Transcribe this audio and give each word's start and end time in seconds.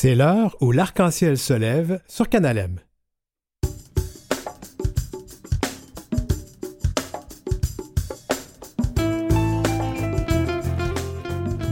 C'est 0.00 0.14
l'heure 0.14 0.56
où 0.60 0.70
l'arc-en-ciel 0.70 1.36
se 1.36 1.52
lève 1.52 2.00
sur 2.06 2.28
Canalem. 2.28 2.78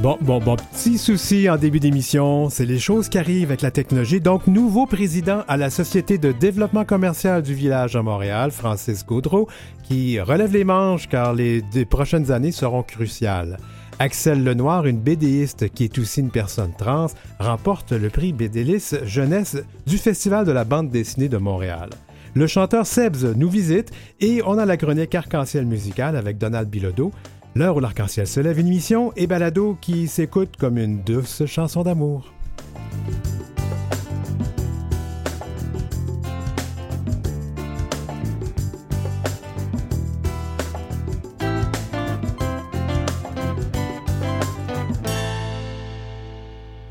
Bon, 0.03 0.19
bon, 0.21 0.41
bon, 0.41 0.57
petit 0.57 0.99
souci 0.99 1.49
en 1.49 1.57
début 1.57 1.79
d'émission, 1.79 2.51
c'est 2.51 2.67
les 2.67 2.81
choses 2.81 3.09
qui 3.09 3.19
arrivent 3.19 3.51
avec 3.51 3.63
la 3.63 3.71
technologie. 3.71 4.21
Donc, 4.21 4.49
nouveau 4.49 4.87
président 4.87 5.45
à 5.47 5.57
la 5.57 5.71
Société 5.71 6.19
de 6.19 6.33
développement 6.33 6.85
commercial 6.85 7.43
du 7.43 7.55
village 7.55 7.95
à 7.95 8.03
Montréal, 8.03 8.51
Francis 8.51 9.07
Gaudreau, 9.07 9.49
qui 9.85 10.19
relève 10.19 10.53
les 10.53 10.65
manches 10.65 11.09
car 11.09 11.33
les, 11.33 11.63
les 11.73 11.85
prochaines 11.85 12.33
années 12.33 12.51
seront 12.51 12.83
cruciales. 12.83 13.57
Axel 13.99 14.45
Lenoir, 14.45 14.87
une 14.87 14.99
BDiste 14.99 15.71
qui 15.71 15.85
est 15.85 15.99
aussi 15.99 16.21
une 16.21 16.31
personne 16.31 16.73
trans, 16.77 17.07
remporte 17.39 17.93
le 17.93 18.11
prix 18.11 18.33
BDLIS 18.33 19.05
Jeunesse 19.05 19.57
du 19.87 19.97
Festival 19.97 20.45
de 20.45 20.53
la 20.53 20.65
bande 20.65 20.91
dessinée 20.91 21.29
de 21.29 21.39
Montréal. 21.39 21.91
Le 22.35 22.47
chanteur 22.47 22.87
Sebs 22.87 23.25
nous 23.37 23.49
visite 23.49 23.91
et 24.21 24.43
on 24.45 24.59
a 24.59 24.67
la 24.67 24.77
chronique 24.77 25.15
Arc-en-ciel 25.15 25.65
musicale 25.65 26.17
avec 26.17 26.37
Donald 26.37 26.69
Bilodeau. 26.69 27.11
L'heure 27.55 27.77
où 27.77 27.81
l'arc-en-ciel 27.81 28.27
se 28.27 28.41
lève, 28.41 28.59
une 28.59 28.67
émission 28.67 29.13
et 29.17 29.27
balado 29.27 29.79
qui 29.81 30.09
s'écoute 30.09 30.57
comme 30.59 30.77
une 30.77 31.03
douce 31.03 31.47
chanson 31.47 31.83
d'amour. 31.83 32.31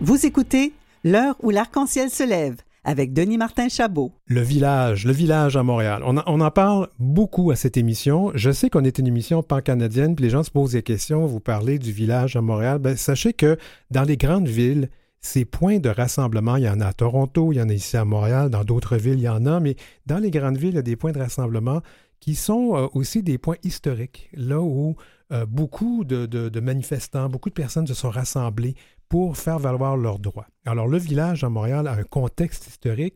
Vous 0.05 0.23
écoutez 0.23 0.71
L'heure 1.03 1.35
où 1.41 1.49
l'arc-en-ciel 1.49 2.11
se 2.11 2.21
lève 2.21 2.57
avec 2.83 3.11
Denis 3.11 3.39
Martin 3.39 3.69
Chabot. 3.69 4.11
Le 4.27 4.41
village, 4.41 5.03
le 5.03 5.11
village 5.11 5.57
à 5.57 5.63
Montréal. 5.63 6.03
On, 6.05 6.15
en 6.41 6.51
parle 6.51 6.89
beaucoup 6.99 7.49
à 7.49 7.55
cette 7.55 7.75
émission. 7.75 8.31
Je 8.35 8.51
sais 8.51 8.69
qu'on 8.69 8.83
est 8.83 8.99
une 8.99 9.07
émission 9.07 9.41
pan-canadienne, 9.41 10.15
puis 10.15 10.25
les 10.25 10.29
gens 10.29 10.43
se 10.43 10.51
posent 10.51 10.73
des 10.73 10.83
questions. 10.83 11.25
Vous 11.25 11.39
parlez 11.39 11.79
du 11.79 11.91
village 11.91 12.35
à 12.35 12.41
Montréal. 12.41 12.77
Ben, 12.77 12.95
sachez 12.95 13.33
que 13.33 13.57
dans 13.89 14.03
les 14.03 14.15
grandes 14.15 14.47
villes, 14.47 14.89
ces 15.21 15.43
points 15.43 15.79
de 15.79 15.89
rassemblement, 15.89 16.57
il 16.57 16.65
y 16.65 16.69
en 16.69 16.81
a 16.81 16.85
à 16.85 16.93
Toronto, 16.93 17.51
il 17.51 17.55
y 17.55 17.61
en 17.63 17.69
a 17.69 17.73
ici 17.73 17.97
à 17.97 18.05
Montréal, 18.05 18.51
dans 18.51 18.63
d'autres 18.63 18.97
villes, 18.97 19.17
il 19.17 19.23
y 19.23 19.29
en 19.29 19.47
a, 19.47 19.59
mais 19.59 19.75
dans 20.05 20.19
les 20.19 20.29
grandes 20.29 20.57
villes, 20.57 20.73
il 20.73 20.75
y 20.75 20.77
a 20.77 20.83
des 20.83 20.97
points 20.97 21.13
de 21.13 21.19
rassemblement 21.19 21.81
qui 22.19 22.35
sont 22.35 22.75
euh, 22.75 22.87
aussi 22.93 23.23
des 23.23 23.39
points 23.39 23.57
historiques, 23.63 24.29
là 24.33 24.61
où 24.61 24.95
euh, 25.31 25.47
beaucoup 25.47 26.03
de, 26.03 26.59
manifestants, 26.59 27.29
beaucoup 27.29 27.49
de 27.49 27.55
personnes 27.55 27.87
se 27.87 27.95
sont 27.95 28.11
rassemblées 28.11 28.75
pour 29.09 29.37
faire 29.37 29.59
valoir 29.59 29.97
leurs 29.97 30.19
droits. 30.19 30.47
Alors 30.65 30.87
le 30.87 30.97
village 30.97 31.43
à 31.43 31.49
Montréal 31.49 31.87
a 31.87 31.93
un 31.93 32.03
contexte 32.03 32.67
historique, 32.67 33.15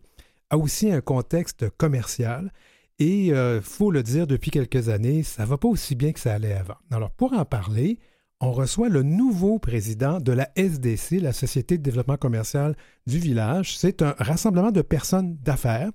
a 0.50 0.58
aussi 0.58 0.92
un 0.92 1.02
contexte 1.02 1.70
commercial, 1.78 2.52
et 3.00 3.28
il 3.28 3.34
euh, 3.34 3.62
faut 3.62 3.92
le 3.92 4.04
dire, 4.04 4.28
depuis 4.28 4.52
quelques 4.52 4.90
années, 4.90 5.24
ça 5.24 5.44
ne 5.44 5.48
va 5.48 5.58
pas 5.58 5.68
aussi 5.68 5.96
bien 5.96 6.12
que 6.12 6.20
ça 6.20 6.34
allait 6.34 6.54
avant. 6.54 6.76
Alors 6.92 7.12
pour 7.12 7.34
en 7.34 7.46
parler, 7.46 8.00
on 8.42 8.52
reçoit 8.52 8.90
le 8.90 9.04
nouveau 9.04 9.60
président 9.60 10.20
de 10.20 10.32
la 10.32 10.50
SDC, 10.56 11.20
la 11.22 11.34
Société 11.34 11.78
de 11.78 11.84
développement 11.84 12.18
commercial 12.18 12.76
du 13.06 13.20
village. 13.20 13.78
C'est 13.78 14.02
un 14.02 14.16
rassemblement 14.18 14.72
de 14.72 14.82
personnes 14.82 15.36
d'affaires. 15.44 15.92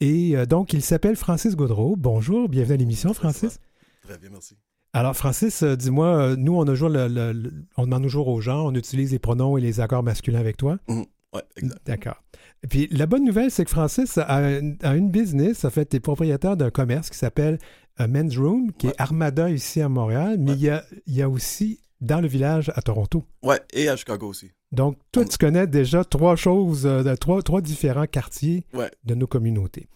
Et 0.00 0.36
euh, 0.36 0.46
donc, 0.46 0.72
il 0.72 0.82
s'appelle 0.82 1.16
Francis 1.16 1.56
Gaudreau. 1.56 1.96
Bonjour, 1.96 2.48
bienvenue 2.48 2.74
à 2.74 2.76
l'émission, 2.78 3.12
Francis. 3.12 3.58
Très 4.02 4.18
bien, 4.18 4.30
merci. 4.30 4.56
Alors, 4.92 5.16
Francis, 5.16 5.62
euh, 5.62 5.76
dis-moi, 5.76 6.06
euh, 6.06 6.36
nous, 6.36 6.56
on 6.56 6.62
a 6.62 6.66
toujours 6.66 6.88
le, 6.88 7.06
le, 7.06 7.32
le, 7.32 7.52
on 7.76 7.84
demande 7.84 8.02
toujours 8.02 8.26
aux 8.28 8.40
gens, 8.40 8.66
on 8.66 8.74
utilise 8.74 9.12
les 9.12 9.18
pronoms 9.20 9.56
et 9.56 9.60
les 9.60 9.80
accords 9.80 10.02
masculins 10.02 10.40
avec 10.40 10.56
toi. 10.56 10.78
Mmh. 10.88 11.02
Oui, 11.32 11.40
exact. 11.58 11.80
D'accord. 11.86 12.22
Et 12.64 12.66
puis, 12.66 12.88
la 12.90 13.06
bonne 13.06 13.24
nouvelle, 13.24 13.50
c'est 13.52 13.64
que 13.64 13.70
Francis 13.70 14.18
a, 14.18 14.24
a, 14.26 14.96
une 14.96 15.10
business, 15.10 15.64
en 15.64 15.70
fait, 15.70 15.94
est 15.94 16.00
propriétaire 16.00 16.56
d'un 16.56 16.70
commerce 16.70 17.08
qui 17.08 17.16
s'appelle 17.16 17.58
uh, 18.00 18.06
Men's 18.08 18.36
Room, 18.36 18.72
qui 18.72 18.88
Ouais. 18.88 18.92
est 18.98 19.00
Armada 19.00 19.48
ici 19.48 19.80
à 19.80 19.88
Montréal, 19.88 20.36
mais 20.40 20.50
Ouais. 20.50 20.56
il, 20.56 20.62
y 20.64 20.68
a, 20.70 20.84
il 21.06 21.14
y 21.14 21.22
a 21.22 21.28
aussi 21.28 21.78
dans 22.00 22.20
le 22.20 22.26
village 22.26 22.72
à 22.74 22.82
Toronto. 22.82 23.24
Oui, 23.44 23.54
et 23.72 23.88
à 23.88 23.94
Chicago 23.96 24.26
aussi. 24.26 24.50
Donc, 24.72 24.96
toi, 25.12 25.22
On- 25.22 25.28
tu 25.28 25.38
connais 25.38 25.66
déjà 25.68 26.02
trois 26.04 26.34
choses, 26.34 26.84
euh, 26.84 27.14
trois, 27.14 27.42
trois 27.42 27.60
différents 27.60 28.06
quartiers 28.06 28.64
Ouais. 28.74 28.90
de 29.04 29.14
nos 29.14 29.26
communautés. 29.28 29.86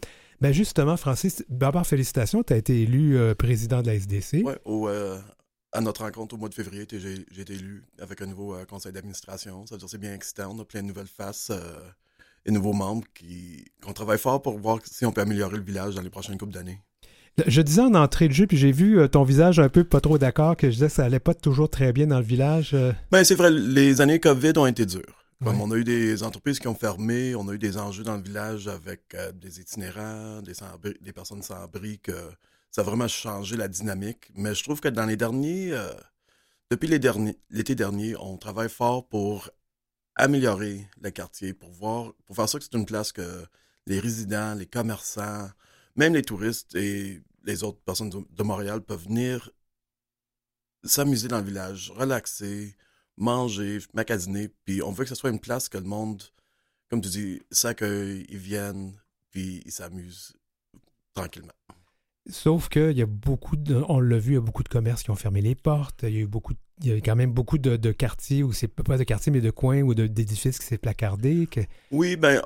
Ben 0.40 0.52
justement, 0.52 0.96
Francis, 0.96 1.44
d'abord, 1.48 1.86
félicitations, 1.86 2.42
tu 2.42 2.52
as 2.52 2.56
été 2.56 2.82
élu 2.82 3.16
euh, 3.16 3.34
président 3.34 3.82
de 3.82 3.86
la 3.86 3.94
SDC. 3.94 4.44
Au, 4.64 4.88
euh, 4.88 5.18
à 5.72 5.80
notre 5.80 6.02
rencontre 6.02 6.34
au 6.34 6.38
mois 6.38 6.48
de 6.48 6.54
février, 6.54 6.86
j'ai 6.90 7.40
été 7.40 7.54
élu 7.54 7.84
avec 8.00 8.20
un 8.22 8.26
nouveau 8.26 8.54
euh, 8.54 8.64
conseil 8.64 8.92
d'administration. 8.92 9.66
Ça 9.66 9.74
veut 9.74 9.78
dire 9.78 9.88
c'est 9.88 9.98
bien 9.98 10.14
excitant. 10.14 10.54
On 10.54 10.60
a 10.60 10.64
plein 10.64 10.82
de 10.82 10.88
nouvelles 10.88 11.06
faces 11.06 11.50
et 12.46 12.50
nouveaux 12.50 12.72
membres 12.72 13.04
qui 13.14 13.64
qu'on 13.82 13.92
travaille 13.92 14.18
fort 14.18 14.42
pour 14.42 14.58
voir 14.58 14.78
si 14.84 15.06
on 15.06 15.12
peut 15.12 15.22
améliorer 15.22 15.56
le 15.56 15.64
village 15.64 15.94
dans 15.94 16.02
les 16.02 16.10
prochaines 16.10 16.38
couples 16.38 16.52
d'années. 16.52 16.80
Je 17.46 17.62
disais 17.62 17.82
en 17.82 17.94
entrée 17.94 18.28
de 18.28 18.32
jeu, 18.32 18.46
puis 18.46 18.56
j'ai 18.56 18.70
vu 18.70 19.08
ton 19.08 19.24
visage 19.24 19.58
un 19.58 19.68
peu 19.68 19.82
pas 19.82 20.00
trop 20.00 20.18
d'accord, 20.18 20.56
que 20.56 20.68
je 20.68 20.74
disais 20.74 20.86
que 20.86 20.92
ça 20.92 21.04
allait 21.04 21.18
pas 21.18 21.34
toujours 21.34 21.68
très 21.68 21.92
bien 21.92 22.06
dans 22.06 22.18
le 22.18 22.24
village. 22.24 22.76
Ben, 23.10 23.24
c'est 23.24 23.34
vrai, 23.34 23.50
les 23.50 24.00
années 24.00 24.20
COVID 24.20 24.52
ont 24.56 24.66
été 24.66 24.86
dures. 24.86 25.23
On 25.46 25.70
a 25.70 25.76
eu 25.76 25.84
des 25.84 26.22
entreprises 26.22 26.58
qui 26.58 26.68
ont 26.68 26.74
fermé, 26.74 27.34
on 27.34 27.48
a 27.48 27.52
eu 27.52 27.58
des 27.58 27.76
enjeux 27.76 28.02
dans 28.02 28.16
le 28.16 28.22
village 28.22 28.66
avec 28.66 29.14
euh, 29.14 29.30
des 29.32 29.60
itinérants, 29.60 30.40
des, 30.42 31.12
personnes 31.12 31.42
sans 31.42 31.62
abri, 31.62 31.98
que 31.98 32.12
ça 32.70 32.80
a 32.80 32.84
vraiment 32.84 33.08
changé 33.08 33.56
la 33.56 33.68
dynamique. 33.68 34.30
Mais 34.34 34.54
je 34.54 34.62
trouve 34.64 34.80
que 34.80 34.88
dans 34.88 35.04
les 35.04 35.16
derniers, 35.16 35.72
euh, 35.72 35.92
depuis 36.70 36.88
l'été 36.88 37.74
dernier, 37.74 38.16
on 38.16 38.38
travaille 38.38 38.70
fort 38.70 39.06
pour 39.06 39.50
améliorer 40.16 40.88
le 41.02 41.10
quartier, 41.10 41.52
pour 41.52 41.70
voir, 41.70 42.14
pour 42.26 42.36
faire 42.36 42.48
ça 42.48 42.58
que 42.58 42.64
c'est 42.64 42.76
une 42.76 42.86
place 42.86 43.12
que 43.12 43.44
les 43.86 44.00
résidents, 44.00 44.54
les 44.54 44.66
commerçants, 44.66 45.48
même 45.96 46.14
les 46.14 46.22
touristes 46.22 46.74
et 46.74 47.22
les 47.44 47.64
autres 47.64 47.80
personnes 47.84 48.10
de 48.10 48.42
Montréal 48.42 48.80
peuvent 48.80 49.04
venir 49.04 49.50
s'amuser 50.84 51.28
dans 51.28 51.38
le 51.38 51.44
village, 51.44 51.92
relaxer, 51.94 52.74
manger, 53.16 53.78
magasiner, 53.94 54.48
puis 54.64 54.82
on 54.82 54.90
veut 54.92 55.04
que 55.04 55.08
ce 55.10 55.14
soit 55.14 55.30
une 55.30 55.40
place 55.40 55.68
que 55.68 55.78
le 55.78 55.84
monde, 55.84 56.22
comme 56.90 57.00
tu 57.00 57.08
dis, 57.08 57.40
s'accueille, 57.50 58.26
ils 58.28 58.38
viennent, 58.38 58.94
puis 59.30 59.62
ils 59.64 59.72
s'amusent 59.72 60.32
tranquillement. 61.14 61.52
Sauf 62.30 62.68
qu'il 62.70 62.96
y 62.96 63.02
a 63.02 63.06
beaucoup 63.06 63.56
de, 63.56 63.82
on 63.88 64.00
l'a 64.00 64.18
vu, 64.18 64.32
il 64.32 64.34
y 64.34 64.38
a 64.38 64.40
beaucoup 64.40 64.62
de 64.62 64.68
commerces 64.68 65.02
qui 65.02 65.10
ont 65.10 65.14
fermé 65.14 65.42
les 65.42 65.54
portes. 65.54 66.04
Il 66.04 66.14
y 66.14 66.16
a 66.16 66.20
eu 66.20 66.26
beaucoup, 66.26 66.54
il 66.80 66.86
y 66.88 66.92
a 66.92 66.96
eu 66.96 67.02
quand 67.02 67.16
même 67.16 67.32
beaucoup 67.32 67.58
de, 67.58 67.76
de 67.76 67.92
quartiers, 67.92 68.42
ou 68.42 68.52
c'est 68.52 68.66
pas 68.68 68.96
de 68.96 69.04
quartiers, 69.04 69.30
mais 69.30 69.42
de 69.42 69.50
coins 69.50 69.82
ou 69.82 69.92
d'édifices 69.94 70.58
qui 70.58 70.64
s'est 70.64 70.78
placardés. 70.78 71.46
que- 71.46 71.60
Oui, 71.90 72.16
ben, 72.16 72.40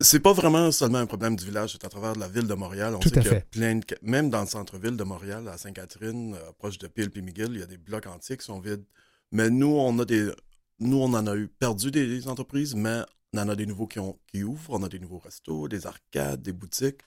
c'est 0.00 0.20
pas 0.20 0.32
vraiment 0.32 0.70
seulement 0.70 0.98
un 0.98 1.06
problème 1.06 1.34
du 1.34 1.44
village, 1.44 1.72
c'est 1.72 1.84
à 1.84 1.88
travers 1.88 2.14
la 2.14 2.28
ville 2.28 2.46
de 2.46 2.54
Montréal. 2.54 2.94
On 2.94 3.00
Tout 3.00 3.08
sait 3.08 3.18
à 3.18 3.22
qu'il 3.22 3.32
y 3.32 3.34
a 3.34 3.40
fait. 3.40 3.50
plein 3.50 3.74
de, 3.76 3.84
même 4.02 4.30
dans 4.30 4.42
le 4.42 4.46
centre-ville 4.46 4.96
de 4.96 5.04
Montréal, 5.04 5.48
à 5.48 5.58
Sainte-Catherine, 5.58 6.34
euh, 6.36 6.52
proche 6.56 6.78
de 6.78 6.86
Peel 6.86 7.10
puis 7.10 7.20
McGill, 7.20 7.50
il 7.50 7.58
y 7.58 7.62
a 7.64 7.66
des 7.66 7.78
blocs 7.78 8.06
entiers 8.06 8.36
qui 8.36 8.44
sont 8.46 8.60
vides. 8.60 8.84
Mais 9.32 9.50
nous, 9.50 9.68
on 9.68 9.98
a 9.98 10.04
des, 10.04 10.30
nous, 10.78 10.98
on 10.98 11.12
en 11.14 11.26
a 11.26 11.36
eu 11.36 11.48
perdu 11.48 11.90
des, 11.90 12.06
des 12.06 12.28
entreprises, 12.28 12.74
mais 12.74 13.02
on 13.32 13.38
en 13.38 13.48
a 13.48 13.56
des 13.56 13.66
nouveaux 13.66 13.86
qui, 13.86 13.98
ont, 13.98 14.18
qui 14.26 14.42
ouvrent. 14.42 14.70
On 14.70 14.82
a 14.82 14.88
des 14.88 14.98
nouveaux 14.98 15.18
restos, 15.18 15.68
des 15.68 15.86
arcades, 15.86 16.42
des 16.42 16.52
boutiques. 16.52 17.02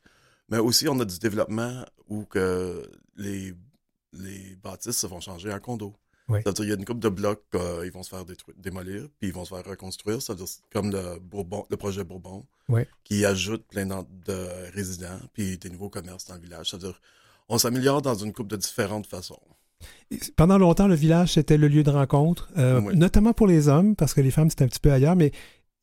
Mais 0.49 0.57
aussi, 0.57 0.87
on 0.87 0.99
a 0.99 1.05
du 1.05 1.19
développement 1.19 1.85
où 2.07 2.25
que 2.25 2.89
les, 3.15 3.53
les 4.13 4.55
bâtisses 4.55 4.97
se 4.97 5.07
vont 5.07 5.19
changer 5.19 5.51
en 5.51 5.59
condos. 5.59 5.95
Ouais. 6.29 6.41
C'est-à-dire, 6.41 6.63
il 6.65 6.69
y 6.69 6.71
a 6.71 6.75
une 6.75 6.85
couple 6.85 7.01
de 7.01 7.09
blocs, 7.09 7.43
euh, 7.55 7.83
ils 7.85 7.91
vont 7.91 8.03
se 8.03 8.09
faire 8.09 8.23
démolir, 8.55 9.09
puis 9.19 9.29
ils 9.29 9.33
vont 9.33 9.43
se 9.43 9.53
faire 9.53 9.65
reconstruire. 9.65 10.21
C'est-à-dire, 10.21 10.47
c'est 10.47 10.61
comme 10.71 10.91
le, 10.91 11.19
Bourbon, 11.19 11.65
le 11.69 11.75
projet 11.75 12.03
Bourbon, 12.03 12.45
qui 13.03 13.25
ajoute 13.25 13.65
plein 13.67 13.85
de 13.85 14.71
résidents, 14.73 15.19
puis 15.33 15.57
des 15.57 15.69
nouveaux 15.69 15.89
commerces 15.89 16.25
dans 16.25 16.35
le 16.35 16.41
village. 16.41 16.69
C'est-à-dire, 16.69 16.99
on 17.49 17.57
s'améliore 17.57 18.01
dans 18.01 18.15
une 18.15 18.31
couple 18.31 18.51
de 18.51 18.57
différentes 18.57 19.07
façons. 19.07 19.41
Pendant 20.35 20.57
longtemps, 20.57 20.87
le 20.87 20.95
village, 20.95 21.33
c'était 21.33 21.57
le 21.57 21.67
lieu 21.67 21.83
de 21.83 21.89
rencontre, 21.89 22.49
euh, 22.57 22.81
Oui. 22.81 22.95
notamment 22.95 23.33
pour 23.33 23.47
les 23.47 23.67
hommes, 23.67 23.95
parce 23.95 24.13
que 24.13 24.21
les 24.21 24.31
femmes, 24.31 24.49
c'était 24.49 24.63
un 24.65 24.67
petit 24.67 24.79
peu 24.79 24.91
ailleurs, 24.91 25.15
mais 25.15 25.31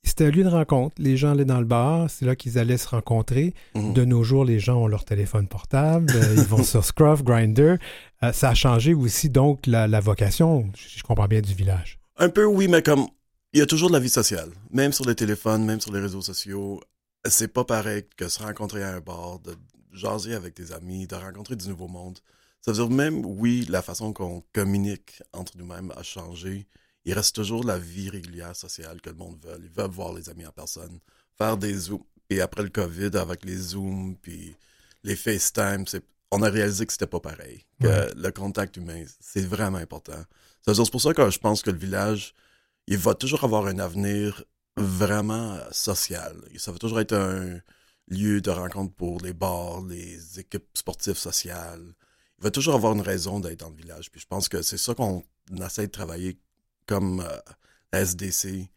c'était 0.05 0.27
un 0.27 0.31
lieu 0.31 0.45
de 0.45 0.49
rencontre. 0.49 0.95
Les 0.99 1.17
gens 1.17 1.33
allaient 1.33 1.45
dans 1.45 1.59
le 1.59 1.67
bar, 1.67 2.09
c'est 2.09 2.25
là 2.25 2.37
qu'ils 2.37 2.59
allaient 2.59 2.79
se 2.79 2.89
rencontrer. 2.89 3.55
Mhm. 3.75 3.93
De 3.93 4.05
nos 4.05 4.23
jours, 4.23 4.45
les 4.45 4.59
gens 4.61 4.79
ont 4.83 4.87
leur 4.87 5.05
téléphone 5.05 5.47
portable, 5.49 6.13
euh, 6.15 6.35
ils 6.37 6.43
vont 6.45 6.63
sur 6.63 6.85
Scruff, 6.85 7.23
Grinder. 7.25 7.77
Euh, 8.23 8.33
ça 8.33 8.51
a 8.51 8.55
changé 8.55 8.95
aussi, 8.95 9.29
donc, 9.31 9.67
la, 9.67 9.87
la 9.89 10.01
vocation, 10.01 10.71
je 10.77 10.99
je 10.99 11.03
comprends 11.03 11.27
bien, 11.29 11.41
du 11.41 11.55
village. 11.55 11.99
Un 12.19 12.29
peu, 12.29 12.45
oui, 12.45 12.69
mais 12.69 12.83
comme 12.83 13.07
il 13.53 13.59
y 13.59 13.63
a 13.63 13.67
toujours 13.67 13.89
de 13.89 13.95
la 13.95 14.01
vie 14.01 14.09
sociale, 14.11 14.51
même 14.71 14.93
sur 14.93 15.05
les 15.07 15.15
téléphones, 15.17 15.65
même 15.65 15.81
sur 15.81 15.93
les 15.93 16.01
réseaux 16.01 16.23
sociaux. 16.23 16.81
C'est 17.29 17.53
pas 17.53 17.65
pareil 17.65 18.05
que 18.17 18.29
se 18.29 18.43
rencontrer 18.43 18.83
à 18.83 18.95
un 18.95 19.01
bar, 19.01 19.41
de 19.41 19.55
jaser 19.93 20.35
avec 20.35 20.57
des 20.57 20.73
amis, 20.73 21.07
de 21.07 21.15
rencontrer 21.17 21.57
du 21.57 21.69
nouveau 21.69 21.89
monde. 21.89 22.19
Ça 22.63 22.73
veut 22.73 22.79
dire 22.79 22.91
même, 22.91 23.25
oui, 23.25 23.67
la 23.69 23.83
façon 23.83 24.13
qu'on 24.13 24.43
communique 24.53 25.23
entre 25.33 25.57
nous-mêmes 25.57 25.93
a 25.97 26.03
changé. 26.03 26.67
Il 27.07 27.15
reste 27.15 27.35
toujours 27.35 27.65
la 27.65 27.79
vie 27.79 28.11
régulière 28.11 28.55
sociale 28.55 29.01
que 29.01 29.09
le 29.11 29.17
monde 29.17 29.39
veut. 29.43 29.59
Ils 29.63 29.71
veulent 29.71 29.91
voir 29.91 30.13
les 30.13 30.29
amis 30.29 30.45
en 30.47 30.53
personne, 30.53 31.01
faire 31.39 31.57
des 31.57 31.75
zooms. 31.75 32.03
Et 32.29 32.41
après 32.41 32.63
le 32.63 32.69
COVID, 32.69 33.17
avec 33.17 33.45
les 33.45 33.57
zooms, 33.57 34.15
puis 34.21 34.55
les 35.03 35.17
FaceTime, 35.17 35.85
on 36.31 36.43
a 36.43 36.51
réalisé 36.51 36.85
que 36.87 36.93
c'était 36.93 37.07
pas 37.07 37.19
pareil. 37.21 37.65
Que 37.81 37.87
Ouais. 37.89 38.11
le 38.15 38.31
contact 38.31 38.77
humain, 38.77 39.05
c'est 39.19 39.45
vraiment 39.47 39.79
important. 39.79 40.13
Ça 40.13 40.71
veut 40.71 40.75
dire, 40.75 40.85
C'est 40.85 40.91
pour 40.93 41.01
ça 41.01 41.15
que 41.15 41.31
je 41.31 41.39
pense 41.39 41.63
que 41.63 41.71
le 41.71 41.79
village, 41.79 42.35
il 42.87 42.99
va 42.99 43.15
toujours 43.15 43.43
avoir 43.45 43.67
un 43.67 43.79
avenir 43.79 44.45
vraiment 44.77 45.59
social. 45.73 46.37
Ça 46.59 46.71
va 46.73 46.79
toujours 46.79 47.01
être 47.01 47.15
un 47.17 47.61
lieu 48.09 48.41
de 48.43 48.51
rencontre 48.51 48.95
pour 48.95 49.21
les 49.23 49.33
bars, 49.33 49.81
les 49.83 50.39
équipes 50.39 50.69
sportives 50.75 51.17
sociales. 51.17 51.95
Il 52.41 52.45
va 52.45 52.51
toujours 52.51 52.75
avoir 52.75 52.95
une 52.95 53.03
raison 53.03 53.39
d'être 53.39 53.61
dans 53.61 53.69
le 53.69 53.77
village. 53.77 54.11
Puis 54.11 54.21
je 54.21 54.27
pense 54.27 54.49
que 54.49 54.63
c'est 54.63 54.79
ça 54.79 54.95
qu'on 54.95 55.23
essaie 55.63 55.87
de 55.87 55.93
travailler 55.93 56.39
comme 56.87 57.21
euh, 57.21 57.37
la 57.93 58.01
SDC 58.01 58.71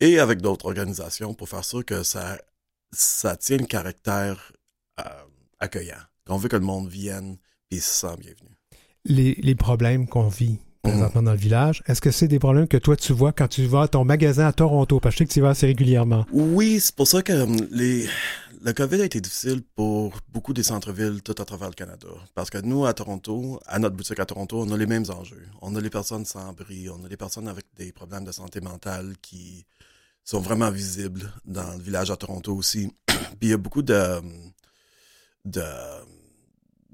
et 0.00 0.18
avec 0.18 0.42
d'autres 0.42 0.66
organisations 0.66 1.32
pour 1.32 1.48
faire 1.48 1.64
sûr 1.64 1.84
que 1.84 2.02
ça, 2.02 2.38
ça 2.92 3.36
tient 3.36 3.56
le 3.56 3.66
caractère 3.66 4.52
euh, 5.00 5.04
accueillant. 5.58 5.96
Qu'on 6.26 6.36
veut 6.36 6.50
que 6.50 6.56
le 6.56 6.62
monde 6.62 6.88
vienne 6.88 7.38
et 7.70 7.80
se 7.80 8.06
sent 8.06 8.16
bienvenu. 8.18 8.50
Les, 9.06 9.34
les 9.36 9.54
problèmes 9.54 10.06
qu'on 10.06 10.28
vit 10.28 10.58
présentement 10.82 11.22
dans 11.22 11.32
le 11.32 11.38
village, 11.38 11.82
est-ce 11.86 12.02
que 12.02 12.10
c'est 12.10 12.28
des 12.28 12.38
problèmes 12.38 12.68
que 12.68 12.76
toi 12.76 12.94
tu 12.94 13.14
vois 13.14 13.32
quand 13.32 13.48
tu 13.48 13.64
vas 13.64 13.82
à 13.82 13.88
ton 13.88 14.04
magasin 14.04 14.46
à 14.46 14.52
Toronto? 14.52 15.00
Parce 15.00 15.14
que 15.14 15.18
je 15.20 15.24
sais 15.24 15.28
que 15.28 15.32
tu 15.32 15.38
y 15.38 15.42
vas 15.42 15.50
assez 15.50 15.66
régulièrement? 15.66 16.26
Oui, 16.30 16.78
c'est 16.80 16.94
pour 16.94 17.08
ça 17.08 17.22
que 17.22 17.32
hum, 17.32 17.56
les, 17.70 18.06
le 18.60 18.72
COVID 18.72 19.00
a 19.00 19.04
été 19.04 19.20
difficile 19.20 19.62
pour 19.62 20.16
beaucoup 20.28 20.52
des 20.52 20.62
centres-villes 20.62 21.22
tout 21.22 21.34
à 21.38 21.44
travers 21.44 21.68
le 21.68 21.74
Canada. 21.74 22.08
Parce 22.34 22.50
que 22.50 22.58
nous, 22.58 22.86
à 22.86 22.94
Toronto, 22.94 23.60
à 23.66 23.78
notre 23.78 23.96
boutique 23.96 24.18
à 24.18 24.26
Toronto, 24.26 24.60
on 24.60 24.70
a 24.72 24.76
les 24.76 24.86
mêmes 24.86 25.04
enjeux. 25.10 25.46
On 25.60 25.76
a 25.76 25.80
les 25.80 25.90
personnes 25.90 26.24
sans 26.24 26.48
abri, 26.48 26.88
on 26.88 27.04
a 27.04 27.08
les 27.08 27.16
personnes 27.16 27.48
avec 27.48 27.66
des 27.76 27.92
problèmes 27.92 28.24
de 28.24 28.32
santé 28.32 28.60
mentale 28.60 29.14
qui 29.22 29.64
sont 30.24 30.40
vraiment 30.40 30.70
visibles 30.70 31.32
dans 31.44 31.74
le 31.74 31.82
village 31.82 32.10
à 32.10 32.16
Toronto 32.16 32.54
aussi. 32.54 32.92
puis 33.06 33.36
il 33.42 33.48
y 33.50 33.52
a 33.52 33.56
beaucoup 33.56 33.82
de, 33.82 34.20
de, 35.44 35.62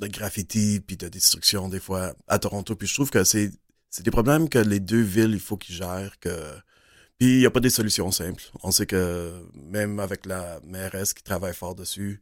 graffiti 0.02 0.80
puis 0.80 0.96
de 0.96 1.08
destruction 1.08 1.68
des 1.68 1.80
fois 1.80 2.14
à 2.28 2.38
Toronto. 2.38 2.76
Puis 2.76 2.88
je 2.88 2.94
trouve 2.94 3.10
que 3.10 3.24
c'est, 3.24 3.50
c'est 3.90 4.02
des 4.02 4.10
problèmes 4.10 4.48
que 4.48 4.58
les 4.58 4.80
deux 4.80 5.02
villes, 5.02 5.32
il 5.32 5.40
faut 5.40 5.56
qu'ils 5.56 5.76
gèrent, 5.76 6.18
que 6.20 6.30
puis 7.18 7.34
il 7.34 7.38
n'y 7.40 7.46
a 7.46 7.50
pas 7.50 7.60
des 7.60 7.70
solutions 7.70 8.10
simples. 8.10 8.42
On 8.62 8.70
sait 8.70 8.86
que 8.86 9.32
même 9.54 10.00
avec 10.00 10.26
la 10.26 10.60
mairesse 10.64 11.14
qui 11.14 11.22
travaille 11.22 11.54
fort 11.54 11.74
dessus, 11.74 12.20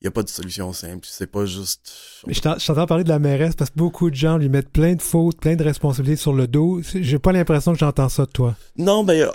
il 0.00 0.04
n'y 0.04 0.08
a 0.08 0.10
pas 0.12 0.22
de 0.22 0.28
solution 0.28 0.72
simple. 0.72 1.06
C'est 1.10 1.26
pas 1.26 1.44
juste. 1.44 1.90
Mais 2.26 2.34
je 2.34 2.40
t'entends 2.40 2.86
parler 2.86 3.04
de 3.04 3.08
la 3.08 3.18
mairesse 3.18 3.56
parce 3.56 3.70
que 3.70 3.76
beaucoup 3.76 4.10
de 4.10 4.14
gens 4.14 4.36
lui 4.36 4.48
mettent 4.48 4.70
plein 4.70 4.94
de 4.94 5.02
fautes, 5.02 5.40
plein 5.40 5.56
de 5.56 5.64
responsabilités 5.64 6.20
sur 6.20 6.32
le 6.32 6.46
dos. 6.46 6.80
J'ai 6.82 7.18
pas 7.18 7.32
l'impression 7.32 7.72
que 7.72 7.78
j'entends 7.78 8.08
ça 8.08 8.26
de 8.26 8.30
toi. 8.30 8.54
Non, 8.76 9.02
mais 9.02 9.22
ben, 9.22 9.32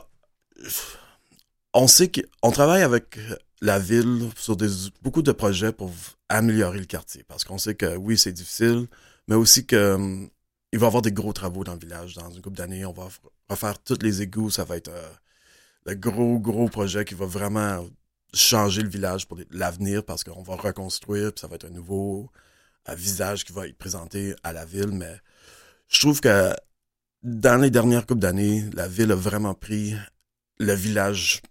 on 1.73 1.87
sait 1.87 2.09
qu'on 2.09 2.51
travaille 2.51 2.83
avec 2.83 3.17
la 3.61 3.79
ville 3.79 4.29
sur 4.37 4.55
des, 4.55 4.67
beaucoup 5.01 5.21
de 5.21 5.31
projets 5.31 5.73
pour 5.73 5.91
améliorer 6.29 6.79
le 6.79 6.85
quartier. 6.85 7.23
Parce 7.27 7.43
qu'on 7.43 7.57
sait 7.57 7.75
que 7.75 7.97
oui, 7.97 8.17
c'est 8.17 8.31
difficile, 8.31 8.87
mais 9.27 9.35
aussi 9.35 9.65
que 9.65 9.95
hum, 9.95 10.29
il 10.71 10.79
va 10.79 10.85
y 10.85 10.87
avoir 10.87 11.01
des 11.01 11.11
gros 11.11 11.33
travaux 11.33 11.63
dans 11.63 11.73
le 11.73 11.79
village. 11.79 12.15
Dans 12.15 12.31
une 12.31 12.41
couple 12.41 12.57
d'années, 12.57 12.85
on 12.85 12.93
va 12.93 13.07
refaire 13.53 13.79
tous 13.79 13.99
les 14.01 14.21
égouts. 14.21 14.49
Ça 14.49 14.63
va 14.63 14.77
être 14.77 14.89
euh, 14.89 15.09
le 15.85 15.95
gros, 15.95 16.39
gros 16.39 16.67
projet 16.69 17.05
qui 17.05 17.13
va 17.13 17.25
vraiment 17.25 17.87
changer 18.33 18.81
le 18.81 18.89
village 18.89 19.27
pour 19.27 19.39
l'avenir 19.51 20.03
parce 20.03 20.23
qu'on 20.23 20.41
va 20.41 20.55
reconstruire, 20.55 21.31
puis 21.33 21.41
ça 21.41 21.47
va 21.47 21.55
être 21.55 21.65
un 21.65 21.71
nouveau 21.71 22.31
euh, 22.89 22.95
visage 22.95 23.45
qui 23.45 23.53
va 23.53 23.67
être 23.67 23.77
présenté 23.77 24.35
à 24.43 24.53
la 24.53 24.65
ville. 24.65 24.91
Mais 24.91 25.15
je 25.87 25.99
trouve 25.99 26.19
que 26.19 26.53
dans 27.21 27.61
les 27.61 27.69
dernières 27.69 28.05
coupes 28.05 28.19
d'années, 28.19 28.69
la 28.73 28.87
ville 28.87 29.11
a 29.11 29.15
vraiment 29.15 29.53
pris 29.53 29.95
le 30.59 30.73
village 30.73 31.41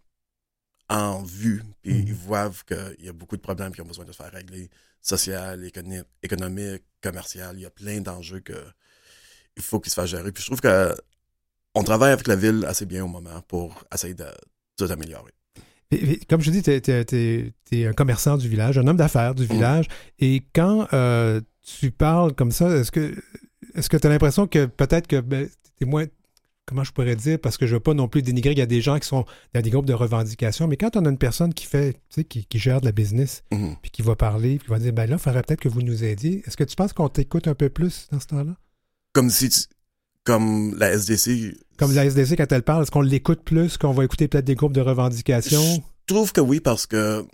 en 0.89 1.23
vue, 1.23 1.63
puis 1.83 2.01
ils 2.01 2.13
mhm. 2.13 2.15
voient 2.15 2.53
qu'il 2.67 3.07
y 3.07 3.09
a 3.09 3.13
beaucoup 3.13 3.37
de 3.37 3.41
problèmes 3.41 3.73
qui 3.73 3.81
ont 3.81 3.87
besoin 3.87 4.05
de 4.05 4.13
se 4.13 4.17
faire 4.17 4.31
régler, 4.31 4.69
social, 5.01 5.65
économique, 6.23 6.85
commercial. 7.03 7.57
Il 7.57 7.63
y 7.63 7.67
a 7.67 7.71
plein 7.71 8.01
d'enjeux 8.01 8.41
que 8.41 8.53
il 9.57 9.63
faut 9.63 9.81
qu'il 9.81 9.91
se 9.91 9.95
fasse 9.95 10.11
gérer. 10.11 10.33
Puis 10.33 10.43
je 10.43 10.49
trouve 10.49 10.61
que 10.61 10.95
on 11.75 11.83
travaille 11.83 12.13
avec 12.13 12.27
la 12.27 12.37
ville 12.37 12.65
assez 12.67 12.87
bien 12.87 13.05
au 13.05 13.09
moment 13.09 13.43
pour 13.49 13.85
essayer 13.93 14.15
de 14.15 14.27
tout 14.77 14.87
améliorer. 14.91 15.33
Comme 16.29 16.41
je 16.41 16.51
dis, 16.51 16.63
tu 16.63 16.71
es, 16.71 17.87
un 17.87 17.93
commerçant 17.93 18.39
du 18.39 18.49
village, 18.49 18.79
un 18.79 18.87
homme 18.87 18.97
d'affaires 18.97 19.35
du 19.35 19.45
mm. 19.45 19.53
village. 19.53 19.87
Et 20.19 20.43
quand 20.55 20.89
euh, 20.93 21.41
tu 21.63 21.91
parles 21.91 22.35
comme 22.35 22.51
ça, 22.51 22.71
est-ce 22.71 22.91
que 22.91 23.15
est-ce 23.75 23.89
que 23.89 23.97
tu 23.97 24.07
as 24.07 24.11
l'impression 24.11 24.47
que 24.47 24.67
peut-être 24.67 25.07
que 25.07 25.21
ben, 25.21 25.49
tu 25.79 25.85
es 25.85 25.87
moins. 25.87 26.07
Comment 26.65 26.85
je 26.85 26.93
pourrais 26.93 27.17
dire? 27.17 27.41
Parce 27.41 27.59
que 27.59 27.67
je 27.67 27.73
ne 27.73 27.77
veux 27.77 27.83
pas 27.83 27.93
non 27.93 28.07
plus 28.07 28.23
dénigrer. 28.23 28.53
Il 28.53 28.59
y 28.59 28.63
a 28.63 28.67
des 28.67 28.81
gens 28.81 28.99
qui 28.99 29.09
sont 29.09 29.25
dans 29.53 29.61
des 29.61 29.71
groupes 29.71 29.85
de 29.85 29.95
revendication. 29.95 30.69
Mais 30.69 30.77
quand 30.77 30.97
on 30.97 31.05
a 31.05 31.09
une 31.09 31.19
personne 31.19 31.53
qui 31.53 31.67
fait, 31.67 31.95
tu 32.09 32.21
sais, 32.21 32.25
qui, 32.25 32.47
gère 32.55 32.81
de 32.81 32.87
la 32.87 32.93
business, 32.93 33.43
mm-hmm. 33.51 33.77
puis 33.83 33.91
qui 33.91 34.03
va 34.03 34.15
parler, 34.15 34.59
puis 34.59 34.67
qui 34.67 34.71
va 34.71 34.79
dire, 34.79 34.93
ben 34.93 35.11
là, 35.11 35.17
il 35.17 35.19
faudrait 35.19 35.43
peut-être 35.43 35.61
que 35.61 35.69
vous 35.69 35.83
nous 35.83 36.05
aidiez. 36.05 36.41
Est-ce 36.47 36.57
que 36.57 36.63
tu 36.63 36.77
penses 36.77 36.93
qu'on 36.93 37.09
t'écoute 37.09 37.49
un 37.49 37.57
peu 37.57 37.69
plus 37.69 38.07
dans 38.13 38.21
ce 38.21 38.29
temps-là? 38.29 38.55
Comme 39.13 39.29
si 39.29 39.51
comme 40.25 40.77
la 40.79 40.93
SDC. 40.93 41.57
Comme 41.79 41.95
la 41.95 42.05
SDC, 42.05 42.37
quand 42.37 42.51
elle 42.53 42.63
parle, 42.63 42.83
est-ce 42.83 42.91
qu'on 42.91 43.01
l'écoute 43.01 43.43
plus, 43.43 43.77
qu'on 43.77 43.93
va 43.93 44.05
écouter 44.05 44.29
peut-être 44.29 44.45
des 44.45 44.55
groupes 44.55 44.73
de 44.73 44.81
revendication? 44.81 45.63
Je 46.09 46.15
trouve 46.15 46.33
que 46.33 46.41
oui, 46.41 46.61
parce 46.61 46.87
que 46.87 47.25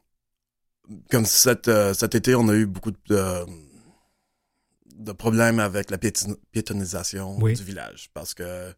comme 1.11 1.27
cet, 1.27 1.69
euh, 1.69 1.95
cet 1.95 2.15
été, 2.15 2.35
on 2.35 2.49
a 2.49 2.55
eu 2.55 2.67
beaucoup 2.67 2.93
de, 2.93 3.45
de 4.97 5.13
problèmes 5.13 5.61
avec 5.61 5.91
la 5.91 5.99
piétonisation 5.99 7.39
du 7.39 7.63
village. 7.63 8.11
Parce 8.15 8.35
que 8.35 8.73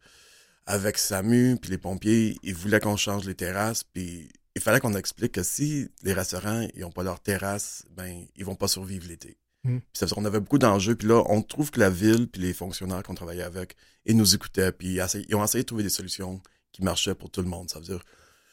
avec 0.66 0.98
SAMU 0.98 1.56
puis 1.60 1.70
les 1.70 1.78
pompiers, 1.78 2.36
ils 2.42 2.54
voulaient 2.54 2.80
qu'on 2.80 2.96
change 2.96 3.24
les 3.26 3.34
terrasses, 3.34 3.84
puis 3.84 4.28
il 4.54 4.62
fallait 4.62 4.80
qu'on 4.80 4.94
explique 4.94 5.32
que 5.32 5.42
si 5.42 5.88
les 6.02 6.12
restaurants 6.12 6.66
n'ont 6.76 6.90
pas 6.90 7.02
leur 7.02 7.20
terrasse, 7.20 7.84
ben 7.96 8.24
ils 8.36 8.44
vont 8.44 8.54
pas 8.54 8.68
survivre 8.68 9.06
l'été. 9.08 9.36
Mm. 9.64 9.78
on 10.16 10.24
avait 10.24 10.40
beaucoup 10.40 10.58
d'enjeux. 10.58 10.94
Puis 10.94 11.08
là, 11.08 11.22
on 11.26 11.42
trouve 11.42 11.70
que 11.70 11.80
la 11.80 11.90
ville, 11.90 12.28
puis 12.28 12.42
les 12.42 12.52
fonctionnaires 12.52 13.02
qu'on 13.02 13.14
travaillait 13.14 13.42
avec, 13.42 13.76
ils 14.06 14.16
nous 14.16 14.34
écoutaient, 14.34 14.72
puis 14.72 14.94
ils, 14.94 15.34
ont 15.34 15.44
essayé 15.44 15.62
de 15.62 15.66
trouver 15.66 15.82
des 15.82 15.90
solutions 15.90 16.40
qui 16.72 16.82
marchaient 16.82 17.14
pour 17.14 17.30
tout 17.30 17.42
le 17.42 17.48
monde. 17.48 17.68
Ça 17.68 17.78
veut 17.78 17.84
dire, 17.84 18.02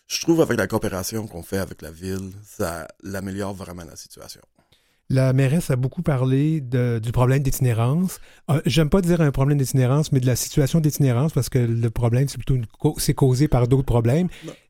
je 0.07 0.21
trouve 0.21 0.41
avec 0.41 0.57
la 0.57 0.67
coopération 0.67 1.27
qu'on 1.27 1.43
fait 1.43 1.57
avec 1.57 1.81
la 1.81 1.91
ville, 1.91 2.31
ça 2.43 2.87
l'améliore 3.03 3.53
vraiment 3.53 3.83
la 3.83 3.95
situation. 3.95 4.41
La 5.09 5.31
mairesse 5.31 5.71
a 5.71 5.77
beaucoup 5.77 6.01
parlé 6.01 6.59
du 6.59 7.11
problème 7.13 7.41
d'itinérance. 7.41 8.19
Euh, 8.49 8.61
j'aime 8.65 8.89
pas 8.89 8.99
dire 8.99 9.21
un 9.21 9.31
problème 9.31 9.57
d'itinérance, 9.57 10.11
mais 10.11 10.19
de 10.19 10.25
la 10.25 10.35
situation 10.35 10.81
d'itinérance, 10.81 11.31
parce 11.31 11.47
que 11.47 11.59
le 11.59 11.89
problème, 11.89 12.27
c'est 12.27 12.37
plutôt 12.37 12.57
c'est 12.97 13.13
causé 13.13 13.47
par 13.47 13.69
d'autres 13.69 13.85
problèmes. 13.85 14.27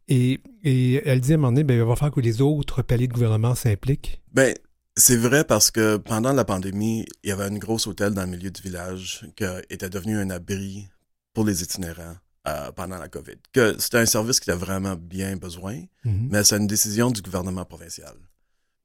Et, 0.07 0.39
elle 0.63 1.21
dit 1.21 1.31
à 1.31 1.35
un 1.35 1.37
moment 1.37 1.51
donné, 1.51 1.63
ben, 1.63 1.73
il 1.75 1.83
va 1.83 1.95
falloir 1.95 2.13
que 2.13 2.21
les 2.21 2.41
autres 2.41 2.81
paliers 2.81 3.07
de 3.07 3.13
gouvernement 3.13 3.55
s'impliquent. 3.55 4.21
Ben, 4.33 4.53
c'est 4.97 5.15
vrai 5.15 5.44
parce 5.44 5.71
que 5.71 5.97
pendant 5.97 6.33
la 6.33 6.44
pandémie, 6.44 7.05
il 7.23 7.29
y 7.29 7.31
avait 7.31 7.45
un 7.45 7.57
gros 7.57 7.88
hôtel 7.88 8.13
dans 8.13 8.23
le 8.23 8.29
milieu 8.29 8.49
du 8.49 8.61
village 8.61 9.25
qui 9.35 9.45
était 9.69 9.89
devenu 9.89 10.17
un 10.17 10.29
abri 10.31 10.88
pour 11.33 11.45
les 11.45 11.61
itinérants 11.61 12.17
euh, 12.47 12.71
pendant 12.71 12.97
la 12.97 13.07
COVID. 13.07 13.38
Que 13.53 13.77
c'était 13.79 13.99
un 13.99 14.07
service 14.07 14.39
qui 14.39 14.49
a 14.49 14.55
vraiment 14.55 14.95
bien 14.95 15.38
besoin, 15.38 15.75
mm-hmm. 16.03 16.27
mais 16.31 16.44
c'est 16.44 16.57
une 16.57 16.67
décision 16.67 17.11
du 17.11 17.21
gouvernement 17.21 17.63
provincial. 17.63 18.16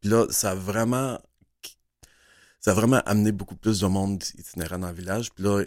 Puis 0.01 0.11
là, 0.11 0.27
ça 0.31 0.51
a 0.51 0.55
vraiment 0.55 1.19
ça 2.61 2.71
a 2.71 2.75
vraiment 2.75 3.03
amené 3.07 3.33
beaucoup 3.33 3.57
plus 3.57 3.81
de 3.81 3.87
monde 3.87 4.23
itinérant 4.39 4.79
dans 4.79 4.89
le 4.89 4.95
village. 4.95 5.33
Puis 5.33 5.43
là, 5.43 5.65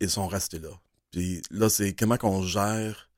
ils, 0.00 0.10
sont 0.10 0.28
restés 0.28 0.60
là. 0.60 0.70
Puis 1.10 1.42
là, 1.50 1.68
c'est 1.68 1.92
comment 1.92 2.16
qu'on 2.16 2.42
gère 2.42 3.10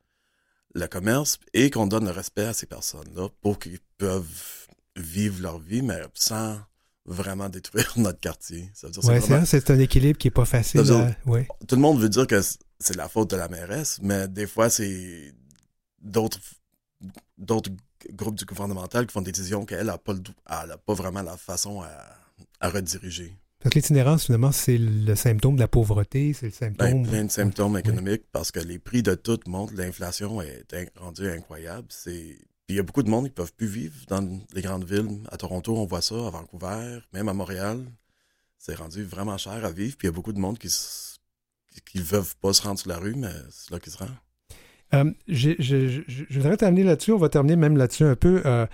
le 0.75 0.87
commerce 0.87 1.38
et 1.53 1.71
qu'on 1.71 1.87
donne 1.87 2.07
le 2.07 2.11
respect 2.11 2.47
à 2.47 2.55
ces 2.55 2.65
personnes-là 2.65 3.29
pour 3.43 3.59
qu'ils 3.59 3.81
peuvent 3.99 4.67
vivent 4.97 5.43
leur 5.43 5.59
vie, 5.59 5.83
mais 5.83 6.00
sans 6.15 6.59
vraiment 7.05 7.49
détruire 7.49 7.93
notre 7.97 8.21
quartier. 8.21 8.71
c'est 8.75 9.71
un 9.71 9.79
équilibre 9.79 10.19
qui 10.19 10.26
n'est 10.26 10.33
pas 10.33 10.45
facile. 10.45 10.83
Tout 10.83 11.76
le 11.76 11.81
monde 11.81 12.00
veut 12.00 12.09
dire 12.09 12.26
que 12.26 12.41
c'est 12.79 12.97
la 12.97 13.09
faute 13.09 13.31
de 13.31 13.37
la 13.37 13.49
mairesse, 13.49 13.99
mais 14.03 14.29
des 14.29 14.47
fois, 14.47 14.69
c'est 14.71 15.33
d'autres 16.00 16.41
d'autres 17.38 17.71
groupes 18.12 18.37
du 18.37 18.45
gouvernemental 18.45 19.07
qui 19.07 19.12
font 19.12 19.21
des 19.21 19.33
décisions 19.33 19.65
qu'elle 19.65 19.87
n'a 19.87 19.99
pas, 19.99 20.15
pas 20.45 20.95
vraiment 20.95 21.23
la 21.23 21.37
façon 21.37 21.83
à, 21.83 22.69
rediriger. 22.69 23.37
Parce 23.61 23.73
que 23.73 23.79
l'itinérance, 23.79 24.26
finalement, 24.26 24.53
c'est 24.53 24.79
le 24.79 25.15
symptôme 25.15 25.57
de 25.57 25.61
la 25.61 25.69
pauvreté, 25.69 26.33
c'est 26.33 26.47
le 26.47 26.53
ben, 26.53 26.76
symptôme... 26.76 27.07
plein 27.09 27.25
de 27.25 27.31
symptômes 27.31 27.79
économiques, 27.79 28.25
parce 28.33 28.50
que 28.50 28.61
les 28.61 28.79
prix 28.79 29.03
de 29.03 29.15
tout 29.15 29.41
montent, 29.47 29.73
l'inflation 29.73 30.41
est 30.43 30.65
rendue 30.97 31.29
incroyable. 31.29 31.87
C'est 31.91 32.38
puis 32.67 32.75
il 32.75 32.77
y 32.79 32.81
a 32.81 32.83
beaucoup 32.83 33.05
de 33.05 33.09
monde 33.09 33.27
qui 33.27 33.31
ne 33.31 33.35
peuvent 33.35 33.53
plus 33.53 33.69
vivre 33.69 33.95
dans 34.09 34.29
les 34.53 34.63
grandes 34.63 34.85
villes. 34.85 35.21
À 35.31 35.37
Toronto, 35.37 35.77
on 35.77 35.87
voit 35.87 36.03
ça, 36.03 36.17
à 36.17 36.31
Vancouver, 36.31 36.99
même 37.13 37.29
à 37.29 37.33
Montréal. 37.33 37.85
C'est 38.59 38.75
rendu 38.75 39.05
vraiment 39.05 39.39
cher 39.39 39.65
à 39.65 39.71
vivre. 39.71 39.97
Puis 39.97 40.07
il 40.07 40.11
y 40.11 40.13
a 40.13 40.13
beaucoup 40.13 40.33
de 40.33 40.41
monde 40.41 40.59
qui 40.59 40.69
ne 41.95 42.03
veulent 42.03 42.25
pas 42.41 42.53
se 42.53 42.63
rendre 42.63 42.81
sur 42.81 42.89
la 42.89 42.99
rue, 42.99 43.15
mais 43.15 43.31
c'est 43.51 43.71
là 43.71 43.79
qu'ils 43.79 43.93
se 43.93 43.99
rendent. 43.99 44.11
Euh, 44.95 45.13
je, 45.29 46.35
voudrais 46.35 46.57
terminer 46.57 46.83
là-dessus. 46.83 47.13
On 47.13 47.19
va 47.19 47.29
terminer 47.29 47.55
même 47.55 47.77
là-dessus 47.77 48.05
un 48.05 48.17
peu. 48.17 48.43
Euh, 48.45 48.67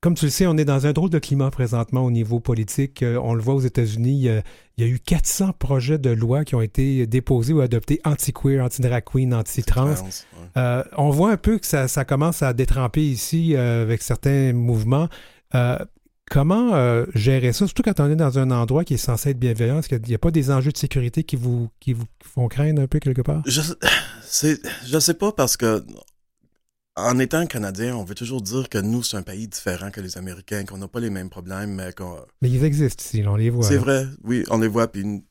comme 0.00 0.14
tu 0.14 0.24
le 0.24 0.30
sais, 0.30 0.46
on 0.46 0.56
est 0.56 0.64
dans 0.64 0.86
un 0.86 0.92
drôle 0.92 1.10
de 1.10 1.18
climat 1.18 1.50
présentement 1.50 2.02
au 2.02 2.10
niveau 2.10 2.40
politique. 2.40 3.02
Euh, 3.02 3.20
on 3.22 3.34
le 3.34 3.42
voit 3.42 3.54
aux 3.54 3.60
États-Unis, 3.60 4.22
il 4.22 4.42
y 4.78 4.84
a 4.84 4.86
eu 4.86 4.98
400 4.98 5.52
projets 5.58 5.98
de 5.98 6.10
loi 6.10 6.44
qui 6.44 6.54
ont 6.54 6.62
été 6.62 7.06
déposés 7.06 7.52
ou 7.52 7.60
adoptés 7.60 8.00
anti-queer, 8.04 8.64
anti-drag 8.64 9.04
queen, 9.04 9.34
anti-trans. 9.34 9.94
Euh, 10.56 10.82
on 10.96 11.10
voit 11.10 11.30
un 11.32 11.36
peu 11.36 11.58
que 11.58 11.66
ça, 11.66 12.04
commence 12.06 12.42
à 12.42 12.54
détremper 12.54 13.02
ici 13.02 13.54
euh, 13.54 13.82
avec 13.82 14.00
certains 14.02 14.54
mouvements. 14.54 15.08
comment 16.30 17.04
gérer 17.14 17.52
ça, 17.52 17.66
surtout 17.66 17.82
quand 17.82 18.00
on 18.00 18.10
est 18.10 18.16
dans 18.16 18.38
un 18.38 18.50
endroit 18.50 18.84
qui 18.84 18.94
est 18.94 18.96
censé 18.96 19.30
être 19.30 19.38
bienveillant? 19.38 19.80
Est-ce 19.80 19.88
qu'il 19.90 20.00
n'y 20.00 20.14
a 20.14 20.18
pas 20.18 20.30
des 20.30 20.50
enjeux 20.50 20.72
de 20.72 20.78
sécurité 20.78 21.24
qui 21.24 21.36
vous, 21.36 21.68
qui 21.78 21.92
vous 21.92 22.06
font 22.24 22.48
craindre 22.48 22.80
un 22.80 22.86
peu 22.86 23.00
quelque 23.00 23.22
part? 23.22 23.42
Je 23.44 23.60
ne 24.94 25.00
sais 25.00 25.14
pas 25.14 25.32
parce 25.32 25.58
que 25.58 25.84
en 27.00 27.18
étant 27.18 27.46
Canadien, 27.46 27.96
on 27.96 28.04
veut 28.04 28.14
toujours 28.14 28.42
dire 28.42 28.68
que 28.68 28.78
nous, 28.78 29.02
c'est 29.02 29.16
un 29.16 29.22
pays 29.22 29.48
différent 29.48 29.90
que 29.90 30.00
les 30.00 30.18
Américains, 30.18 30.64
qu'on 30.64 30.78
n'a 30.78 30.88
pas 30.88 31.00
les 31.00 31.10
mêmes 31.10 31.30
problèmes, 31.30 31.74
mais 31.74 31.92
qu'on... 31.92 32.18
Mais 32.42 32.50
ils 32.50 32.64
existent 32.64 33.02
ici, 33.02 33.24
on 33.26 33.36
les 33.36 33.50
voit. 33.50 33.66
C'est 33.66 33.76
vrai, 33.76 34.06
oui, 34.24 34.44
on 34.50 34.58
les 34.58 34.68
voit, 34.68 34.90
puis 34.90 35.24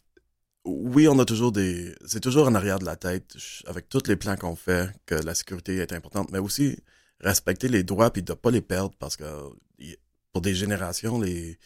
oui, 0.65 1.07
on 1.07 1.17
a 1.19 1.25
toujours 1.25 1.51
des... 1.51 1.95
C'est 2.05 2.19
toujours 2.19 2.47
en 2.47 2.55
arrière 2.55 2.79
de 2.79 2.85
la 2.85 2.95
tête, 2.95 3.35
avec 3.65 3.89
tous 3.89 4.07
les 4.07 4.15
plans 4.15 4.35
qu'on 4.35 4.55
fait, 4.55 4.89
que 5.05 5.15
la 5.15 5.33
sécurité 5.35 5.77
est 5.77 5.93
importante, 5.93 6.31
mais 6.31 6.39
aussi 6.39 6.77
respecter 7.21 7.67
les 7.67 7.83
droits, 7.83 8.11
puis 8.11 8.23
de 8.23 8.31
ne 8.31 8.35
pas 8.35 8.51
les 8.51 8.61
perdre, 8.61 8.95
parce 8.99 9.15
que 9.15 9.25
pour 10.31 10.41
des 10.41 10.53
générations, 10.53 11.19
les... 11.19 11.57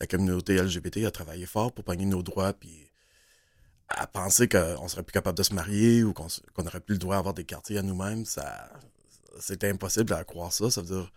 la 0.00 0.06
communauté 0.06 0.56
LGBT 0.56 1.04
a 1.06 1.10
travaillé 1.10 1.46
fort 1.46 1.72
pour 1.72 1.84
pogner 1.84 2.06
nos 2.06 2.22
droits, 2.22 2.52
puis 2.52 2.90
à 3.88 4.06
penser 4.06 4.48
qu'on 4.48 4.86
serait 4.88 5.02
plus 5.02 5.12
capable 5.12 5.38
de 5.38 5.42
se 5.42 5.54
marier 5.54 6.04
ou 6.04 6.12
qu'on 6.12 6.26
n'aurait 6.62 6.80
plus 6.80 6.94
le 6.94 6.98
droit 6.98 7.16
d'avoir 7.16 7.32
des 7.32 7.44
quartiers 7.44 7.78
à 7.78 7.82
nous-mêmes, 7.82 8.26
ça, 8.26 8.70
c'est 9.40 9.64
impossible 9.64 10.12
à 10.12 10.24
croire 10.24 10.52
ça. 10.52 10.70
Ça 10.70 10.82
veut 10.82 10.96
dire, 10.96 11.12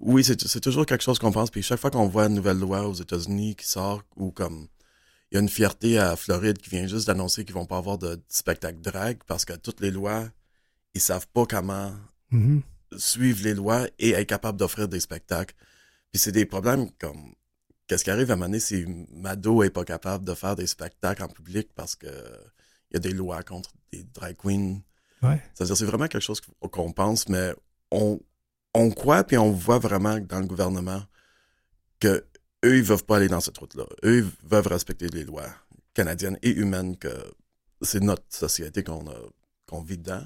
oui, 0.00 0.24
c'est 0.24 0.60
toujours 0.60 0.86
quelque 0.86 1.02
chose 1.02 1.18
qu'on 1.18 1.32
pense. 1.32 1.50
Puis 1.50 1.62
chaque 1.62 1.80
fois 1.80 1.90
qu'on 1.90 2.08
voit 2.08 2.26
une 2.26 2.34
nouvelle 2.34 2.58
loi 2.58 2.86
aux 2.88 2.94
États-Unis 2.94 3.56
qui 3.56 3.66
sort, 3.66 4.02
ou 4.16 4.30
comme 4.30 4.68
il 5.30 5.34
y 5.34 5.38
a 5.38 5.40
une 5.40 5.48
fierté 5.48 5.98
à 5.98 6.16
Floride 6.16 6.58
qui 6.58 6.70
vient 6.70 6.86
juste 6.86 7.06
d'annoncer 7.06 7.44
qu'ils 7.44 7.54
vont 7.54 7.66
pas 7.66 7.78
avoir 7.78 7.98
de, 7.98 8.18
spectacle 8.28 8.80
drag 8.80 9.18
parce 9.26 9.44
que 9.44 9.54
toutes 9.54 9.80
les 9.80 9.90
lois, 9.90 10.28
ils 10.94 11.00
savent 11.00 11.28
pas 11.28 11.44
comment 11.46 11.94
mm-hmm. 12.32 12.62
suivre 12.96 13.42
les 13.44 13.54
lois 13.54 13.86
et 13.98 14.10
être 14.10 14.28
capable 14.28 14.58
d'offrir 14.58 14.88
des 14.88 15.00
spectacles. 15.00 15.54
Puis 16.12 16.20
c'est 16.20 16.32
des 16.32 16.46
problèmes 16.46 16.90
comme 16.98 17.34
qu'est-ce 17.86 18.04
qui 18.04 18.10
arrive 18.10 18.30
à 18.30 18.34
un 18.34 18.58
si 18.58 18.86
Mado 19.12 19.62
est 19.62 19.70
pas 19.70 19.84
capable 19.84 20.24
de 20.24 20.34
faire 20.34 20.56
des 20.56 20.66
spectacles 20.66 21.22
en 21.22 21.28
public 21.28 21.68
parce 21.74 21.94
que 21.96 22.08
il 22.90 22.94
y 22.94 22.96
a 22.96 23.00
des 23.00 23.12
lois 23.12 23.42
contre 23.42 23.70
des 23.92 24.04
drag 24.04 24.36
queens? 24.36 24.80
Ouais. 25.22 25.42
C'est-à-dire, 25.54 25.76
c'est 25.76 25.84
vraiment 25.84 26.06
quelque 26.06 26.22
chose 26.22 26.40
qu'on 26.70 26.92
pense, 26.92 27.28
mais 27.28 27.54
on, 27.90 28.20
on 28.74 28.90
croit 28.90 29.24
puis 29.24 29.38
on 29.38 29.50
voit 29.50 29.78
vraiment 29.78 30.18
dans 30.18 30.40
le 30.40 30.46
gouvernement 30.46 31.02
que 32.00 32.24
eux, 32.64 32.76
ils 32.76 32.82
veulent 32.82 33.02
pas 33.02 33.16
aller 33.16 33.28
dans 33.28 33.40
cette 33.40 33.58
route-là. 33.58 33.84
Eux, 34.04 34.18
ils 34.18 34.48
veulent 34.48 34.66
respecter 34.66 35.08
les 35.08 35.24
lois 35.24 35.48
canadiennes 35.94 36.38
et 36.42 36.50
humaines 36.50 36.96
que 36.96 37.08
c'est 37.82 38.00
notre 38.00 38.24
société 38.28 38.82
qu'on 38.82 39.04
qu'on 39.66 39.82
vit 39.82 39.98
dedans. 39.98 40.24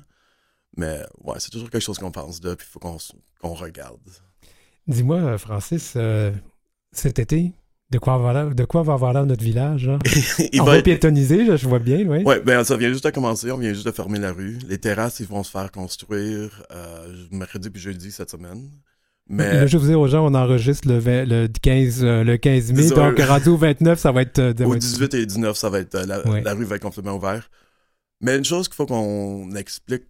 Mais 0.77 1.03
ouais, 1.21 1.39
c'est 1.39 1.51
toujours 1.51 1.71
quelque 1.71 1.83
chose 1.83 1.99
qu'on 1.99 2.13
pense 2.13 2.41
de, 2.41 2.55
puis 2.55 2.67
il 2.69 2.71
faut 2.71 2.79
qu'on 2.79 3.55
regarde. 3.55 4.01
Dis-moi, 4.87 5.37
Francis, 5.39 5.95
euh, 5.97 6.33
cet 6.93 7.19
été, 7.19 7.53
de 7.93 7.99
quoi, 7.99 8.17
va, 8.17 8.47
de 8.47 8.65
quoi 8.65 8.83
va 8.83 8.95
avoir 8.95 9.13
l'air 9.13 9.27
notre 9.27 9.45
village? 9.45 9.89
on 10.59 10.65
va, 10.65 10.81
piétoniser, 10.81 11.57
je 11.57 11.69
vois 11.69 11.79
bien, 11.79 11.99
oui. 12.09 12.23
Oui, 12.25 12.37
ben, 12.45 12.65
ça 12.65 12.77
vient 12.77 12.89
juste 12.89 13.05
de 13.05 13.11
commencer. 13.11 13.53
On 13.53 13.59
vient 13.59 13.73
juste 13.73 13.87
de 13.87 13.93
fermer 13.93 14.19
la 14.19 14.33
rue. 14.33 14.59
Les 14.67 14.79
terrasses, 14.79 15.21
ils 15.21 15.27
vont 15.27 15.45
se 15.45 15.51
faire 15.51 15.71
construire 15.71 16.63
euh, 16.73 17.15
mercredi 17.31 17.69
puis 17.69 17.83
jeudi 17.83 18.11
cette 18.11 18.31
semaine. 18.31 18.71
Mais... 19.29 19.69
je 19.69 19.77
vous 19.77 19.87
dire 19.87 20.01
aux 20.01 20.09
gens, 20.09 20.27
on 20.27 20.35
enregistre 20.35 20.89
le, 20.89 20.99
le 20.99 21.47
15, 21.47 22.03
euh, 22.03 22.25
le 22.25 22.37
15 22.39 22.73
mai, 22.73 22.89
donc 22.91 23.19
radio 23.21 23.57
29, 23.57 23.99
ça 23.99 24.11
va 24.11 24.23
être... 24.23 24.39
Euh, 24.39 24.65
Au 24.65 24.75
18 24.75 25.15
et 25.15 25.27
19, 25.27 25.57
ça 25.57 25.71
va 25.71 25.79
être... 25.79 25.95
La, 25.95 26.23
la, 26.41 26.55
rue 26.55 26.65
va 26.65 26.77
être 26.77 26.83
complètement 26.83 27.17
ouverte. 27.17 27.49
Mais 28.21 28.37
une 28.37 28.45
chose 28.45 28.69
qu'il 28.69 28.75
faut 28.75 28.87
qu'on 28.87 29.55
explique, 29.55 30.05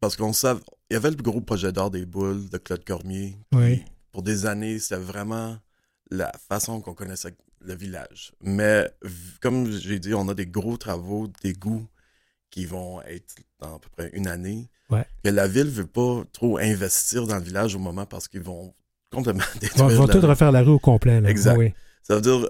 parce 0.00 0.16
qu'on 0.16 0.32
sait... 0.32 0.54
Il 0.90 0.94
y 0.94 0.96
avait 0.96 1.10
le 1.10 1.16
gros 1.16 1.40
projet 1.40 1.72
d'art 1.72 1.90
des 1.90 2.04
boules 2.04 2.48
de 2.48 2.58
Claude 2.58 2.84
Cormier. 2.84 3.36
Oui. 3.54 3.82
Pour 4.12 4.22
des 4.22 4.44
années, 4.44 4.78
c'était 4.78 5.00
vraiment 5.00 5.56
la 6.12 6.30
façon 6.48 6.80
qu'on 6.80 6.94
connaissait 6.94 7.34
le 7.64 7.74
village. 7.74 8.32
Mais 8.42 8.90
comme 9.40 9.70
j'ai 9.70 9.98
dit, 9.98 10.14
on 10.14 10.28
a 10.28 10.34
des 10.34 10.46
gros 10.46 10.76
travaux 10.76 11.28
d'égout 11.42 11.86
qui 12.50 12.66
vont 12.66 13.00
être 13.02 13.36
dans 13.60 13.76
à 13.76 13.78
peu 13.78 13.88
près 13.96 14.10
une 14.12 14.26
année. 14.26 14.68
Ouais. 14.90 15.06
Que 15.24 15.30
la 15.30 15.48
ville 15.48 15.68
veut 15.68 15.86
pas 15.86 16.22
trop 16.32 16.58
investir 16.58 17.26
dans 17.26 17.36
le 17.36 17.42
village 17.42 17.74
au 17.74 17.78
moment 17.78 18.04
parce 18.04 18.28
qu'ils 18.28 18.42
vont 18.42 18.74
complètement 19.10 19.44
détruire. 19.60 19.86
Ils 19.90 19.96
vont, 19.96 20.06
tout 20.06 20.20
refaire 20.20 20.52
la 20.52 20.62
rue 20.62 20.72
au 20.72 20.78
complet. 20.78 21.22
Exact. 21.24 21.74
Ça 22.02 22.16
veut 22.16 22.20
dire, 22.20 22.46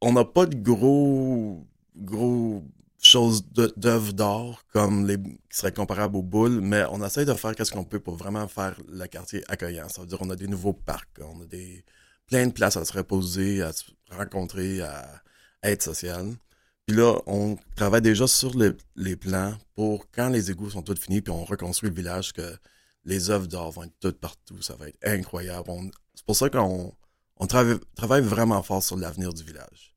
on 0.00 0.12
n'a 0.12 0.24
pas 0.24 0.46
de 0.46 0.56
gros, 0.56 1.66
gros 1.96 2.64
choses 3.02 3.44
d'œuvres 3.76 4.12
d'art 4.12 4.64
comme 4.72 5.06
les 5.06 5.18
qui 5.18 5.58
seraient 5.58 5.72
comparables 5.72 6.16
aux 6.16 6.22
boules, 6.22 6.60
mais 6.62 6.84
on 6.90 7.04
essaie 7.04 7.24
de 7.24 7.34
faire 7.34 7.54
qu'est-ce 7.54 7.72
qu'on 7.72 7.84
peut 7.84 8.00
pour 8.00 8.16
vraiment 8.16 8.48
faire 8.48 8.74
le 8.88 9.06
quartier 9.06 9.42
accueillant. 9.48 9.88
Ça 9.88 10.00
veut 10.00 10.06
dire, 10.06 10.18
on 10.22 10.30
a 10.30 10.36
des 10.36 10.46
nouveaux 10.46 10.72
parcs, 10.72 11.20
on 11.20 11.42
a 11.42 11.46
des 11.46 11.84
plein 12.32 12.46
de 12.46 12.52
places 12.52 12.78
à 12.78 12.84
se 12.86 12.94
reposer, 12.94 13.60
à 13.60 13.74
se 13.74 13.84
rencontrer, 14.10 14.80
à, 14.80 15.22
être 15.64 15.82
social. 15.82 16.34
Puis 16.86 16.96
là, 16.96 17.18
on 17.26 17.58
travaille 17.76 18.00
déjà 18.00 18.26
sur 18.26 18.52
les, 18.96 19.16
plans 19.16 19.54
pour 19.74 20.10
quand 20.10 20.30
les 20.30 20.50
égouts 20.50 20.70
sont 20.70 20.80
tous 20.80 20.98
finis, 20.98 21.20
puis 21.20 21.30
on 21.30 21.44
reconstruit 21.44 21.90
le 21.90 21.94
village, 21.94 22.32
que 22.32 22.56
les 23.04 23.30
œuvres 23.30 23.46
d'art 23.46 23.70
vont 23.70 23.82
être 23.82 23.92
toutes 24.00 24.18
partout. 24.18 24.60
Ça 24.62 24.74
va 24.76 24.88
être 24.88 24.98
incroyable. 25.04 25.70
C'est 26.14 26.24
pour 26.24 26.34
ça 26.34 26.48
qu'on 26.48 26.94
on 27.36 27.46
travaille, 27.46 28.22
vraiment 28.22 28.62
fort 28.62 28.82
sur 28.82 28.96
l'avenir 28.96 29.34
du 29.34 29.44
village. 29.44 29.94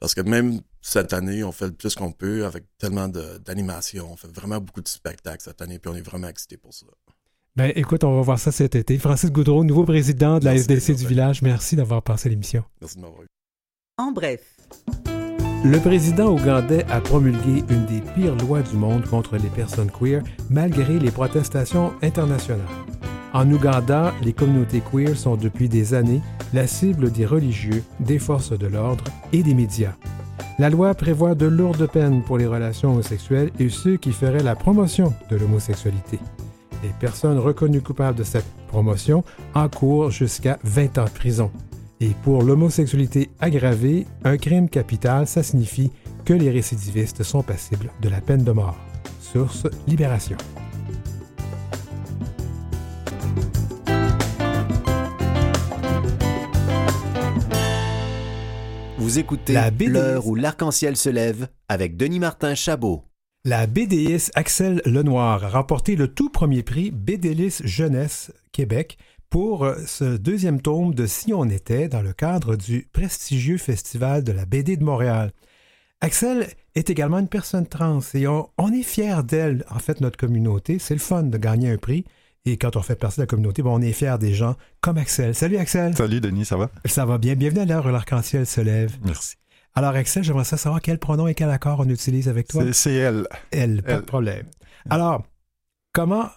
Parce 0.00 0.14
que 0.14 0.22
même 0.22 0.62
cette 0.80 1.12
année, 1.12 1.44
on 1.44 1.52
fait 1.52 1.66
le 1.66 1.74
plus 1.74 1.94
qu'on 1.94 2.12
peut 2.12 2.46
avec 2.46 2.64
tellement 2.78 3.08
d'animation. 3.08 4.10
On 4.10 4.16
fait 4.16 4.34
vraiment 4.34 4.58
beaucoup 4.58 4.80
de 4.80 4.88
spectacles 4.88 5.44
cette 5.44 5.60
année, 5.60 5.78
puis 5.78 5.92
on 5.92 5.96
est 5.96 6.00
vraiment 6.00 6.28
excités 6.28 6.56
pour 6.56 6.72
ça. 6.72 6.86
Ben, 7.54 7.70
écoute, 7.76 8.02
on 8.02 8.16
va 8.16 8.22
voir 8.22 8.38
ça 8.38 8.50
cet 8.50 8.76
été. 8.76 8.96
Francis 8.96 9.30
Goudreau, 9.30 9.62
nouveau 9.62 9.84
président 9.84 10.38
de 10.38 10.46
la 10.46 10.54
SDC 10.54 10.94
du 10.96 11.06
village, 11.06 11.42
merci 11.42 11.76
d'avoir 11.76 12.00
passé 12.00 12.30
l'émission. 12.30 12.64
Merci 12.80 12.96
de 12.96 13.02
m'avoir 13.02 13.24
eu. 13.24 13.26
En 13.98 14.10
bref. 14.10 14.56
Le 15.62 15.78
président 15.78 16.32
ougandais 16.32 16.86
a 16.88 17.02
promulgué 17.02 17.62
une 17.68 17.84
des 17.84 18.00
pires 18.14 18.34
lois 18.36 18.62
du 18.62 18.76
monde 18.76 19.04
contre 19.04 19.36
les 19.36 19.50
personnes 19.50 19.90
queer, 19.90 20.22
malgré 20.48 20.98
les 20.98 21.10
protestations 21.10 21.92
internationales. 22.00 22.64
En 23.34 23.50
Ouganda, 23.50 24.14
les 24.22 24.32
communautés 24.32 24.80
queer 24.90 25.14
sont 25.14 25.36
depuis 25.36 25.68
des 25.68 25.92
années 25.92 26.22
la 26.54 26.66
cible 26.66 27.12
des 27.12 27.26
religieux, 27.26 27.84
des 28.00 28.18
forces 28.18 28.58
de 28.58 28.66
l'ordre 28.66 29.04
et 29.34 29.42
des 29.42 29.54
médias. 29.54 29.92
La 30.58 30.70
loi 30.70 30.94
prévoit 30.94 31.34
de 31.34 31.46
lourdes 31.46 31.86
peines 31.86 32.22
pour 32.22 32.38
les 32.38 32.46
relations 32.46 32.92
homosexuelles 32.92 33.50
et 33.58 33.68
ceux 33.68 33.98
qui 33.98 34.12
feraient 34.12 34.42
la 34.42 34.56
promotion 34.56 35.12
de 35.28 35.36
l'homosexualité 35.36 36.18
les 36.82 36.90
personnes 36.90 37.38
reconnues 37.38 37.80
coupables 37.80 38.18
de 38.18 38.24
cette 38.24 38.46
promotion 38.68 39.24
encourent 39.54 40.10
jusqu'à 40.10 40.58
20 40.64 40.98
ans 40.98 41.04
de 41.04 41.10
prison. 41.10 41.50
Et 42.00 42.10
pour 42.22 42.42
l'homosexualité 42.42 43.30
aggravée, 43.40 44.06
un 44.24 44.36
crime 44.36 44.68
capital, 44.68 45.26
ça 45.26 45.42
signifie 45.42 45.92
que 46.24 46.32
les 46.32 46.50
récidivistes 46.50 47.22
sont 47.22 47.42
passibles 47.42 47.90
de 48.00 48.08
la 48.08 48.20
peine 48.20 48.44
de 48.44 48.52
mort. 48.52 48.76
Source 49.20 49.66
Libération. 49.86 50.36
Vous 58.98 59.18
écoutez 59.18 59.56
l'heure 59.86 60.26
où 60.26 60.34
l'arc-en-ciel 60.34 60.96
se 60.96 61.10
lève 61.10 61.48
avec 61.68 61.96
Denis 61.96 62.20
Martin 62.20 62.54
Chabot. 62.54 63.04
La 63.44 63.66
BDiste 63.66 64.30
Axel 64.36 64.80
Lenoir 64.84 65.44
a 65.44 65.48
remporté 65.48 65.96
le 65.96 66.06
tout 66.06 66.30
premier 66.30 66.62
prix 66.62 66.92
BDLIS 66.92 67.62
Jeunesse 67.64 68.30
Québec 68.52 68.98
pour 69.30 69.64
euh, 69.64 69.74
ce 69.84 70.16
deuxième 70.16 70.62
tome 70.62 70.94
de 70.94 71.06
Si 71.06 71.34
on 71.34 71.46
était 71.46 71.88
dans 71.88 72.02
le 72.02 72.12
cadre 72.12 72.54
du 72.54 72.86
prestigieux 72.92 73.58
Festival 73.58 74.22
de 74.22 74.30
la 74.30 74.44
BD 74.44 74.76
de 74.76 74.84
Montréal. 74.84 75.32
Axel 76.00 76.46
est 76.76 76.88
également 76.88 77.18
une 77.18 77.26
personne 77.26 77.66
trans 77.66 77.98
et 78.14 78.28
on, 78.28 78.48
est 78.72 78.84
fiers 78.84 79.24
d'elle, 79.24 79.64
en 79.70 79.80
fait, 79.80 80.00
notre 80.00 80.18
communauté. 80.18 80.78
C'est 80.78 80.94
le 80.94 81.00
fun 81.00 81.24
de 81.24 81.36
gagner 81.36 81.72
un 81.72 81.78
prix. 81.78 82.04
Et 82.44 82.56
quand 82.56 82.76
on 82.76 82.82
fait 82.82 82.94
partie 82.94 83.16
de 83.16 83.22
la 83.22 83.26
communauté, 83.26 83.60
on 83.64 83.82
est 83.82 83.92
fiers 83.92 84.18
des 84.20 84.34
gens 84.34 84.54
comme 84.80 84.98
Axel. 84.98 85.34
Salut 85.34 85.56
Axel. 85.56 85.96
Salut 85.96 86.20
Denis, 86.20 86.44
ça 86.44 86.56
va? 86.56 86.70
Ça 86.84 87.04
va 87.06 87.18
bien. 87.18 87.34
Bienvenue 87.34 87.62
à 87.62 87.64
l'heure 87.64 87.86
où 87.86 87.88
l'arc-en-ciel 87.90 88.46
se 88.46 88.60
lève. 88.60 88.96
Merci. 89.04 89.34
Alors, 89.74 89.94
Axel, 89.94 90.22
j'aimerais 90.22 90.44
savoir 90.44 90.80
quel 90.82 90.98
pronom 90.98 91.26
et 91.26 91.34
quel 91.34 91.50
accord 91.50 91.80
on 91.80 91.88
utilise 91.88 92.28
avec 92.28 92.48
toi. 92.48 92.62
C'est 92.72 92.94
elle. 92.94 93.26
Elle, 93.50 93.82
pas 93.82 93.96
de 93.96 94.00
problème. 94.02 94.46
Alors, 94.90 95.24
comment 95.92 96.28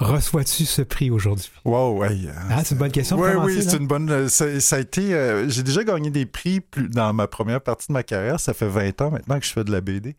reçois-tu 0.00 0.64
ce 0.64 0.82
prix 0.82 1.10
aujourd'hui? 1.10 1.50
Wow, 1.64 1.98
ouais. 1.98 2.16
Ah, 2.50 2.64
c'est 2.64 2.74
une 2.74 2.80
bonne 2.80 2.90
question. 2.90 3.18
Oui, 3.18 3.30
oui, 3.44 3.62
c'est 3.62 3.76
une 3.76 3.86
bonne. 3.86 4.10
Euh, 4.10 4.28
ça, 4.28 4.76
a 4.76 4.78
été. 4.80 5.14
Euh, 5.14 5.48
j'ai 5.48 5.62
déjà 5.62 5.84
gagné 5.84 6.10
des 6.10 6.26
prix 6.26 6.60
plus, 6.60 6.88
dans 6.88 7.12
ma 7.12 7.28
première 7.28 7.60
partie 7.60 7.88
de 7.88 7.92
ma 7.92 8.02
carrière. 8.02 8.40
Ça 8.40 8.54
fait 8.54 8.68
20 8.68 9.00
ans 9.02 9.10
maintenant 9.10 9.38
que 9.38 9.46
je 9.46 9.52
fais 9.52 9.64
de 9.64 9.70
la 9.70 9.80
BD. 9.80 10.16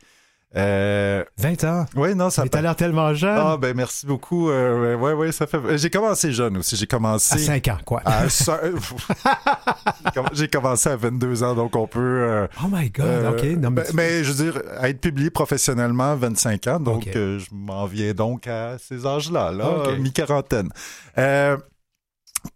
Euh, 0.57 1.23
20 1.37 1.63
ans. 1.65 1.85
Oui, 1.95 2.15
non, 2.15 2.29
ça. 2.29 2.43
Mais 2.43 2.49
t'as 2.49 2.61
l'air 2.61 2.75
tellement 2.75 3.13
jeune. 3.13 3.37
Ah, 3.37 3.57
ben 3.57 3.75
merci 3.75 4.05
beaucoup. 4.05 4.49
Euh, 4.49 4.95
ouais, 4.95 5.11
ouais, 5.11 5.31
ça 5.31 5.47
fait. 5.47 5.77
J'ai 5.77 5.89
commencé 5.89 6.31
jeune 6.31 6.57
aussi. 6.57 6.77
J'ai 6.77 6.87
commencé. 6.87 7.35
À 7.35 7.37
5 7.37 7.67
ans, 7.67 7.77
quoi. 7.85 8.01
J'ai 10.33 10.47
commencé 10.47 10.89
à 10.89 10.95
22 10.95 11.43
ans, 11.43 11.55
donc 11.55 11.75
on 11.75 11.87
peut. 11.87 11.99
Euh, 11.99 12.47
oh 12.63 12.67
my 12.71 12.89
God, 12.89 13.05
euh, 13.05 13.31
OK. 13.31 13.43
Non, 13.59 13.69
mais, 13.69 13.83
mais, 13.93 14.23
je 14.23 14.31
veux 14.31 14.51
dire, 14.51 14.61
être 14.81 15.01
publié 15.01 15.29
professionnellement, 15.29 16.15
25 16.15 16.67
ans, 16.67 16.79
donc 16.79 17.09
je 17.13 17.45
m'en 17.51 17.85
viens 17.85 18.13
donc 18.13 18.47
à 18.47 18.77
ces 18.77 19.05
âges-là, 19.05 19.51
là, 19.51 19.97
mi-quarantaine. 19.97 20.69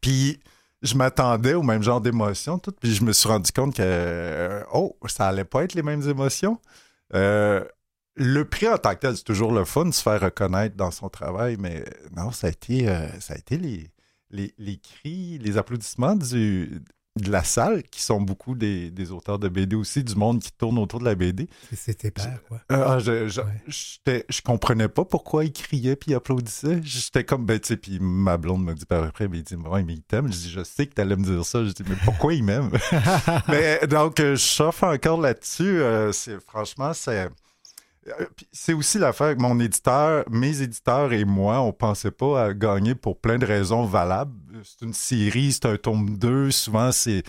Puis 0.01 0.39
je 0.81 0.95
m'attendais 0.95 1.53
au 1.53 1.63
même 1.63 1.83
genre 1.83 1.99
d'émotions, 1.99 2.59
tout, 2.59 2.73
puis 2.79 2.93
je 2.93 3.03
me 3.03 3.11
suis 3.11 3.27
rendu 3.27 3.51
compte 3.51 3.75
que, 3.75 4.63
oh, 4.71 4.95
ça 5.07 5.27
allait 5.27 5.43
pas 5.43 5.63
être 5.63 5.73
les 5.73 5.83
mêmes 5.83 6.07
émotions. 6.07 6.59
Euh, 7.13 7.63
le 8.19 8.45
prix 8.45 8.67
en 8.67 8.77
tant 8.77 8.93
que 8.93 8.99
tel, 8.99 9.17
c'est 9.17 9.23
toujours 9.23 9.51
le 9.51 9.65
fun 9.65 9.85
de 9.85 9.91
se 9.91 10.01
faire 10.01 10.21
reconnaître 10.21 10.75
dans 10.75 10.91
son 10.91 11.09
travail, 11.09 11.57
mais 11.59 11.83
non, 12.15 12.31
ça 12.31 12.47
a 12.47 12.49
été, 12.49 12.85
ça 13.19 13.33
a 13.33 13.37
été 13.37 13.57
les, 13.57 13.89
les, 14.29 14.53
les, 14.57 14.77
cris, 14.77 15.37
les 15.39 15.57
applaudissements 15.57 16.15
du, 16.15 16.81
de 17.19 17.31
la 17.31 17.43
salle, 17.43 17.83
qui 17.83 18.01
sont 18.01 18.21
beaucoup 18.21 18.55
des, 18.55 19.11
auteurs 19.11 19.39
de 19.39 19.49
BD 19.49 19.75
aussi, 19.75 20.03
du 20.03 20.15
monde 20.15 20.39
qui 20.39 20.51
tourne 20.51 20.77
autour 20.77 20.99
de 20.99 21.05
la 21.05 21.15
BD. 21.15 21.47
C'était 21.73 22.11
père, 22.11 22.39
quoi. 22.47 22.61
Ah, 22.69 22.99
je, 22.99 23.27
je, 23.27 24.41
comprenais 24.41 24.87
pas 24.87 25.05
pourquoi 25.05 25.45
ils 25.45 25.51
criaient 25.51 25.95
puis 25.95 26.11
ils 26.11 26.15
applaudissaient. 26.15 26.81
J'étais 26.83 27.23
comme, 27.23 27.45
ben, 27.45 27.59
tu 27.59 27.69
sais, 27.69 27.77
puis 27.77 27.99
ma 27.99 28.37
blonde 28.37 28.63
me 28.63 28.73
dit 28.73 28.85
par 28.85 29.03
après, 29.03 29.27
ben, 29.27 29.37
il 29.37 29.43
dit, 29.43 29.55
mais 29.57 29.93
il 29.93 30.01
t'aime. 30.01 30.31
Je 30.31 30.37
dis, 30.37 30.49
je 30.49 30.63
sais 30.63 30.87
que 30.87 30.93
tu 30.93 31.01
allais 31.01 31.15
me 31.15 31.23
dire 31.23 31.45
ça. 31.45 31.63
Je 31.63 31.71
dis, 31.71 31.83
mais 31.87 31.95
pourquoi 32.05 32.33
il 32.33 32.43
m'aime? 32.43 32.71
mais 33.47 33.85
donc, 33.87 34.17
je 34.17 34.35
chauffe 34.35 34.83
encore 34.83 35.19
là-dessus. 35.19 35.81
Euh, 35.81 36.11
c'est, 36.11 36.39
franchement, 36.39 36.93
c'est 36.93 37.25
euh, 37.25 37.29
c'est 38.51 38.73
aussi 38.73 38.99
l'affaire 38.99 39.27
avec 39.27 39.39
mon 39.39 39.59
éditeur, 39.59 40.23
mes 40.29 40.61
éditeurs 40.61 41.13
et 41.13 41.25
moi, 41.25 41.61
on 41.61 41.71
pensait 41.71 42.11
pas 42.11 42.45
à 42.45 42.53
gagner 42.53 42.95
pour 42.95 43.19
plein 43.19 43.37
de 43.37 43.45
raisons 43.45 43.85
valables. 43.85 44.33
C'est 44.63 44.85
une 44.85 44.93
série, 44.93 45.51
c'est 45.51 45.65
un 45.65 45.77
tome 45.77 46.17
2, 46.17 46.51
souvent 46.51 46.91
c'est, 46.91 47.23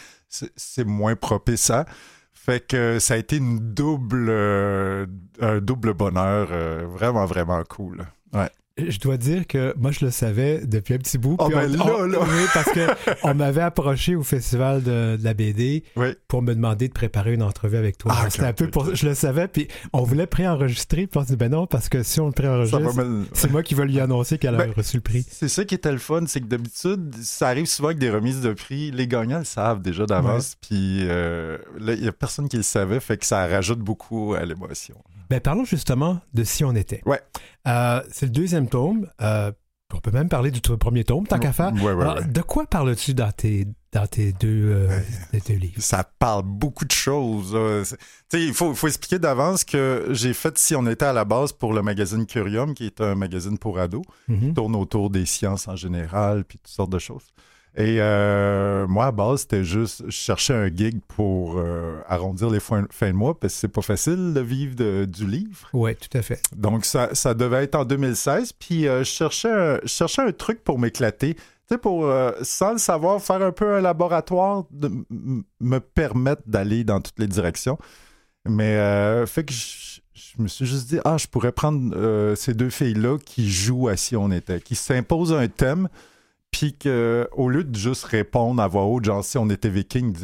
moins 0.84 1.16
propice 1.16 1.70
à. 1.70 1.86
Fait 2.32 2.66
que 2.66 2.98
ça 2.98 3.14
a 3.14 3.16
été 3.18 3.36
une 3.36 3.74
double, 3.74 4.28
euh, 4.30 5.06
un 5.40 5.60
double 5.60 5.92
bonheur, 5.92 6.48
euh, 6.52 6.86
vraiment, 6.86 7.26
vraiment 7.26 7.62
cool. 7.68 8.06
Ouais 8.32 8.50
je 8.78 8.98
dois 8.98 9.16
dire 9.16 9.46
que 9.46 9.74
moi, 9.76 9.90
je 9.90 10.04
le 10.04 10.10
savais 10.10 10.64
depuis 10.64 10.94
un 10.94 10.98
petit 10.98 11.18
bout. 11.18 11.36
Oh, 11.38 11.48
ben 11.48 11.70
là, 11.70 12.06
là. 12.06 12.18
Oui, 12.20 12.44
parce 12.54 12.70
qu'on 12.72 13.34
m'avait 13.34 13.60
approché 13.60 14.14
au 14.14 14.22
festival 14.22 14.82
de, 14.82 15.18
la 15.20 15.34
BD 15.34 15.84
pour 16.28 16.42
me 16.42 16.54
demander 16.54 16.88
de 16.88 16.92
préparer 16.92 17.34
une 17.34 17.42
entrevue 17.42 17.76
avec 17.76 17.98
toi. 17.98 18.12
Ah, 18.14 18.28
un 18.44 18.52
peu 18.52 18.68
pour 18.68 18.94
Je 18.94 19.06
le 19.06 19.14
savais, 19.14 19.48
puis 19.48 19.68
on 19.92 20.02
voulait 20.02 20.26
préenregistrer, 20.26 21.06
puis 21.06 21.18
on 21.18 21.22
s'est 21.22 21.32
dit, 21.32 21.36
ben 21.36 21.50
non, 21.50 21.66
parce 21.66 21.88
que 21.88 22.02
si 22.02 22.20
on 22.20 22.26
le 22.26 22.32
préenregistre, 22.32 22.78
c'est 23.32 23.50
moi 23.50 23.62
qui 23.62 23.74
vais 23.74 23.84
lui 23.84 24.00
annoncer 24.00 24.38
qu'elle 24.38 24.54
a 24.54 24.58
ben, 24.58 24.72
reçu 24.76 24.96
le 24.96 25.02
prix. 25.02 25.26
C'est 25.28 25.48
ça 25.48 25.64
qui 25.64 25.74
était 25.74 25.92
le 25.92 25.98
fun, 25.98 26.22
c'est 26.26 26.40
que 26.40 26.46
d'habitude, 26.46 27.14
ça 27.22 27.48
arrive 27.48 27.66
souvent 27.66 27.88
avec 27.88 27.98
des 27.98 28.10
remises 28.10 28.40
de 28.40 28.52
prix. 28.52 28.90
Les 28.90 29.06
gagnants 29.06 29.38
le 29.38 29.44
savent 29.44 29.82
déjà 29.82 30.06
d'avance, 30.06 30.56
puis 30.60 31.00
euh, 31.02 31.58
là, 31.78 31.94
il 31.94 32.02
n'y 32.02 32.08
a 32.08 32.12
personne 32.12 32.48
qui 32.48 32.56
le 32.56 32.62
savait, 32.62 33.00
fait 33.00 33.18
que 33.18 33.26
ça 33.26 33.46
rajoute 33.46 33.80
beaucoup 33.80 34.34
à 34.34 34.44
l'émotion. 34.44 34.96
Ben, 35.30 35.40
parlons 35.40 35.64
justement 35.64 36.20
de 36.34 36.42
Si 36.42 36.64
on 36.64 36.74
était. 36.74 37.02
Ouais. 37.06 37.20
Euh, 37.68 38.02
c'est 38.10 38.26
le 38.26 38.32
deuxième 38.32 38.68
tome. 38.68 39.08
Euh, 39.22 39.52
on 39.94 39.98
peut 39.98 40.10
même 40.10 40.28
parler 40.28 40.50
du 40.50 40.60
premier 40.60 41.04
tome, 41.04 41.26
tant 41.26 41.38
qu'à 41.38 41.52
faire. 41.52 41.72
de 41.72 42.42
quoi 42.42 42.66
parles-tu 42.66 43.14
dans 43.14 43.30
tes, 43.32 43.66
dans 43.92 44.06
tes 44.06 44.32
deux, 44.32 44.70
euh, 44.72 45.00
livres? 45.48 45.80
Ça 45.80 46.04
parle 46.04 46.42
beaucoup 46.44 46.84
de 46.84 46.92
choses. 46.92 47.56
il 48.32 48.54
faut, 48.54 48.74
faut 48.74 48.88
expliquer 48.88 49.18
d'avance 49.18 49.64
que 49.64 50.06
j'ai 50.10 50.32
fait 50.32 50.58
Si 50.58 50.74
on 50.74 50.86
était 50.86 51.06
à 51.06 51.12
la 51.12 51.24
base 51.24 51.52
pour 51.52 51.72
le 51.72 51.82
magazine 51.82 52.26
Curium, 52.26 52.74
qui 52.74 52.86
est 52.86 53.00
un 53.00 53.14
magazine 53.14 53.58
pour 53.58 53.78
ados, 53.78 54.04
qui 54.26 54.32
mm-hmm. 54.32 54.54
tourne 54.54 54.76
autour 54.76 55.10
des 55.10 55.26
sciences 55.26 55.66
en 55.68 55.76
général, 55.76 56.44
puis 56.44 56.58
toutes 56.58 56.72
sortes 56.72 56.90
de 56.90 56.98
choses. 56.98 57.26
Et 57.76 57.98
euh, 58.00 58.88
moi, 58.88 59.06
à 59.06 59.12
base, 59.12 59.42
c'était 59.42 59.62
juste, 59.62 60.02
je 60.06 60.10
cherchais 60.10 60.54
un 60.54 60.66
gig 60.66 61.00
pour 61.06 61.56
euh, 61.56 62.00
arrondir 62.08 62.50
les 62.50 62.58
fins, 62.58 62.82
de 62.82 63.12
mois, 63.12 63.38
parce 63.38 63.54
que 63.54 63.60
c'est 63.60 63.68
pas 63.68 63.82
facile 63.82 64.34
de 64.34 64.40
vivre 64.40 65.04
du 65.04 65.26
livre. 65.26 65.68
Oui, 65.72 65.94
tout 65.94 66.18
à 66.18 66.22
fait. 66.22 66.42
Donc, 66.56 66.84
ça, 66.84 67.14
ça 67.14 67.32
devait 67.32 67.62
être 67.62 67.76
en 67.76 67.84
2016. 67.84 68.54
Puis, 68.54 68.88
euh, 68.88 69.00
je, 69.00 69.04
cherchais 69.04 69.52
un, 69.52 69.78
cherchais 69.84 70.22
un 70.22 70.32
truc 70.32 70.64
pour 70.64 70.80
m'éclater. 70.80 71.34
Tu 71.34 71.42
sais, 71.68 71.78
pour, 71.78 72.12
sans 72.42 72.72
le 72.72 72.78
savoir, 72.78 73.22
faire 73.22 73.42
un 73.42 73.52
peu 73.52 73.76
un 73.76 73.80
laboratoire, 73.80 74.64
de 74.72 74.90
me 75.60 75.78
permettre 75.78 76.42
d'aller 76.46 76.82
dans 76.82 77.00
toutes 77.00 77.20
les 77.20 77.28
directions. 77.28 77.78
Mais, 78.48 78.74
fait 79.26 79.44
que 79.44 79.52
je, 79.52 80.00
je, 80.12 80.42
me 80.42 80.48
suis 80.48 80.66
juste 80.66 80.88
dit, 80.88 80.98
ah, 81.04 81.16
je 81.16 81.28
pourrais 81.28 81.52
prendre 81.52 82.34
ces 82.34 82.54
deux 82.54 82.70
filles-là 82.70 83.18
qui 83.24 83.48
jouent 83.48 83.86
à 83.86 83.96
si 83.96 84.16
on 84.16 84.32
était, 84.32 84.60
qui 84.60 84.74
s'imposent 84.74 85.32
un 85.32 85.46
thème 85.46 85.88
puis 86.50 86.76
qu'au 86.76 87.48
lieu 87.48 87.64
de 87.64 87.76
juste 87.76 88.04
répondre 88.04 88.62
à 88.62 88.68
voix 88.68 88.84
haute, 88.84 89.04
genre 89.04 89.24
si 89.24 89.38
on 89.38 89.48
était 89.50 89.68
viking, 89.68 90.14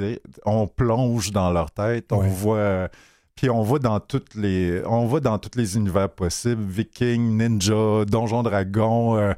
on 0.45 0.67
plonge 0.67 1.31
dans 1.31 1.51
leur 1.51 1.71
tête, 1.71 2.13
on 2.13 2.21
voit. 2.21 2.89
Puis 3.37 3.51
on 3.51 3.63
va 3.63 3.79
dans 3.79 4.01
toutes 4.01 4.35
les, 4.35 4.83
on 4.87 5.07
va 5.07 5.21
dans 5.21 5.39
tous 5.39 5.59
les 5.59 5.77
univers 5.77 6.09
possibles, 6.09 6.65
Viking, 6.65 7.37
Ninja, 7.37 8.07
Donjon 8.07 8.43
Dragon. 8.43 9.19
Euh, 9.19 9.35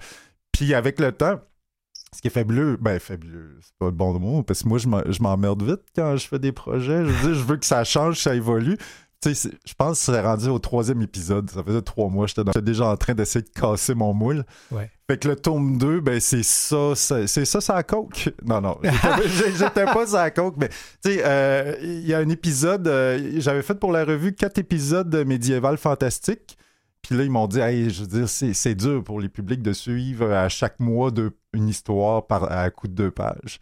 puis 0.52 0.72
avec 0.72 1.00
le 1.00 1.10
temps, 1.10 1.40
ce 2.14 2.22
qui 2.22 2.28
est 2.28 2.30
fabuleux, 2.30 2.76
ben 2.80 3.00
fabuleux, 3.00 3.58
c'est 3.60 3.74
pas 3.76 3.86
le 3.86 3.92
bon 3.92 4.16
mot, 4.18 4.42
parce 4.44 4.62
que 4.62 4.68
moi 4.68 4.78
je 4.78 5.22
m'emmerde 5.22 5.62
vite 5.64 5.82
quand 5.96 6.16
je 6.16 6.28
fais 6.28 6.38
des 6.38 6.52
projets. 6.52 7.04
Je 7.04 7.10
veux 7.10 7.34
je 7.34 7.42
veux 7.42 7.56
que 7.56 7.66
ça 7.66 7.82
change, 7.82 8.20
ça 8.20 8.36
évolue. 8.36 8.78
Tu 9.20 9.34
sais, 9.34 9.50
je 9.66 9.74
pense 9.74 9.98
que 9.98 10.12
c'est 10.12 10.20
rendu 10.20 10.48
au 10.48 10.60
troisième 10.60 11.02
épisode. 11.02 11.50
Ça 11.50 11.64
faisait 11.64 11.82
trois 11.82 12.08
mois. 12.08 12.26
J'étais 12.26 12.62
déjà 12.62 12.86
en 12.86 12.96
train 12.96 13.14
d'essayer 13.14 13.44
de 13.44 13.50
casser 13.50 13.94
mon 13.94 14.14
moule. 14.14 14.44
Ouais. 14.70 14.90
Fait 15.10 15.18
que 15.18 15.26
le 15.26 15.36
tome 15.36 15.78
2, 15.78 16.00
ben 16.00 16.20
c'est 16.20 16.44
ça, 16.44 16.92
c'est 16.94 17.26
ça, 17.26 17.60
ça 17.60 17.82
coke. 17.82 18.30
Non, 18.44 18.60
non, 18.60 18.78
j'étais 19.56 19.86
pas 19.86 20.06
ça 20.06 20.30
coke, 20.30 20.56
mais 20.58 20.68
tu 20.68 20.76
sais, 21.14 21.22
euh, 21.24 21.74
il 21.80 22.06
y 22.06 22.12
a 22.12 22.18
un 22.18 22.28
épisode, 22.28 22.86
euh, 22.86 23.32
j'avais 23.38 23.62
fait 23.62 23.74
pour 23.74 23.90
la 23.90 24.04
revue 24.04 24.34
quatre 24.34 24.58
épisodes 24.58 25.14
médiéval 25.26 25.78
fantastique. 25.78 26.58
Puis 27.00 27.16
là, 27.16 27.24
ils 27.24 27.30
m'ont 27.30 27.46
dit, 27.46 27.58
hey, 27.58 27.88
je 27.88 28.02
veux 28.02 28.06
dire, 28.06 28.28
c'est 28.28 28.74
dur 28.74 29.02
pour 29.02 29.18
les 29.18 29.30
publics 29.30 29.62
de 29.62 29.72
suivre 29.72 30.30
à 30.30 30.50
chaque 30.50 30.78
mois 30.78 31.10
de, 31.10 31.32
une 31.54 31.68
histoire 31.68 32.26
par, 32.26 32.52
à 32.52 32.68
coup 32.70 32.86
de 32.86 32.92
deux 32.92 33.10
pages. 33.10 33.60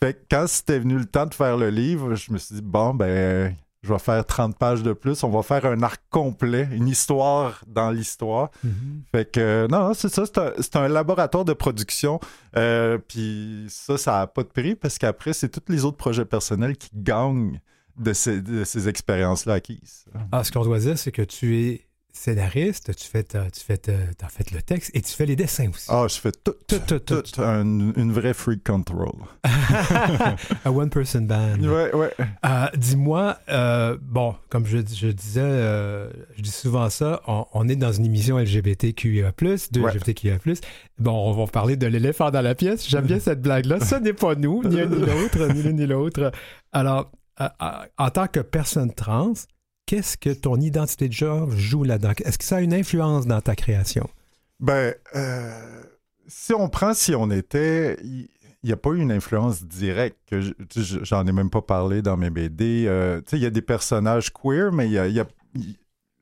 Fait 0.00 0.14
que 0.14 0.24
quand 0.28 0.46
c'était 0.48 0.80
venu 0.80 0.98
le 0.98 1.04
temps 1.04 1.26
de 1.26 1.34
faire 1.34 1.56
le 1.56 1.70
livre, 1.70 2.16
je 2.16 2.32
me 2.32 2.38
suis 2.38 2.56
dit, 2.56 2.62
bon, 2.62 2.94
ben, 2.94 3.54
je 3.84 3.92
vais 3.92 3.98
faire 3.98 4.24
30 4.24 4.56
pages 4.56 4.82
de 4.82 4.94
plus. 4.94 5.22
On 5.24 5.28
va 5.28 5.42
faire 5.42 5.66
un 5.66 5.82
arc 5.82 6.00
complet, 6.10 6.66
une 6.72 6.88
histoire 6.88 7.62
dans 7.66 7.90
l'histoire. 7.90 8.50
Mm-hmm. 8.64 8.70
Fait 9.12 9.30
que, 9.30 9.66
non, 9.70 9.92
c'est 9.92 10.08
ça, 10.08 10.24
c'est 10.24 10.76
un, 10.76 10.88
laboratoire 10.88 11.44
de 11.44 11.52
production. 11.52 12.18
Euh, 12.56 12.96
puis 12.96 13.66
ça, 13.68 13.98
ça 13.98 14.12
n'a 14.12 14.26
pas 14.26 14.42
de 14.42 14.48
prix 14.48 14.74
parce 14.74 14.96
qu'après, 14.96 15.34
c'est 15.34 15.50
tous 15.50 15.70
les 15.70 15.84
autres 15.84 15.98
projets 15.98 16.24
personnels 16.24 16.78
qui 16.78 16.88
gagnent 16.94 17.60
de 17.98 18.12
ces, 18.14 18.40
de 18.40 18.64
ces 18.64 18.88
expériences-là 18.88 19.54
acquises. 19.54 20.06
Ah, 20.32 20.42
ce 20.44 20.50
qu'on 20.50 20.64
doit 20.64 20.78
dire, 20.78 20.98
c'est 20.98 21.12
que 21.12 21.22
tu 21.22 21.58
es 21.58 21.86
scénariste, 22.14 22.94
tu 22.94 23.08
fais, 23.08 23.24
tu 23.24 23.60
fais, 23.60 23.80
as 24.22 24.28
fait 24.28 24.50
le 24.52 24.62
texte 24.62 24.90
et 24.94 25.02
tu 25.02 25.12
fais 25.12 25.26
les 25.26 25.36
dessins 25.36 25.68
aussi. 25.68 25.86
Ah, 25.88 26.06
je 26.08 26.14
fais 26.14 26.30
tout, 26.32 26.54
tout, 26.66 26.78
tout, 26.86 26.98
tout, 27.00 27.40
une 27.42 28.12
vraie 28.12 28.32
freak 28.32 28.64
control. 28.64 29.12
Un 30.64 30.70
one-person 30.70 31.22
band. 31.22 31.58
Ouais, 31.58 31.94
ouais. 31.94 32.12
Euh, 32.46 32.66
dis-moi, 32.76 33.36
euh, 33.48 33.98
bon, 34.00 34.36
comme 34.48 34.64
je, 34.64 34.78
je 34.78 35.08
disais, 35.08 35.40
euh, 35.42 36.08
je 36.36 36.42
dis 36.42 36.52
souvent 36.52 36.88
ça, 36.88 37.20
on, 37.26 37.68
est 37.68 37.76
dans 37.76 37.92
une 37.92 38.06
émission 38.06 38.38
LGBTQIA+, 38.38 39.32
de 39.72 39.80
LGBTQIA+. 39.80 40.38
Bon, 40.98 41.30
on 41.30 41.32
va 41.32 41.46
parler 41.48 41.76
de 41.76 41.86
l'éléphant 41.86 42.30
dans 42.30 42.42
la 42.42 42.54
pièce. 42.54 42.88
J'aime 42.88 43.06
bien 43.06 43.18
cette 43.18 43.42
blague-là. 43.42 43.80
Ce 43.80 43.96
n'est 43.96 44.12
pas 44.12 44.36
nous, 44.36 44.62
ni 44.64 44.80
un 44.80 44.86
ni 44.86 45.00
l'autre, 45.00 45.52
ni 45.52 45.62
l'un 45.62 45.72
ni 45.72 45.86
l'autre. 45.86 46.30
Alors, 46.72 47.10
en 47.98 48.10
tant 48.10 48.28
que 48.28 48.40
personne 48.40 48.92
trans, 48.92 49.32
qu'est-ce 49.86 50.16
que 50.16 50.30
ton 50.30 50.56
identité 50.60 51.08
de 51.08 51.12
genre 51.12 51.50
joue 51.50 51.84
là-dedans? 51.84 52.12
Est-ce 52.24 52.38
que 52.38 52.44
ça 52.44 52.56
a 52.56 52.60
une 52.60 52.74
influence 52.74 53.26
dans 53.26 53.40
ta 53.40 53.54
création? 53.54 54.08
Ben, 54.60 54.94
euh, 55.14 55.82
si 56.26 56.54
on 56.54 56.68
prend 56.68 56.94
si 56.94 57.14
on 57.14 57.30
était, 57.30 57.98
il 58.02 58.28
n'y 58.62 58.72
a 58.72 58.76
pas 58.76 58.90
eu 58.90 59.00
une 59.00 59.12
influence 59.12 59.64
directe. 59.64 60.34
J'en 61.02 61.26
ai 61.26 61.32
même 61.32 61.50
pas 61.50 61.62
parlé 61.62 62.02
dans 62.02 62.16
mes 62.16 62.30
BD. 62.30 62.86
Euh, 62.86 63.20
il 63.32 63.38
y 63.38 63.46
a 63.46 63.50
des 63.50 63.62
personnages 63.62 64.32
queer, 64.32 64.72
mais 64.72 64.88
y 64.88 64.98
a, 64.98 65.06
y 65.06 65.20
a 65.20 65.26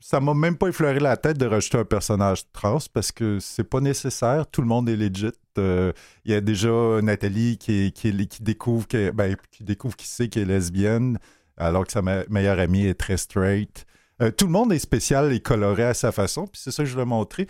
ça 0.02 0.18
m'a 0.18 0.34
même 0.34 0.56
pas 0.56 0.66
effleuré 0.66 0.98
la 0.98 1.16
tête 1.16 1.38
de 1.38 1.46
rajouter 1.46 1.78
un 1.78 1.84
personnage 1.84 2.50
trans 2.52 2.78
parce 2.92 3.12
que 3.12 3.38
c'est 3.38 3.64
pas 3.64 3.80
nécessaire. 3.80 4.48
Tout 4.48 4.60
le 4.60 4.66
monde 4.66 4.88
est 4.88 4.96
legit. 4.96 5.30
Euh, 5.58 5.92
il 6.24 6.32
y 6.32 6.34
a 6.34 6.40
déjà 6.40 7.00
Nathalie 7.00 7.56
qui, 7.56 7.92
découvre 8.40 8.86
ben, 9.12 9.36
qui 9.52 9.62
découvre 9.62 9.94
qui 9.94 10.08
sait 10.08 10.28
qu'elle 10.28 10.50
est 10.50 10.54
lesbienne 10.54 11.18
alors 11.62 11.86
que 11.86 11.92
sa 11.92 12.02
meilleure 12.02 12.58
amie 12.58 12.86
est 12.86 12.98
très 12.98 13.16
straight. 13.16 13.86
Euh, 14.20 14.30
tout 14.30 14.46
le 14.46 14.52
monde 14.52 14.72
est 14.72 14.78
spécial 14.78 15.32
et 15.32 15.40
coloré 15.40 15.84
à 15.84 15.94
sa 15.94 16.12
façon, 16.12 16.46
puis 16.46 16.60
c'est 16.62 16.70
ça 16.70 16.82
que 16.82 16.88
je 16.88 16.92
voulais 16.92 17.04
montrer. 17.04 17.46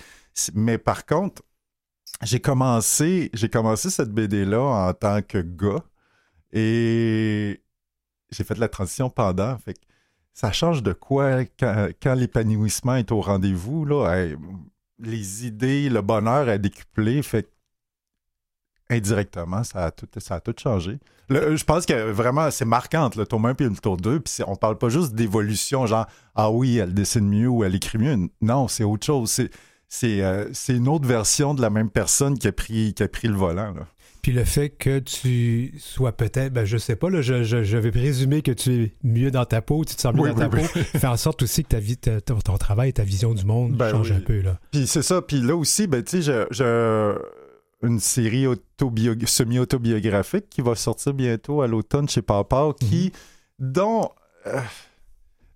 Mais 0.55 0.79
par 0.79 1.05
contre, 1.05 1.43
j'ai 2.23 2.41
commencé, 2.41 3.31
j'ai 3.35 3.49
commencé 3.49 3.91
cette 3.91 4.11
BD-là 4.11 4.61
en 4.61 4.93
tant 4.95 5.23
que 5.23 5.39
gars 5.39 5.83
et 6.53 7.61
j'ai 8.31 8.45
fait 8.45 8.55
de 8.55 8.61
la 8.61 8.69
transition 8.69 9.11
pendant. 9.11 9.59
Fait 9.59 9.77
ça 10.33 10.53
change 10.53 10.83
de 10.83 10.93
quoi 10.93 11.45
quand, 11.45 12.15
l'épanouissement 12.15 12.97
est 12.97 13.13
au 13.13 13.21
rendez-vous, 13.21 13.87
les 14.99 15.47
idées, 15.47 15.91
le 15.91 16.01
bonheur 16.01 16.49
a 16.49 16.59
décuplé. 16.59 17.23
Fait 17.23 17.51
indirectement, 18.91 19.65
ça 19.65 19.87
a 19.87 19.91
tout, 19.91 20.07
ça 20.19 20.37
a 20.37 20.41
tout 20.41 20.55
changé. 20.61 20.99
Euh, 21.31 21.57
je 21.57 21.65
pense 21.65 21.87
que 21.87 22.11
vraiment, 22.11 22.51
c'est 22.51 22.65
marquant 22.65 23.11
le 23.17 23.25
tome 23.25 23.47
1 23.47 23.55
et 23.59 23.65
le 23.65 23.77
tome 23.77 24.01
2. 24.01 24.21
Puis 24.21 24.43
on 24.47 24.57
parle 24.57 24.79
pas 24.79 24.89
juste 24.89 25.15
d'évolution, 25.15 25.87
genre, 25.87 26.07
ah 26.35 26.51
oui, 26.51 26.79
elle 26.79 26.95
dessine 26.95 27.29
mieux 27.29 27.49
ou 27.49 27.65
elle 27.65 27.75
écrit 27.75 27.99
mieux. 27.99 28.29
Non, 28.41 28.69
c'est 28.69 28.85
autre 28.85 29.07
chose. 29.07 29.31
C'est, 29.31 29.51
c'est, 29.89 30.23
euh, 30.23 30.47
une 30.69 30.89
autre 30.89 31.07
version 31.07 31.55
de 31.55 31.63
la 31.63 31.71
même 31.71 31.91
personne 31.91 32.39
qui 32.39 32.49
a 32.49 32.53
pris, 32.53 32.95
qui 32.95 33.03
a 33.03 33.09
pris 33.09 33.29
le 33.29 33.35
volant. 33.35 33.75
Puis 34.23 34.31
le 34.31 34.45
fait 34.45 34.71
que 34.71 35.01
tu 35.01 35.75
sois 35.79 36.13
peut-être, 36.13 36.53
ben 36.53 36.65
je 36.65 36.79
sais 36.79 36.95
pas, 36.95 37.11
là, 37.11 37.23
je, 37.23 37.43
je, 37.43 37.77
vais 37.77 37.91
présumer 37.91 38.41
que 38.41 38.53
tu 38.53 38.85
es 38.85 38.93
mieux 39.03 39.33
dans 39.33 39.45
ta 39.45 39.61
peau, 39.61 39.85
tu 39.85 39.97
te 39.97 40.01
sens 40.01 40.15
mieux 40.15 40.29
dans 40.29 40.35
ta 40.37 40.49
peau, 40.49 40.63
fait 40.63 41.07
en 41.07 41.17
sorte 41.17 41.43
aussi 41.43 41.65
que 41.65 41.71
ta 41.71 41.81
vie, 41.81 41.97
ton, 41.97 42.57
travail 42.57 42.91
et 42.91 42.93
ta 42.93 43.03
vision 43.03 43.35
du 43.35 43.45
monde 43.45 43.77
ben 43.77 43.91
change 43.91 44.13
un 44.13 44.21
peu. 44.21 44.41
Là. 44.41 44.61
Puis 44.71 44.87
c'est 44.87 45.03
ça, 45.03 45.23
puis 45.23 45.41
là 45.41 45.57
aussi, 45.57 45.89
ben, 45.89 46.05
tu 46.05 46.23
sais, 46.23 46.47
je, 46.53 47.19
une 47.83 48.01
série 48.01 48.47
semi-autobiographique 49.27 50.49
qui 50.49 50.61
va 50.61 50.75
sortir 50.75 51.15
bientôt 51.15 51.63
à 51.63 51.67
l'automne 51.67 52.09
chez 52.09 52.23
Papa, 52.23 52.71
qui, 52.79 53.09
mm-hmm. 53.09 53.73
dont... 53.73 54.11
Euh, 54.47 54.61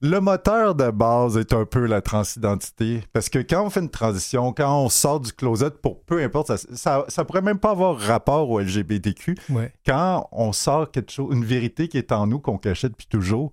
le 0.02 0.20
moteur 0.20 0.74
de 0.74 0.90
base 0.90 1.36
est 1.36 1.52
un 1.52 1.64
peu 1.64 1.86
la 1.86 2.02
transidentité. 2.02 3.02
Parce 3.12 3.28
que 3.28 3.38
quand 3.38 3.64
on 3.64 3.70
fait 3.70 3.80
une 3.80 3.90
transition, 3.90 4.52
quand 4.52 4.84
on 4.84 4.88
sort 4.88 5.20
du 5.20 5.32
closet, 5.32 5.70
pour 5.70 6.02
peu 6.04 6.22
importe, 6.22 6.54
ça, 6.56 7.04
ça, 7.08 7.24
pourrait 7.24 7.42
même 7.42 7.58
pas 7.58 7.70
avoir 7.70 7.98
rapport 7.98 8.48
au 8.50 8.60
LGBTQ. 8.60 9.36
Quand 9.86 10.28
on 10.32 10.52
sort 10.52 10.90
quelque 10.90 11.10
chose, 11.10 11.34
une 11.34 11.44
vérité 11.44 11.88
qui 11.88 11.98
est 11.98 12.12
en 12.12 12.26
nous, 12.26 12.40
qu'on 12.40 12.58
cachait 12.58 12.88
depuis 12.88 13.06
toujours, 13.06 13.52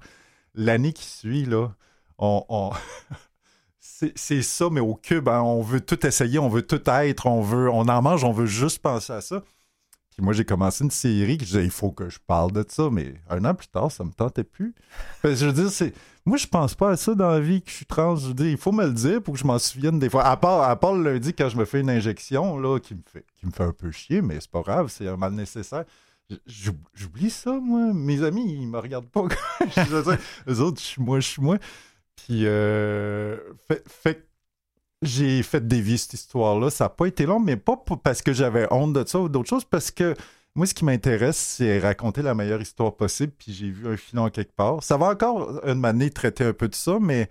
l'année 0.53 0.93
qui 0.93 1.05
suit, 1.05 1.45
là, 1.45 1.69
on. 2.17 2.71
c'est 4.15 4.41
ça, 4.41 4.69
mais 4.71 4.79
au 4.79 4.95
cube, 4.95 5.29
hein. 5.29 5.41
on 5.41 5.61
veut 5.61 5.81
tout 5.81 6.05
essayer, 6.05 6.39
on 6.39 6.49
veut 6.49 6.61
tout 6.61 6.81
être, 6.89 7.25
on 7.25 7.41
veut, 7.41 7.69
on 7.69 7.87
en 7.87 8.01
mange, 8.01 8.23
on 8.23 8.31
veut 8.31 8.45
juste 8.45 8.79
penser 8.79 9.13
à 9.13 9.21
ça. 9.21 9.43
Puis 10.11 10.23
moi, 10.23 10.33
j'ai 10.33 10.45
commencé 10.45 10.83
une 10.83 10.91
série 10.91 11.37
que 11.37 11.43
je 11.43 11.49
disais, 11.49 11.63
il 11.63 11.71
faut 11.71 11.91
que 11.91 12.07
je 12.09 12.19
parle 12.19 12.51
de 12.51 12.63
ça, 12.67 12.89
mais 12.91 13.15
un 13.29 13.43
an 13.45 13.55
plus 13.55 13.67
tard, 13.67 13.91
ça 13.91 14.03
me 14.03 14.11
tentait 14.11 14.43
plus. 14.43 14.75
je 15.23 15.47
veux 15.47 15.53
dire, 15.53 15.91
moi, 16.25 16.37
je 16.37 16.45
pense 16.45 16.75
pas 16.75 16.91
à 16.91 16.97
ça 16.97 17.15
dans 17.15 17.31
la 17.31 17.39
vie 17.39 17.61
que 17.61 17.69
je 17.69 17.75
suis 17.77 17.85
trans. 17.85 18.15
Je 18.15 18.31
dis, 18.31 18.51
il 18.51 18.57
faut 18.57 18.71
me 18.71 18.85
le 18.85 18.93
dire 18.93 19.21
pour 19.21 19.33
que 19.33 19.39
je 19.39 19.45
m'en 19.45 19.57
souvienne 19.57 19.97
des 19.97 20.09
fois. 20.09 20.23
À 20.23 20.37
part, 20.37 20.61
à 20.69 20.75
part 20.75 20.93
le 20.93 21.13
lundi, 21.13 21.33
quand 21.33 21.49
je 21.49 21.57
me 21.57 21.65
fais 21.65 21.81
une 21.81 21.89
injection, 21.89 22.59
là, 22.59 22.79
qui 22.79 22.93
me 22.93 23.01
fait, 23.11 23.25
qui 23.35 23.47
me 23.47 23.51
fait 23.51 23.63
un 23.63 23.73
peu 23.73 23.91
chier, 23.91 24.21
mais 24.21 24.39
c'est 24.39 24.51
pas 24.51 24.61
grave, 24.61 24.87
c'est 24.89 25.07
un 25.07 25.17
mal 25.17 25.33
nécessaire. 25.33 25.83
J'oublie 26.45 27.29
ça, 27.29 27.51
moi. 27.59 27.91
Mes 27.93 28.23
amis, 28.23 28.53
ils 28.53 28.67
me 28.67 28.77
regardent 28.77 29.09
pas. 29.09 29.25
les 30.47 30.61
autres, 30.61 30.79
je 30.79 30.85
suis 30.85 31.01
moi, 31.01 31.19
je 31.19 31.27
suis 31.27 31.41
moi. 31.41 31.57
Puis, 32.25 32.45
euh, 32.45 33.37
fait, 33.67 33.83
fait 33.87 34.27
j'ai 35.01 35.43
fait 35.43 35.67
dévier 35.67 35.97
cette 35.97 36.13
histoire-là. 36.13 36.69
Ça 36.69 36.85
n'a 36.85 36.89
pas 36.89 37.07
été 37.07 37.25
long, 37.25 37.39
mais 37.39 37.57
pas 37.57 37.77
parce 38.03 38.21
que 38.21 38.33
j'avais 38.33 38.67
honte 38.71 38.93
de 38.93 39.05
ça 39.05 39.19
ou 39.19 39.29
d'autres 39.29 39.49
choses, 39.49 39.65
parce 39.65 39.91
que 39.91 40.15
moi, 40.55 40.65
ce 40.65 40.73
qui 40.73 40.85
m'intéresse, 40.85 41.37
c'est 41.37 41.79
raconter 41.79 42.21
la 42.21 42.35
meilleure 42.35 42.61
histoire 42.61 42.95
possible, 42.95 43.33
puis 43.37 43.53
j'ai 43.53 43.69
vu 43.69 43.87
un 43.87 43.97
filon 43.97 44.29
quelque 44.29 44.53
part. 44.53 44.83
Ça 44.83 44.97
va 44.97 45.07
encore, 45.07 45.65
une 45.65 45.79
manière, 45.79 46.11
traiter 46.11 46.45
un 46.45 46.53
peu 46.53 46.67
de 46.69 46.75
ça, 46.75 46.99
mais 47.01 47.29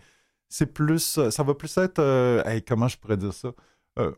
c'est 0.48 0.66
plus. 0.66 1.20
Ça 1.30 1.42
va 1.42 1.54
plus 1.54 1.76
être. 1.78 1.98
Euh, 2.00 2.60
comment 2.66 2.88
je 2.88 2.98
pourrais 2.98 3.16
dire 3.16 3.32
ça? 3.32 3.52
Euh, 3.98 4.12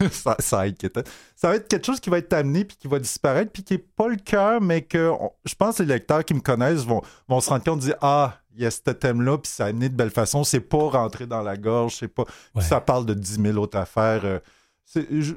ça, 0.10 0.36
ça 0.38 0.60
inquiète. 0.60 1.08
Ça 1.36 1.48
va 1.48 1.56
être 1.56 1.68
quelque 1.68 1.86
chose 1.86 2.00
qui 2.00 2.10
va 2.10 2.18
être 2.18 2.32
amené, 2.32 2.64
puis 2.64 2.76
qui 2.76 2.88
va 2.88 2.98
disparaître, 2.98 3.52
puis 3.52 3.62
qui 3.62 3.74
n'est 3.74 3.78
pas 3.78 4.08
le 4.08 4.16
cœur, 4.16 4.60
mais 4.60 4.82
que 4.82 5.12
je 5.44 5.54
pense 5.54 5.78
que 5.78 5.82
les 5.82 5.94
lecteurs 5.94 6.24
qui 6.24 6.34
me 6.34 6.40
connaissent 6.40 6.84
vont, 6.84 7.02
vont 7.28 7.40
se 7.40 7.50
rendre 7.50 7.64
compte 7.64 7.80
de 7.80 7.84
dire 7.84 7.96
Ah, 8.00 8.40
il 8.56 8.62
y 8.62 8.66
a 8.66 8.70
ce 8.70 8.78
thème-là, 8.80 9.38
puis 9.38 9.50
ça 9.50 9.66
a 9.66 9.68
amené 9.68 9.88
de 9.88 9.94
belle 9.94 10.10
façon. 10.10 10.44
C'est 10.44 10.60
pas 10.60 10.88
rentré 10.90 11.26
dans 11.26 11.42
la 11.42 11.56
gorge, 11.56 11.96
c'est 11.96 12.08
pas. 12.08 12.24
Ça 12.60 12.80
parle 12.80 13.06
de 13.06 13.14
10 13.14 13.40
000 13.42 13.58
autres 13.58 13.78
affaires 13.78 14.40
je, 14.94 15.34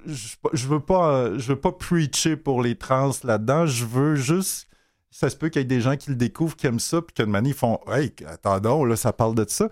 je, 0.54 0.68
veux 0.68 0.80
pas 0.80 1.38
je 1.38 1.50
veux 1.50 1.60
pas 1.60 1.72
preacher 1.72 2.36
pour 2.36 2.62
les 2.62 2.76
trans 2.76 3.12
là-dedans. 3.24 3.66
Je 3.66 3.86
veux 3.86 4.16
juste. 4.16 4.68
Ça 5.10 5.30
se 5.30 5.36
peut 5.36 5.50
qu'il 5.50 5.62
y 5.62 5.66
ait 5.66 5.68
des 5.68 5.82
gens 5.82 5.96
qui 5.96 6.10
le 6.10 6.16
découvrent, 6.16 6.56
qui 6.56 6.68
aiment 6.68 6.80
ça, 6.80 7.02
puis 7.02 7.14
qu'une 7.14 7.32
manière, 7.32 7.54
ils 7.54 7.58
font 7.58 7.80
Hey, 7.88 8.14
attendons, 8.28 8.84
là, 8.86 8.96
ça 8.96 9.14
parle 9.14 9.36
de 9.36 9.46
ça. 9.48 9.70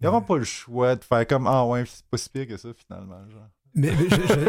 Ils 0.00 0.04
n'auront 0.04 0.22
pas 0.22 0.38
le 0.38 0.44
choix 0.44 0.96
de 0.96 1.04
faire 1.04 1.26
comme 1.26 1.46
Ah 1.46 1.66
ouais, 1.66 1.84
c'est 1.86 2.04
pas 2.06 2.16
si 2.16 2.28
pire 2.28 2.46
que 2.46 2.56
ça 2.56 2.68
finalement. 2.74 3.20
Genre. 3.30 3.48
Mais, 3.74 3.90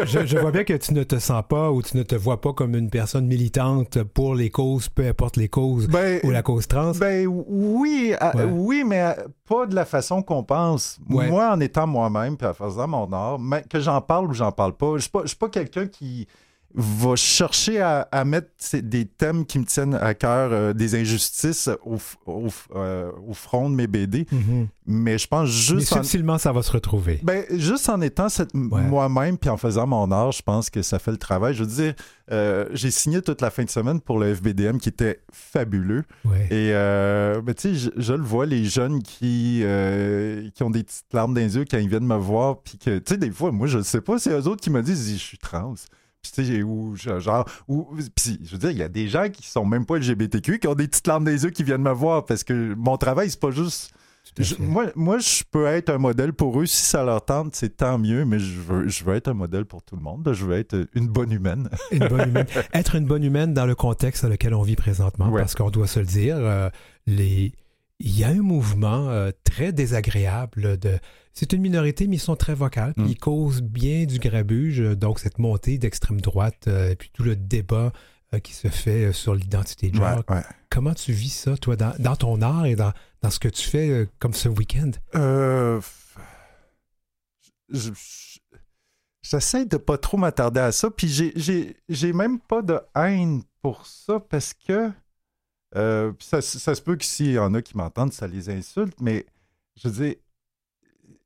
je, 0.04 0.38
vois 0.38 0.50
bien 0.50 0.64
que 0.64 0.72
tu 0.74 0.92
ne 0.94 1.04
te 1.04 1.16
sens 1.18 1.44
pas 1.48 1.70
ou 1.70 1.80
tu 1.80 1.96
ne 1.96 2.02
te 2.02 2.16
vois 2.16 2.40
pas 2.40 2.52
comme 2.52 2.74
une 2.74 2.90
personne 2.90 3.26
militante 3.26 4.02
pour 4.02 4.34
les 4.34 4.50
causes, 4.50 4.88
peu 4.88 5.06
importe 5.06 5.36
les 5.36 5.48
causes 5.48 5.86
ben, 5.86 6.18
ou 6.24 6.30
la 6.30 6.42
cause 6.42 6.66
trans. 6.66 6.90
Ben 6.92 7.26
oui, 7.28 8.14
oui, 8.50 8.82
mais 8.84 9.14
pas 9.48 9.66
de 9.66 9.76
la 9.76 9.84
façon 9.84 10.22
qu'on 10.22 10.42
pense. 10.42 10.98
Moi, 11.06 11.52
en 11.52 11.60
étant 11.60 11.86
moi-même 11.86 12.36
puis 12.36 12.48
en 12.48 12.54
faisant 12.54 12.88
mon 12.88 13.12
art, 13.12 13.38
mais 13.38 13.62
que 13.62 13.78
j'en 13.78 14.00
parle 14.00 14.28
ou 14.28 14.34
j'en 14.34 14.50
parle 14.50 14.72
pas, 14.72 14.98
je 14.98 15.08
ne 15.14 15.26
suis 15.26 15.36
pas 15.36 15.48
quelqu'un 15.48 15.86
qui 15.86 16.26
va 16.74 17.16
chercher 17.16 17.80
à, 17.80 18.24
mettre 18.24 18.48
des 18.74 19.04
thèmes 19.04 19.44
qui 19.44 19.58
me 19.58 19.64
tiennent 19.64 19.94
à 19.94 20.14
cœur, 20.14 20.50
euh, 20.52 20.72
des 20.72 20.94
injustices 20.94 21.68
au, 21.84 21.98
euh, 22.74 23.10
au, 23.26 23.34
front 23.34 23.68
de 23.68 23.74
mes 23.74 23.86
BD. 23.86 24.24
Mm-hmm. 24.24 24.66
Mais 24.86 25.18
je 25.18 25.28
pense 25.28 25.48
juste. 25.48 25.92
Mais 25.92 26.02
subtilement, 26.02 26.38
ça 26.38 26.52
va 26.52 26.62
se 26.62 26.72
retrouver. 26.72 27.20
Ben, 27.22 27.44
juste 27.50 27.88
en 27.88 28.00
étant 28.00 28.28
moi-même 28.54 29.38
puis 29.38 29.50
en 29.50 29.56
faisant 29.56 29.86
mon 29.86 30.10
art, 30.10 30.32
je 30.32 30.42
pense 30.42 30.70
que 30.70 30.82
ça 30.82 30.98
fait 30.98 31.10
le 31.10 31.18
travail. 31.18 31.54
Je 31.54 31.62
veux 31.62 31.70
dire, 31.70 31.94
euh, 32.30 32.66
j'ai 32.72 32.90
signé 32.90 33.22
toute 33.22 33.42
la 33.42 33.50
fin 33.50 33.64
de 33.64 33.70
semaine 33.70 34.00
pour 34.00 34.18
le 34.18 34.34
FBDM 34.34 34.78
qui 34.78 34.88
était 34.88 35.20
fabuleux. 35.30 36.04
Et 36.50 36.72
ben, 36.72 37.54
tu 37.54 37.76
sais, 37.76 37.90
je, 37.96 38.12
le 38.12 38.22
vois, 38.22 38.46
les 38.46 38.64
jeunes 38.64 39.02
qui, 39.02 39.62
qui 40.54 40.62
ont 40.62 40.70
des 40.70 40.82
petites 40.82 41.12
larmes 41.12 41.34
dans 41.34 41.40
les 41.40 41.56
yeux 41.56 41.64
quand 41.70 41.78
ils 41.78 41.88
viennent 41.88 42.06
me 42.06 42.16
voir. 42.16 42.62
Puis 42.62 42.78
que, 42.78 42.98
tu 42.98 43.14
sais, 43.14 43.16
des 43.18 43.30
fois, 43.30 43.52
moi, 43.52 43.66
je 43.66 43.78
ne 43.78 43.82
sais 43.82 44.00
pas, 44.00 44.18
c'est 44.18 44.30
eux 44.30 44.46
autres 44.48 44.62
qui 44.62 44.70
me 44.70 44.82
disent 44.82 45.12
je 45.12 45.16
suis 45.16 45.38
trans 45.38 45.74
ou 46.64 46.96
genre, 46.96 47.48
ou, 47.68 47.88
je 47.96 48.52
veux 48.52 48.58
dire, 48.58 48.70
il 48.70 48.78
y 48.78 48.82
a 48.82 48.88
des 48.88 49.08
gens 49.08 49.28
qui 49.28 49.46
sont 49.46 49.64
même 49.64 49.84
pas 49.84 49.98
LGBTQ 49.98 50.58
qui 50.58 50.68
ont 50.68 50.74
des 50.74 50.88
petites 50.88 51.06
larmes 51.06 51.24
des 51.24 51.44
yeux 51.44 51.50
qui 51.50 51.64
viennent 51.64 51.82
me 51.82 51.92
voir 51.92 52.24
parce 52.24 52.44
que 52.44 52.74
mon 52.74 52.96
travail, 52.96 53.30
c'est 53.30 53.40
pas 53.40 53.50
juste. 53.50 53.92
moi, 54.58 54.86
moi, 54.94 55.18
je 55.18 55.42
peux 55.50 55.66
être 55.66 55.90
un 55.90 55.98
modèle 55.98 56.32
pour 56.32 56.60
eux. 56.60 56.66
Si 56.66 56.82
ça 56.82 57.04
leur 57.04 57.24
tente, 57.24 57.54
c'est 57.56 57.76
tant 57.76 57.98
mieux, 57.98 58.24
mais 58.24 58.38
je 58.38 58.60
veux, 58.60 58.88
je 58.88 59.04
veux 59.04 59.14
être 59.14 59.28
un 59.28 59.34
modèle 59.34 59.64
pour 59.64 59.82
tout 59.82 59.96
le 59.96 60.02
monde. 60.02 60.32
Je 60.32 60.46
veux 60.46 60.56
être 60.56 60.86
une 60.94 61.08
bonne 61.08 61.32
humaine. 61.32 61.68
une 61.90 62.06
bonne 62.08 62.28
humaine. 62.28 62.46
Être 62.72 62.94
une 62.94 63.06
bonne 63.06 63.24
humaine 63.24 63.52
dans 63.52 63.66
le 63.66 63.74
contexte 63.74 64.22
dans 64.22 64.30
lequel 64.30 64.54
on 64.54 64.62
vit 64.62 64.76
présentement, 64.76 65.30
parce 65.32 65.54
qu'on 65.54 65.70
doit 65.70 65.88
se 65.88 66.00
le 66.00 66.06
dire, 66.06 66.36
euh, 66.38 66.70
les, 67.06 67.52
il 67.98 68.18
y 68.18 68.24
a 68.24 68.28
un 68.28 68.42
mouvement 68.42 69.08
euh, 69.08 69.30
très 69.44 69.72
désagréable 69.72 70.78
de. 70.78 70.98
C'est 71.32 71.52
une 71.52 71.62
minorité, 71.62 72.06
mais 72.06 72.16
ils 72.16 72.20
sont 72.20 72.36
très 72.36 72.54
vocales. 72.54 72.92
Mm. 72.96 73.06
Ils 73.06 73.18
causent 73.18 73.62
bien 73.62 74.04
du 74.04 74.18
grabuge, 74.18 74.80
donc 74.96 75.18
cette 75.18 75.38
montée 75.38 75.78
d'extrême 75.78 76.20
droite, 76.20 76.68
euh, 76.68 76.90
et 76.90 76.96
puis 76.96 77.10
tout 77.12 77.22
le 77.22 77.36
débat 77.36 77.92
euh, 78.34 78.38
qui 78.38 78.52
se 78.52 78.68
fait 78.68 79.12
sur 79.12 79.34
l'identité 79.34 79.90
de 79.90 79.96
genre. 79.96 80.24
Comment 80.70 80.94
tu 80.94 81.12
vis 81.12 81.34
ça, 81.34 81.56
toi, 81.56 81.76
dans, 81.76 82.16
ton 82.16 82.40
art 82.42 82.66
et 82.66 82.76
dans, 82.76 82.92
dans, 83.22 83.30
ce 83.30 83.38
que 83.38 83.48
tu 83.48 83.62
fais 83.62 84.08
comme 84.18 84.34
ce 84.34 84.48
week-end? 84.48 84.90
J'essaie 89.22 89.66
de 89.66 89.76
pas 89.76 89.98
trop 89.98 90.16
m'attarder 90.16 90.60
à 90.60 90.72
ça, 90.72 90.90
puis 90.90 91.08
j'ai 91.88 92.12
même 92.12 92.40
pas 92.40 92.62
de 92.62 92.80
haine 92.96 93.42
pour 93.62 93.86
ça 93.86 94.20
parce 94.20 94.52
que 94.52 94.90
euh, 95.76 96.12
ça, 96.18 96.40
se 96.42 96.80
peut 96.82 96.96
que 96.96 97.04
s'il 97.04 97.32
y 97.32 97.38
en 97.38 97.54
a 97.54 97.62
qui 97.62 97.76
m'entendent, 97.76 98.12
ça 98.12 98.26
les 98.26 98.50
insulte, 98.50 99.00
mais 99.00 99.24
je 99.76 99.88
veux 99.88 100.04
dire, 100.04 100.14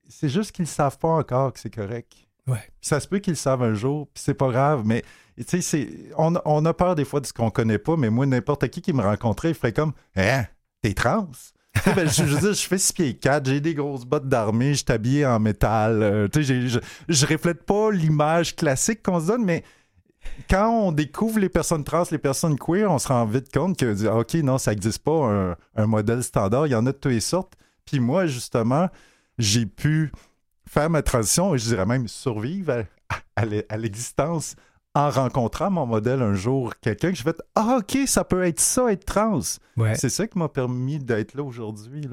c'est 0.09 0.29
juste 0.29 0.53
qu'ils 0.53 0.64
ne 0.64 0.69
savent 0.69 0.99
pas 0.99 1.09
encore 1.09 1.53
que 1.53 1.61
c'est 1.61 1.75
correct. 1.75 2.12
Ouais. 2.49 2.62
ça 2.81 3.01
se 3.01 3.09
peut 3.09 3.19
qu'ils 3.19 3.33
le 3.33 3.38
savent 3.38 3.64
un 3.64 3.75
jour, 3.75 4.07
puis 4.14 4.23
c'est 4.25 4.35
pas 4.35 4.49
grave, 4.51 4.83
mais 4.85 5.03
tu 5.49 5.61
sais, 5.61 5.88
on, 6.16 6.35
on, 6.45 6.64
a 6.64 6.73
peur 6.73 6.95
des 6.95 7.05
fois 7.05 7.19
de 7.19 7.27
ce 7.27 7.33
qu'on 7.33 7.51
connaît 7.51 7.79
pas, 7.79 7.97
mais 7.97 8.09
moi, 8.09 8.25
n'importe 8.25 8.69
qui 8.69 8.81
qui 8.83 8.92
me 8.92 9.03
rencontrait, 9.03 9.49
il 9.49 9.55
ferait 9.55 9.73
comme 9.73 9.92
Hein, 10.14 10.45
t'es 10.81 10.95
trans? 10.95 11.29
ben, 11.97 12.09
je, 12.09 12.23
dire, 12.23 12.53
je 12.53 12.66
fais 12.66 12.79
6 12.79 12.92
pieds 12.92 13.14
4, 13.16 13.47
j'ai 13.47 13.61
des 13.61 13.75
grosses 13.75 14.05
bottes 14.05 14.29
d'armée, 14.29 14.75
je 14.75 14.85
suis 14.85 14.92
habillé 14.92 15.27
en 15.27 15.40
métal. 15.40 16.03
Euh, 16.03 16.29
je, 16.33 16.79
je 17.09 17.27
reflète 17.27 17.64
pas 17.64 17.90
l'image 17.90 18.55
classique 18.55 19.03
qu'on 19.03 19.19
se 19.21 19.27
donne, 19.27 19.45
mais 19.45 19.64
quand 20.49 20.71
on 20.71 20.92
découvre 20.92 21.38
les 21.38 21.49
personnes 21.49 21.85
trans, 21.85 22.05
les 22.11 22.19
personnes 22.19 22.59
queer, 22.59 22.90
on 22.90 22.99
se 22.99 23.09
rend 23.09 23.25
vite 23.27 23.53
compte 23.53 23.77
que, 23.79 24.07
OK, 24.09 24.35
non, 24.35 24.59
ça 24.59 24.73
n'existe 24.73 25.03
pas 25.03 25.57
un, 25.77 25.87
modèle 25.87 26.23
standard. 26.23 26.66
Il 26.66 26.71
y 26.71 26.75
en 26.75 26.87
a 26.87 26.92
de 26.92 26.97
toutes 26.97 27.12
les 27.12 27.21
sortes. 27.21 27.55
Puis 27.85 28.01
moi, 28.01 28.27
justement, 28.27 28.88
j'ai 29.38 29.66
pu 29.66 30.12
faire 30.68 30.90
ma 30.90 31.03
transition 31.03 31.55
et 31.55 31.59
je 31.59 31.64
dirais 31.64 31.87
même 31.87 32.09
survivre 32.09 32.85
à, 33.37 33.77
l'existence 33.77 34.57
en 34.94 35.11
rencontrant 35.11 35.70
mon 35.70 35.87
modèle 35.87 36.22
un 36.22 36.35
jour, 36.35 36.72
quelqu'un 36.81 37.12
que 37.12 37.18
je 37.18 37.25
vais 37.25 37.31
être 37.31 37.42
Ah, 37.55 37.79
OK, 37.81 37.99
ça 38.07 38.25
peut 38.25 38.42
être 38.44 38.61
ça, 38.61 38.90
être 38.90 39.05
trans. 39.05 39.40
C'est 39.94 40.09
ça 40.09 40.27
qui 40.27 40.38
m'a 40.38 40.49
permis 40.49 40.99
d'être 40.99 41.35
là 41.35 41.42
aujourd'hui. 41.42 42.09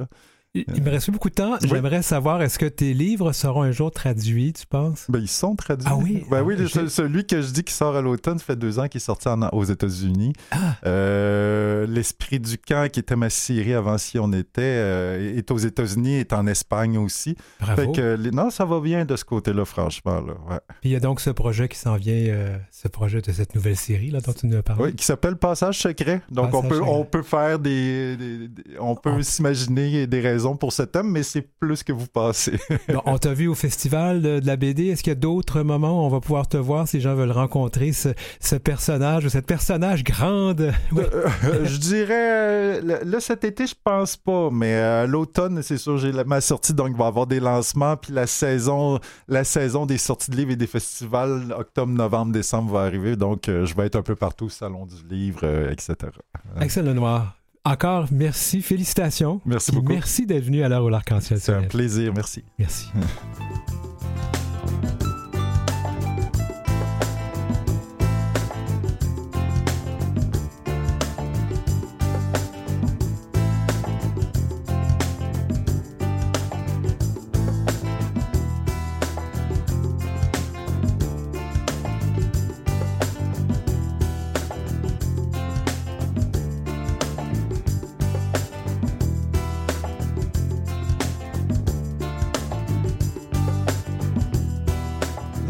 Il 0.56 0.84
me 0.84 0.92
reste 0.92 1.10
beaucoup 1.10 1.32
de 1.32 1.34
temps. 1.34 1.58
J'aimerais 1.64 2.04
savoir, 2.04 2.44
est-ce 2.44 2.60
que 2.60 2.68
tes 2.68 2.94
livres 2.94 3.32
seront 3.32 3.64
un 3.64 3.72
jour 3.72 3.90
traduits, 3.90 4.54
tu 4.54 4.68
penses? 4.68 5.08
Ben, 5.10 5.18
ils 5.18 5.28
sont 5.28 5.56
traduits. 5.56 5.88
Ah 5.90 5.96
oui? 5.96 6.24
Ben 6.30 6.44
oui, 6.44 6.56
celui 6.70 7.26
que 7.26 7.42
je 7.42 7.52
dis 7.52 7.64
qui 7.64 7.74
sort 7.74 7.96
à 7.96 8.02
l'automne, 8.02 8.38
ça 8.38 8.46
fait 8.46 8.56
deux 8.56 8.78
ans 8.78 8.88
qu'il 8.88 9.00
est 9.00 9.04
sorti 9.04 9.28
aux 9.52 9.64
États-Unis. 9.64 10.34
Ah. 10.52 10.76
Euh, 10.86 11.88
L'Esprit 11.88 12.40
du 12.40 12.60
camp, 12.60 12.88
qui 12.92 13.00
était 13.00 13.16
ma 13.16 13.32
série 13.32 13.74
avant 13.74 13.98
Si 13.98 14.20
on 14.20 14.32
était, 14.32 14.62
euh, 14.62 15.38
est 15.38 15.50
aux 15.50 15.58
États-Unis, 15.58 16.18
est 16.18 16.34
en 16.34 16.46
Espagne 16.46 17.00
aussi. 17.00 17.36
Bravo. 17.60 17.92
non, 18.32 18.52
ça 18.52 18.66
va 18.66 18.80
bien 18.80 19.06
de 19.06 19.16
ce 19.16 19.26
côté-là, 19.26 19.66
franchement. 19.66 20.22
Là, 20.22 20.60
Puis 20.82 20.92
il 20.92 20.92
y 20.92 20.96
a 20.96 21.00
donc 21.00 21.20
ce 21.20 21.32
projet 21.32 21.68
qui 21.68 21.80
s'en 21.80 21.96
vient, 21.96 22.14
euh, 22.14 22.58
ce 22.70 22.88
projet 22.88 23.22
de 23.22 23.32
cette 23.32 23.56
nouvelle 23.56 23.76
série 23.78 24.12
là, 24.12 24.20
dont 24.20 24.34
tu 24.34 24.46
nous 24.46 24.58
as 24.58 24.62
parlé. 24.62 24.84
Oui, 24.84 24.94
qui 24.94 25.06
s'appelle 25.06 25.36
Passage 25.36 25.80
secret. 25.80 26.22
Donc 26.30 26.54
on, 26.54 26.62
peut, 26.62 26.82
on 26.84 27.06
peut 27.06 27.24
faire 27.24 27.58
des, 27.58 28.50
On 28.80 28.96
peut 28.96 29.24
s'imaginer 29.24 30.06
des 30.06 30.20
raisons 30.22 30.43
raison 30.44 30.58
pour 30.58 30.74
ce 30.74 30.84
thème, 30.84 31.10
mais 31.10 31.24
c'est 31.24 31.42
plus 31.42 31.84
que 31.84 31.94
vous 31.94 32.08
passez. 32.08 32.60
on 33.06 33.18
t'a 33.18 33.34
vu 33.34 33.48
au 33.48 33.56
festival 33.56 34.22
de, 34.22 34.42
la 34.44 34.58
BD. 34.58 34.88
Est-ce 34.88 35.02
qu'il 35.02 35.12
y 35.12 35.16
a 35.16 35.20
d'autres 35.20 35.62
moments 35.62 36.02
où 36.02 36.06
on 36.06 36.10
va 36.10 36.20
pouvoir 36.20 36.48
te 36.48 36.58
voir 36.58 36.86
si 36.86 36.98
les 36.98 37.02
gens 37.02 37.16
veulent 37.16 37.32
rencontrer 37.32 37.94
ce, 37.94 38.10
personnage 38.58 39.26
ou 39.26 39.30
cette 39.30 39.46
personnage 39.46 40.04
grande? 40.04 40.74
Euh, 40.98 41.66
je 41.66 41.78
dirais, 41.78 42.82
là, 42.82 43.20
cet 43.22 43.46
été, 43.46 43.68
je 43.68 43.76
pense 43.82 44.18
pas, 44.18 44.50
mais 44.52 45.08
l'automne, 45.08 45.62
c'est 45.62 45.78
sûr, 45.78 45.98
j'ai 45.98 46.12
ma 46.12 46.42
sortie, 46.42 46.74
donc 46.74 46.90
il 46.92 46.98
va 46.98 47.06
y 47.06 47.08
avoir 47.08 47.28
des 47.28 47.40
lancements, 47.40 47.96
puis 47.96 48.12
la 48.12 48.28
saison, 48.28 49.00
la 49.30 49.46
saison 49.46 49.86
des 49.86 49.98
sorties 49.98 50.32
de 50.32 50.36
livres 50.36 50.52
et 50.52 50.56
des 50.58 50.68
festivals, 50.68 51.54
octobre, 51.58 51.94
novembre, 51.94 52.34
décembre 52.34 52.74
va 52.74 52.82
arriver, 52.82 53.16
donc 53.16 53.44
je 53.48 53.76
vais 53.76 53.86
être 53.86 53.96
un 53.96 54.02
peu 54.02 54.16
partout 54.16 54.50
Salon 54.50 54.86
du 54.86 54.96
Livre, 55.10 55.46
etc. 55.70 55.96
Axel 56.58 56.86
Lenoir, 56.86 57.38
encore, 57.66 58.08
merci, 58.12 58.62
félicitations. 58.62 59.40
Merci 59.46 59.72
beaucoup. 59.72 59.94
Merci 59.94 60.26
d'être 60.26 60.44
venu 60.44 60.64
à 60.64 60.70
l'heure 60.70 60.84
où 60.84 60.90
l'arc-en-ciel 60.90 61.40
C'est 61.40 61.54
un 61.54 61.64
plaisir, 61.64 62.12
merci. 62.14 62.44
Merci. 62.60 62.88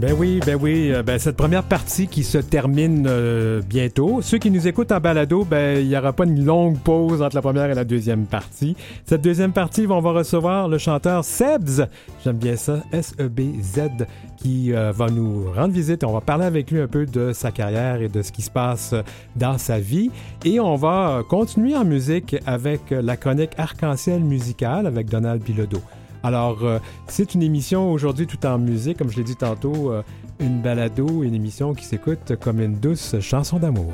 Ben 0.00 0.14
oui, 0.18 0.40
ben 0.46 0.58
oui. 0.58 0.90
Euh, 0.94 1.02
ben 1.02 1.18
cette 1.18 1.36
première 1.36 1.62
partie 1.62 2.06
qui 2.06 2.24
se 2.24 2.38
termine 2.38 3.06
euh, 3.06 3.60
bientôt. 3.60 4.22
Ceux 4.22 4.38
qui 4.38 4.50
nous 4.50 4.66
écoutent 4.66 4.92
en 4.92 4.98
balado, 4.98 5.44
ben 5.44 5.78
il 5.78 5.88
n'y 5.88 5.96
aura 5.96 6.14
pas 6.14 6.24
une 6.24 6.42
longue 6.42 6.78
pause 6.78 7.20
entre 7.20 7.36
la 7.36 7.42
première 7.42 7.70
et 7.70 7.74
la 7.74 7.84
deuxième 7.84 8.24
partie. 8.24 8.76
Cette 9.04 9.20
deuxième 9.20 9.52
partie, 9.52 9.86
on 9.86 10.00
va 10.00 10.12
recevoir 10.12 10.68
le 10.68 10.78
chanteur 10.78 11.22
Sebs. 11.22 11.82
J'aime 12.24 12.38
bien 12.38 12.56
ça, 12.56 12.82
S-E-B-Z, 12.92 14.06
qui 14.38 14.72
euh, 14.72 14.90
va 14.90 15.10
nous 15.10 15.52
rendre 15.52 15.74
visite. 15.74 16.02
On 16.02 16.14
va 16.14 16.22
parler 16.22 16.46
avec 16.46 16.70
lui 16.70 16.80
un 16.80 16.88
peu 16.88 17.04
de 17.04 17.34
sa 17.34 17.50
carrière 17.50 18.00
et 18.00 18.08
de 18.08 18.22
ce 18.22 18.32
qui 18.32 18.40
se 18.40 18.50
passe 18.50 18.94
dans 19.36 19.58
sa 19.58 19.80
vie. 19.80 20.10
Et 20.46 20.60
on 20.60 20.76
va 20.76 21.22
continuer 21.28 21.76
en 21.76 21.84
musique 21.84 22.36
avec 22.46 22.80
la 22.90 23.18
chronique 23.18 23.50
Arc-en-ciel 23.58 24.20
musicale 24.20 24.86
avec 24.86 25.10
Donald 25.10 25.42
Bilodeau. 25.42 25.82
Alors, 26.22 26.64
euh, 26.64 26.78
c'est 27.06 27.34
une 27.34 27.42
émission 27.42 27.90
aujourd'hui 27.92 28.26
tout 28.26 28.44
en 28.46 28.58
musique, 28.58 28.98
comme 28.98 29.10
je 29.10 29.16
l'ai 29.16 29.24
dit 29.24 29.36
tantôt, 29.36 29.90
euh, 29.90 30.02
une 30.38 30.60
balado, 30.60 31.22
une 31.22 31.34
émission 31.34 31.74
qui 31.74 31.84
s'écoute 31.84 32.36
comme 32.40 32.60
une 32.60 32.74
douce 32.74 33.18
chanson 33.20 33.58
d'amour. 33.58 33.92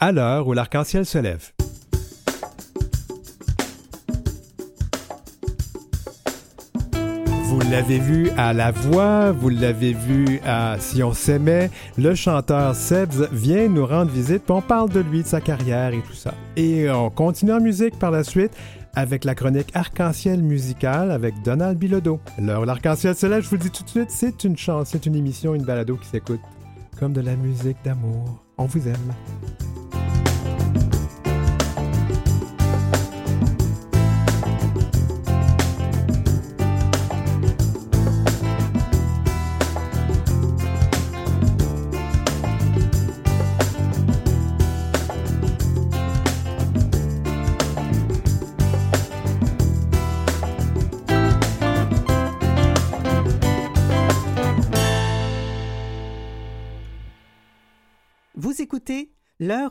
À 0.00 0.12
l'heure 0.12 0.46
où 0.46 0.52
l'arc-en-ciel 0.52 1.06
se 1.06 1.18
lève. 1.18 1.50
Vous 7.44 7.60
l'avez 7.70 7.98
vu 7.98 8.30
à 8.36 8.52
La 8.52 8.72
Voix, 8.72 9.30
vous 9.30 9.48
l'avez 9.48 9.92
vu 9.92 10.40
à 10.44 10.76
Si 10.80 11.02
on 11.02 11.12
s'aimait, 11.12 11.70
le 11.96 12.14
chanteur 12.14 12.74
Sebs 12.74 13.28
vient 13.30 13.68
nous 13.68 13.86
rendre 13.86 14.10
visite, 14.10 14.42
puis 14.44 14.52
on 14.52 14.60
parle 14.60 14.90
de 14.90 15.00
lui, 15.00 15.22
de 15.22 15.28
sa 15.28 15.40
carrière 15.40 15.92
et 15.94 16.02
tout 16.02 16.14
ça. 16.14 16.34
Et 16.56 16.90
on 16.90 17.10
continue 17.10 17.52
en 17.52 17.60
musique 17.60 17.98
par 17.98 18.10
la 18.10 18.24
suite 18.24 18.52
avec 18.96 19.24
la 19.24 19.34
chronique 19.34 19.70
Arc-en-ciel 19.74 20.42
musical 20.42 21.10
avec 21.10 21.34
Donald 21.42 21.78
Bilodeau. 21.78 22.20
Où 22.38 22.64
l'arc-en-ciel 22.64 23.14
se 23.14 23.26
lève, 23.26 23.42
je 23.42 23.48
vous 23.48 23.56
le 23.56 23.62
dis 23.62 23.70
tout 23.70 23.84
de 23.84 23.90
suite, 23.90 24.10
c'est 24.10 24.44
une 24.44 24.56
chance, 24.56 24.88
c'est 24.90 25.06
une 25.06 25.16
émission, 25.16 25.54
une 25.54 25.64
balado 25.64 25.96
qui 25.96 26.08
s'écoute 26.08 26.40
comme 26.98 27.12
de 27.12 27.20
la 27.20 27.36
musique 27.36 27.76
d'amour. 27.84 28.42
On 28.56 28.66
vous 28.66 28.88
aime. 28.88 29.12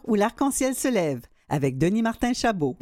Où 0.05 0.15
l'arc-en-ciel 0.15 0.75
se 0.75 0.87
lève 0.87 1.21
avec 1.49 1.77
Denis 1.77 2.01
Martin 2.01 2.33
Chabot. 2.33 2.77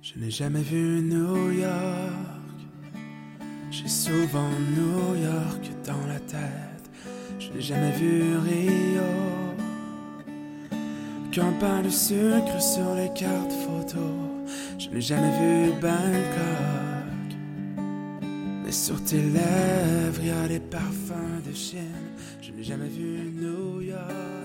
Je 0.00 0.18
n'ai 0.18 0.30
jamais 0.30 0.62
vu 0.62 1.02
New 1.02 1.52
York 1.52 2.28
j'ai 3.70 3.88
souvent 3.88 4.48
New 4.76 5.22
York 5.22 5.77
la 6.06 6.20
tête, 6.20 6.90
je 7.38 7.50
n'ai 7.50 7.60
jamais 7.60 7.92
vu 7.92 8.36
Rio. 8.38 9.02
Qu'un 11.30 11.52
pain 11.60 11.82
de 11.82 11.90
sucre 11.90 12.60
sur 12.60 12.94
les 12.94 13.12
cartes 13.14 13.52
photos, 13.66 14.48
je 14.78 14.88
n'ai 14.90 15.00
jamais 15.00 15.30
vu 15.38 15.72
Bangkok. 15.80 17.28
Mais 18.64 18.72
sur 18.72 19.02
tes 19.04 19.22
lèvres, 19.22 20.20
il 20.20 20.28
y 20.28 20.30
a 20.30 20.48
des 20.48 20.60
parfums 20.60 21.42
de 21.46 21.54
chienne. 21.54 22.07
Jamais 22.60 22.88
vu 22.88 23.30
New 23.34 23.80
York. 23.82 24.00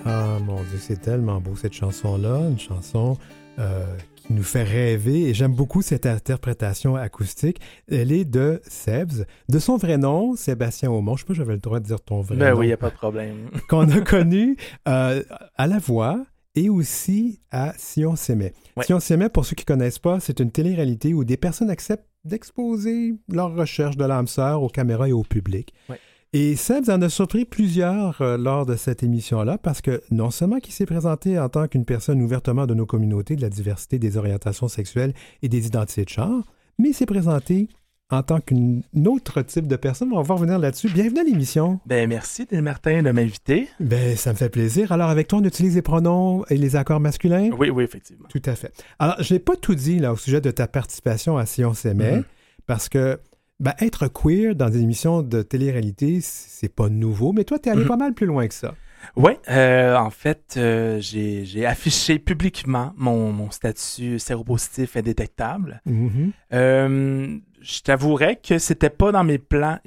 Ah 0.05 0.37
mon 0.45 0.61
Dieu, 0.63 0.77
c'est 0.79 1.01
tellement 1.01 1.41
beau 1.41 1.55
cette 1.55 1.73
chanson-là, 1.73 2.47
une 2.47 2.59
chanson 2.59 3.17
euh, 3.57 3.85
qui 4.15 4.33
nous 4.33 4.43
fait 4.43 4.63
rêver 4.63 5.29
et 5.29 5.33
j'aime 5.33 5.53
beaucoup 5.53 5.81
cette 5.81 6.05
interprétation 6.05 6.95
acoustique. 6.95 7.59
Elle 7.89 8.11
est 8.11 8.25
de 8.25 8.61
Sebs, 8.67 9.25
de 9.49 9.59
son 9.59 9.77
vrai 9.77 9.97
nom, 9.97 10.35
Sébastien 10.35 10.91
Aumont. 10.91 11.15
Je 11.15 11.21
sais 11.21 11.25
pas 11.25 11.33
si 11.33 11.37
j'avais 11.39 11.53
le 11.53 11.59
droit 11.59 11.79
de 11.79 11.85
dire 11.85 12.01
ton 12.01 12.21
vrai 12.21 12.35
ben 12.37 12.51
nom. 12.51 12.59
oui, 12.59 12.67
il 12.67 12.69
n'y 12.69 12.73
a 12.73 12.77
pas 12.77 12.91
de 12.91 12.95
problème. 12.95 13.49
Qu'on 13.69 13.89
a 13.89 14.01
connu 14.01 14.57
euh, 14.87 15.23
à 15.55 15.67
la 15.67 15.79
voix 15.79 16.23
et 16.55 16.69
aussi 16.69 17.41
à 17.51 17.73
Si 17.77 18.05
on 18.05 18.15
s'aimait. 18.15 18.53
Ouais. 18.77 18.83
Si 18.83 18.93
on 18.93 18.99
s'aimait, 18.99 19.29
pour 19.29 19.43
ceux 19.45 19.55
qui 19.55 19.65
connaissent 19.65 19.99
pas, 19.99 20.19
c'est 20.19 20.39
une 20.39 20.51
télé-réalité 20.51 21.15
où 21.15 21.23
des 21.23 21.37
personnes 21.37 21.71
acceptent 21.71 22.07
d'exposer 22.25 23.15
leur 23.27 23.55
recherche 23.55 23.97
de 23.97 24.05
l'âme 24.05 24.27
sœur 24.27 24.61
aux 24.61 24.69
caméras 24.69 25.09
et 25.09 25.13
au 25.13 25.23
public. 25.23 25.73
Ouais. 25.89 25.99
Et 26.35 26.55
Sebs 26.55 26.89
en 26.89 26.99
a 27.03 27.09
surpris 27.09 27.45
plusieurs 27.45 28.19
euh, 28.21 28.37
lors 28.37 28.65
de 28.65 28.75
cette 28.75 29.03
émission-là 29.03 29.59
parce 29.59 29.81
que 29.81 30.01
non 30.09 30.31
seulement 30.31 30.59
qu'il 30.59 30.73
s'est 30.73 30.87
présenté 30.87 31.37
en 31.37 31.47
tant 31.47 31.67
qu'une 31.67 31.85
personne 31.85 32.21
ouvertement 32.23 32.65
de 32.65 32.73
nos 32.73 32.87
communautés, 32.87 33.35
de 33.35 33.41
la 33.41 33.49
diversité 33.49 33.99
des 33.99 34.17
orientations 34.17 34.67
sexuelles 34.67 35.13
et 35.43 35.49
des 35.49 35.67
identités 35.67 36.05
de 36.05 36.09
genre, 36.09 36.43
mais 36.79 36.89
il 36.89 36.93
s'est 36.95 37.05
présenté 37.05 37.67
en 38.09 38.23
tant 38.23 38.39
qu'un 38.39 38.81
autre 39.05 39.43
type 39.43 39.67
de 39.67 39.75
personne. 39.75 40.09
On 40.11 40.21
va 40.23 40.33
revenir 40.33 40.57
là-dessus. 40.57 40.89
Bienvenue 40.89 41.19
à 41.19 41.23
l'émission. 41.23 41.79
Ben 41.85 42.09
merci, 42.09 42.47
Martin, 42.51 43.03
de 43.03 43.11
m'inviter. 43.11 43.67
Ben, 43.79 44.15
ça 44.17 44.31
me 44.33 44.35
fait 44.37 44.49
plaisir. 44.49 44.91
Alors, 44.91 45.09
avec 45.09 45.27
toi, 45.27 45.37
on 45.39 45.43
utilise 45.43 45.75
les 45.75 45.81
pronoms 45.83 46.43
et 46.49 46.57
les 46.57 46.75
accords 46.75 46.99
masculins? 46.99 47.49
Oui, 47.57 47.69
oui, 47.69 47.83
effectivement. 47.83 48.27
Tout 48.29 48.41
à 48.45 48.55
fait. 48.55 48.73
Alors, 48.97 49.15
je 49.21 49.33
n'ai 49.33 49.39
pas 49.39 49.55
tout 49.55 49.75
dit 49.75 49.99
là, 49.99 50.13
au 50.13 50.17
sujet 50.17 50.41
de 50.41 50.49
ta 50.51 50.67
participation 50.67 51.37
à 51.37 51.45
Si 51.45 51.63
on 51.63 51.73
s'aimait, 51.75 52.17
Mhm. 52.17 52.23
parce 52.65 52.89
que 52.89 53.19
ben, 53.63 53.73
être 53.79 54.07
queer 54.07 54.55
dans 54.55 54.69
des 54.69 54.81
émissions 54.81 55.21
de 55.23 55.41
télé-réalité, 55.41 56.19
c'est 56.21 56.67
pas 56.73 56.89
nouveau, 56.89 57.31
mais 57.31 57.45
toi, 57.45 57.57
tu 57.57 57.69
es 57.69 57.71
allé 57.71 57.81
Mhm. 57.83 57.87
pas 57.87 57.97
mal 57.97 58.13
plus 58.13 58.25
loin 58.27 58.45
que 58.47 58.53
ça. 58.53 58.75
Oui, 59.15 59.33
euh, 59.49 59.95
en 59.95 60.09
fait, 60.09 60.55
euh, 60.57 60.97
j'ai 61.01 61.65
affiché 61.65 62.19
publiquement 62.19 62.93
mon, 62.97 63.31
mon 63.33 63.51
statut 63.51 64.19
séropositif 64.19 64.95
indétectable. 64.97 65.81
Mhm. 65.85 66.31
Euh, 66.53 67.37
je 67.61 67.79
t'avouerais 67.81 68.35
que 68.37 68.57
c'était 68.59 68.89
pas 68.89 69.11
dans 69.11 69.23
mes 69.23 69.37
plans 69.39 69.79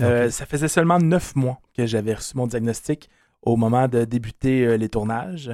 Ok. 0.00 0.30
Ça 0.30 0.46
faisait 0.46 0.68
seulement 0.68 0.98
neuf 0.98 1.36
mois 1.36 1.60
que 1.76 1.86
j'avais 1.86 2.14
reçu 2.14 2.36
mon 2.36 2.46
diagnostic 2.46 3.08
au 3.42 3.56
moment 3.56 3.86
de 3.88 4.04
débuter 4.04 4.76
les 4.78 4.88
tournages. 4.88 5.50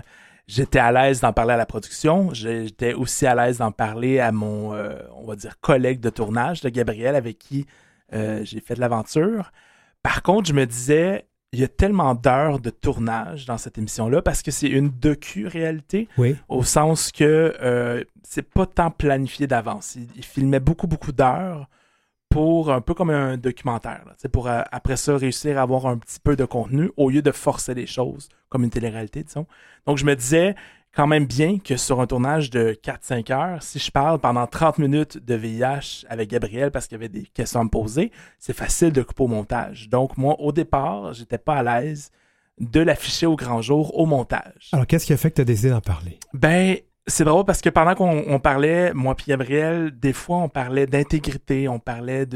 J'étais 0.49 0.79
à 0.79 0.91
l'aise 0.91 1.21
d'en 1.21 1.33
parler 1.35 1.53
à 1.53 1.57
la 1.59 1.67
production. 1.67 2.31
J'étais 2.33 2.95
aussi 2.95 3.27
à 3.27 3.35
l'aise 3.35 3.59
d'en 3.59 3.71
parler 3.71 4.19
à 4.19 4.33
mon, 4.33 4.73
euh, 4.75 4.99
on 5.15 5.27
va 5.27 5.37
dire, 5.37 5.61
collègue 5.61 6.01
de 6.01 6.09
tournage, 6.11 6.63
de 6.63 6.71
Gabriel, 6.71 7.15
avec 7.15 7.39
qui 7.39 7.67
euh, 8.15 8.41
j'ai 8.45 8.61
fait 8.61 8.75
de 8.75 8.81
l'aventure. 8.81 9.53
Par 10.03 10.23
contre, 10.23 10.49
je 10.49 10.55
me 10.55 10.65
disais, 10.65 11.27
il 11.53 11.61
y 11.61 11.65
a 11.65 11.69
tellement 11.69 12.15
d'heures 12.15 12.61
de 12.61 12.71
tournage 12.71 13.45
dans 13.45 13.59
cette 13.59 13.77
émission-là 13.77 14.23
parce 14.23 14.41
que 14.43 14.51
c'est 14.51 14.69
une 14.69 14.89
docu-réalité 14.89 16.09
Oui. 16.17 16.35
au 16.49 16.63
sens 16.63 17.13
que 17.13 17.55
euh, 17.61 18.03
c'est 18.23 18.49
pas 18.49 18.65
tant 18.65 18.91
planifié 18.91 19.47
d'avance. 19.47 19.97
Il, 19.97 20.09
il 20.17 20.25
filmait 20.25 20.61
beaucoup, 20.61 20.87
beaucoup 20.87 21.13
d'heures 21.13 21.69
pour 22.29 22.71
un 22.71 22.81
peu 22.81 22.95
comme 22.95 23.11
un 23.11 23.37
documentaire. 23.37 24.03
là, 24.07 24.29
pour 24.31 24.49
euh, 24.49 24.63
après 24.71 24.97
ça 24.97 25.17
réussir 25.17 25.59
à 25.59 25.63
avoir 25.63 25.87
un 25.87 25.99
petit 25.99 26.21
peu 26.21 26.37
de 26.37 26.45
contenu 26.45 26.91
au 26.97 27.11
lieu 27.11 27.23
de 27.23 27.33
forcer 27.33 27.75
les 27.75 27.87
choses 27.87 28.29
comme 28.49 28.65
une 28.65 28.71
télé-réalité, 28.71 29.23
disons. 29.23 29.47
Donc 29.87 29.99
je 29.99 30.05
me 30.05 30.15
disais 30.15 30.55
quand 30.95 31.07
même 31.07 31.27
bien 31.27 31.59
que 31.59 31.77
sur 31.77 32.01
un 32.01 32.07
tournage 32.07 32.51
de 32.51 32.79
4-5 32.83 33.33
heures, 33.33 33.63
si 33.63 33.79
je 33.79 33.91
parle 33.91 34.19
pendant 34.19 34.47
30 34.47 34.79
minutes 34.79 35.25
de 35.25 35.35
VIH 35.35 36.05
avec 36.09 36.31
Gabriel 36.31 36.71
parce 36.71 36.87
qu'il 36.87 36.97
y 36.97 37.01
avait 37.01 37.09
des 37.09 37.25
questions 37.25 37.61
à 37.61 37.65
me 37.65 37.69
poser, 37.69 38.11
c'est 38.39 38.57
facile 38.57 38.93
de 38.93 39.03
couper 39.03 39.23
au 39.23 39.29
montage. 39.29 39.89
Donc 39.89 40.17
moi, 40.17 40.37
au 40.41 40.53
départ, 40.53 41.13
j'étais 41.13 41.39
pas 41.39 41.57
à 41.57 41.63
l'aise 41.63 42.11
de 42.61 42.81
l'afficher 42.81 43.27
au 43.27 43.37
grand 43.37 43.63
jour 43.63 43.97
au 43.99 44.07
montage. 44.07 44.71
Alors, 44.73 44.87
qu'est-ce 44.87 45.07
qui 45.07 45.13
a 45.13 45.17
fait 45.17 45.31
que 45.31 45.37
tu 45.37 45.43
as 45.43 45.45
décidé 45.45 45.71
d'en 45.71 45.81
parler? 45.81 46.19
Ben, 46.33 46.77
c'est 47.09 47.25
drôle 47.25 47.45
parce 47.45 47.61
que 47.61 47.71
pendant 47.71 47.95
qu'on 47.95 48.25
on 48.27 48.39
parlait, 48.39 48.93
moi 48.95 49.15
puis 49.15 49.27
Gabriel, 49.29 49.99
des 49.99 50.13
fois 50.13 50.39
on 50.39 50.49
parlait 50.49 50.87
d'intégrité, 50.87 51.69
on 51.69 51.79
parlait 51.79 52.27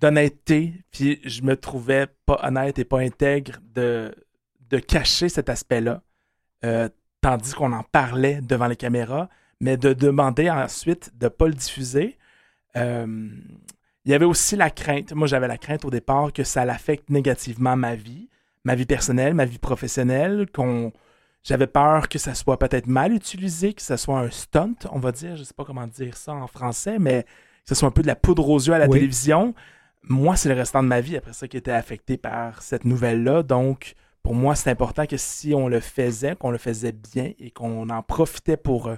d'honnêteté, 0.00 0.84
puis 0.90 1.20
je 1.24 1.42
me 1.42 1.56
trouvais 1.56 2.06
pas 2.26 2.38
honnête 2.42 2.78
et 2.78 2.84
pas 2.84 3.00
intègre 3.00 3.54
de, 3.74 4.14
cacher 4.88 5.28
cet 5.28 5.48
aspect-là, 5.48 6.02
euh, 6.64 6.88
tandis 7.20 7.54
qu'on 7.54 7.72
en 7.72 7.84
parlait 7.84 8.40
devant 8.42 8.66
les 8.66 8.74
caméras, 8.74 9.28
mais 9.60 9.76
de 9.76 9.92
demander 9.92 10.50
ensuite 10.50 11.12
de 11.16 11.28
pas 11.28 11.46
le 11.46 11.54
diffuser. 11.54 12.18
Euh, 12.76 13.28
il 14.04 14.10
y 14.10 14.14
avait 14.14 14.24
aussi 14.24 14.56
la 14.56 14.70
crainte, 14.70 15.12
moi 15.12 15.28
j'avais 15.28 15.46
la 15.46 15.58
crainte 15.58 15.84
au 15.84 15.90
départ 15.90 16.32
que 16.32 16.42
ça 16.42 16.64
l'affecte 16.64 17.08
négativement 17.08 17.76
ma 17.76 17.94
vie, 17.94 18.28
ma 18.64 18.74
vie 18.74 18.84
personnelle, 18.84 19.32
ma 19.34 19.44
vie 19.44 19.58
professionnelle, 19.58 20.48
qu'on 20.52 20.92
j'avais 21.44 21.66
peur 21.66 22.08
que 22.08 22.18
ça 22.18 22.34
soit 22.34 22.58
peut-être 22.58 22.86
mal 22.86 23.12
utilisé, 23.12 23.74
que 23.74 23.82
ça 23.82 23.96
soit 23.96 24.18
un 24.18 24.30
stunt, 24.30 24.74
on 24.90 24.98
va 24.98 25.12
dire. 25.12 25.36
Je 25.36 25.44
sais 25.44 25.54
pas 25.54 25.64
comment 25.64 25.86
dire 25.86 26.16
ça 26.16 26.32
en 26.32 26.46
français, 26.46 26.98
mais 26.98 27.22
que 27.22 27.68
ce 27.68 27.74
soit 27.74 27.86
un 27.88 27.92
peu 27.92 28.02
de 28.02 28.06
la 28.06 28.16
poudre 28.16 28.48
aux 28.48 28.58
yeux 28.58 28.72
à 28.72 28.78
la 28.78 28.86
Oui. 28.86 28.98
télévision. 28.98 29.54
Moi, 30.02 30.36
c'est 30.36 30.48
le 30.48 30.54
restant 30.54 30.82
de 30.82 30.88
ma 30.88 31.00
vie 31.00 31.16
après 31.16 31.32
ça 31.34 31.46
qui 31.46 31.56
était 31.56 31.70
affecté 31.70 32.16
par 32.16 32.62
cette 32.62 32.84
nouvelle-là. 32.84 33.42
Donc, 33.42 33.94
pour 34.22 34.34
moi, 34.34 34.54
c'est 34.54 34.70
important 34.70 35.06
que 35.06 35.18
si 35.18 35.54
on 35.54 35.68
le 35.68 35.80
faisait, 35.80 36.34
qu'on 36.34 36.50
le 36.50 36.58
faisait 36.58 36.92
bien 36.92 37.32
et 37.38 37.50
qu'on 37.50 37.88
en 37.90 38.02
profitait 38.02 38.56
pour 38.56 38.88
euh, 38.88 38.96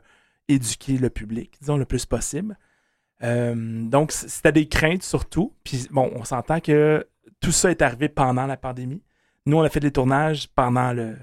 éduquer 0.48 0.98
le 0.98 1.10
public, 1.10 1.56
disons, 1.60 1.76
le 1.76 1.84
plus 1.84 2.06
possible. 2.06 2.56
Euh, 3.22 3.54
donc, 3.88 4.12
c'était 4.12 4.52
des 4.52 4.68
craintes 4.68 5.02
surtout. 5.02 5.52
Puis, 5.64 5.88
bon, 5.90 6.12
on 6.14 6.24
s'entend 6.24 6.60
que 6.60 7.06
tout 7.40 7.52
ça 7.52 7.70
est 7.70 7.82
arrivé 7.82 8.08
pendant 8.08 8.46
la 8.46 8.56
pandémie. 8.56 9.02
Nous, 9.46 9.56
on 9.56 9.62
a 9.62 9.68
fait 9.68 9.80
des 9.80 9.92
tournages 9.92 10.48
pendant 10.54 10.92
le, 10.92 11.16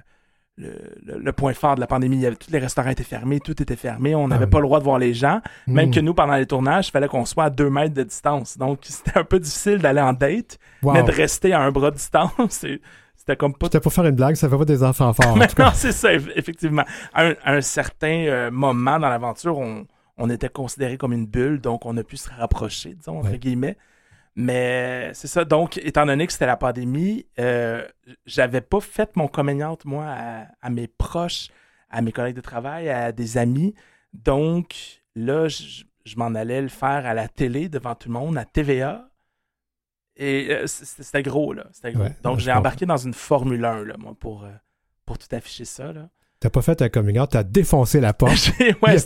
le, 0.57 0.69
le- 1.05 1.17
le 1.19 1.31
point 1.33 1.53
fort 1.53 1.75
de 1.75 1.79
la 1.81 1.87
pandémie. 1.87 2.17
Il 2.17 2.21
y 2.21 2.25
avait, 2.27 2.35
tous 2.35 2.51
les 2.51 2.59
restaurants 2.59 2.89
étaient 2.89 3.03
fermés, 3.03 3.39
tout 3.39 3.59
était 3.61 3.75
fermé. 3.75 4.13
On 4.15 4.27
n'avait 4.27 4.45
oui. 4.45 4.51
pas 4.51 4.59
le 4.59 4.65
droit 4.65 4.79
de 4.79 4.83
voir 4.83 4.99
les 4.99 5.13
gens. 5.13 5.41
Même 5.67 5.89
Hmm. 5.89 5.91
que 5.93 5.99
nous, 5.99 6.13
pendant 6.13 6.35
les 6.35 6.45
tournages, 6.45 6.87
il 6.89 6.91
fallait 6.91 7.07
qu'on 7.07 7.25
soit 7.25 7.45
à 7.45 7.49
deux 7.49 7.69
mètres 7.69 7.93
de 7.95 8.03
distance. 8.03 8.57
Donc, 8.57 8.79
c'était 8.83 9.17
un 9.17 9.23
peu 9.23 9.39
difficile 9.39 9.79
d'aller 9.79 10.01
en 10.01 10.13
date, 10.13 10.59
Wow. 10.83 10.93
mais 10.93 11.03
de 11.03 11.11
rester 11.11 11.53
à 11.53 11.61
un 11.61 11.71
bras 11.71 11.89
de 11.91 11.95
distance. 11.95 12.65
C'était 13.15 13.37
comme 13.37 13.53
pas 13.53 13.67
C'était 13.67 13.79
pour 13.79 13.93
faire 13.93 14.05
une 14.05 14.15
blague, 14.15 14.35
ça 14.35 14.49
fait 14.49 14.57
pas 14.57 14.65
des 14.65 14.83
enfants 14.83 15.13
forts. 15.13 15.27
en 15.33 15.35
mais 15.37 15.47
tout 15.49 15.55
cas. 15.55 15.65
non, 15.65 15.71
c'est 15.73 15.91
ça, 15.93 16.13
eff- 16.13 16.31
effectivement. 16.35 16.83
À 17.13 17.27
un, 17.27 17.33
à 17.43 17.53
un 17.53 17.61
certain 17.61 18.25
euh, 18.27 18.51
moment 18.51 18.99
dans 18.99 19.07
l'aventure, 19.09 19.57
on, 19.57 19.85
on 20.17 20.29
était 20.29 20.49
considéré 20.49 20.97
comme 20.97 21.13
une 21.13 21.25
bulle, 21.25 21.61
donc 21.61 21.85
on 21.85 21.95
a 21.97 22.03
pu 22.03 22.17
se 22.17 22.29
rapprocher, 22.29 22.93
disons, 22.95 23.19
entre 23.19 23.31
Ouais. 23.31 23.39
guillemets. 23.39 23.77
Mais 24.36 25.12
c'est 25.13 25.28
ça. 25.28 25.46
Donc, 25.46 25.78
étant 25.78 26.06
donné 26.06 26.26
que 26.26 26.34
c'était 26.34 26.48
la 26.48 26.58
pandémie, 26.58 27.26
euh, 27.39 27.88
j'avais 28.26 28.62
pas 28.62 28.80
fait 28.80 29.15
mon 29.15 29.28
coming 29.28 29.63
out, 29.63 29.86
moi, 29.86 30.06
à, 30.08 30.48
à 30.62 30.69
mes 30.69 30.88
proches, 30.88 31.50
à 31.89 32.02
mes 32.02 32.12
collègues 32.12 32.36
de 32.36 32.41
travail, 32.41 32.89
à 32.89 33.12
des 33.12 33.38
amis. 33.38 33.76
Donc, 34.13 35.02
là, 35.15 35.48
je, 35.48 35.84
je 36.06 36.15
m'en 36.17 36.34
allais 36.36 36.62
le 36.62 36.67
faire 36.67 37.06
à 37.06 37.13
la 37.13 37.28
télé 37.28 37.69
devant 37.69 37.96
tout 37.96 38.10
le 38.10 38.13
monde, 38.13 38.38
à 38.38 38.46
TVA. 38.46 39.08
Et 40.15 40.48
euh, 40.52 40.67
c'était 40.67 41.24
gros, 41.24 41.54
là. 41.54 41.65
C'était 41.72 41.93
gros. 41.93 42.04
Ouais, 42.04 42.15
Donc, 42.24 42.39
j'ai 42.39 42.52
embarqué 42.52 42.86
dans 42.86 42.98
une 42.98 43.13
Formule 43.13 43.63
1, 43.63 43.86
là, 43.86 43.96
moi, 43.98 44.15
pour, 44.19 44.46
euh, 44.46 44.52
pour 45.06 45.17
tout 45.17 45.34
afficher 45.36 45.65
ça, 45.65 45.93
là. 45.93 46.10
T'as 46.43 46.49
pas 46.49 46.62
fait 46.62 46.82
un 46.82 46.89
coming 46.89 47.17
out, 47.19 47.29
t'as 47.32 47.43
défoncé 47.43 48.01
la 48.01 48.12
porte. 48.13 48.51
Ouais, 48.82 48.97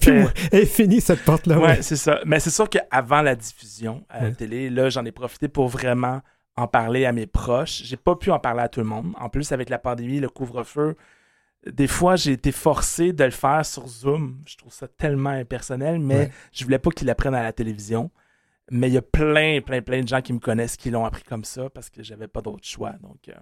est 0.51 0.65
finie, 0.65 0.99
cette 1.01 1.23
porte-là. 1.23 1.59
Ouais, 1.59 1.65
ouais. 1.67 1.81
c'est 1.83 1.95
ça. 1.95 2.19
Mais 2.25 2.39
c'est 2.39 2.49
sûr 2.49 2.67
qu'avant 2.67 3.21
la 3.21 3.35
diffusion 3.35 4.03
à 4.09 4.21
la 4.23 4.29
Ouais. 4.29 4.33
télé, 4.33 4.71
là, 4.71 4.89
j'en 4.89 5.05
ai 5.05 5.11
profité 5.11 5.47
pour 5.47 5.67
vraiment 5.67 6.21
en 6.55 6.67
parler 6.67 7.05
à 7.05 7.11
mes 7.11 7.27
proches. 7.27 7.83
J'ai 7.83 7.95
pas 7.95 8.15
pu 8.15 8.31
en 8.31 8.39
parler 8.39 8.61
à 8.61 8.69
tout 8.69 8.79
le 8.79 8.87
monde. 8.87 9.13
En 9.19 9.29
plus, 9.29 9.51
avec 9.51 9.69
la 9.69 9.77
pandémie, 9.77 10.19
le 10.19 10.29
couvre-feu, 10.29 10.95
des 11.71 11.85
fois, 11.85 12.15
j'ai 12.15 12.31
été 12.31 12.51
forcé 12.51 13.13
de 13.13 13.23
le 13.23 13.29
faire 13.29 13.63
sur 13.63 13.87
Zoom. 13.87 14.39
Je 14.47 14.57
trouve 14.57 14.73
ça 14.73 14.87
tellement 14.87 15.29
impersonnel, 15.29 15.99
mais 15.99 16.15
Ouais. 16.17 16.31
je 16.51 16.63
voulais 16.63 16.79
pas 16.79 16.89
qu'ils 16.89 17.05
l'apprennent 17.05 17.35
à 17.35 17.43
la 17.43 17.53
télévision. 17.53 18.09
Mais 18.71 18.87
il 18.87 18.93
y 18.95 18.97
a 18.97 19.03
plein, 19.03 19.61
plein, 19.61 19.83
plein 19.83 20.01
de 20.01 20.07
gens 20.07 20.21
qui 20.21 20.33
me 20.33 20.39
connaissent 20.39 20.75
qui 20.75 20.89
l'ont 20.89 21.05
appris 21.05 21.23
comme 21.23 21.43
ça 21.43 21.69
parce 21.69 21.91
que 21.91 22.01
j'avais 22.01 22.27
pas 22.27 22.41
d'autre 22.41 22.65
choix. 22.65 22.93
Donc, 23.03 23.29
euh, 23.29 23.33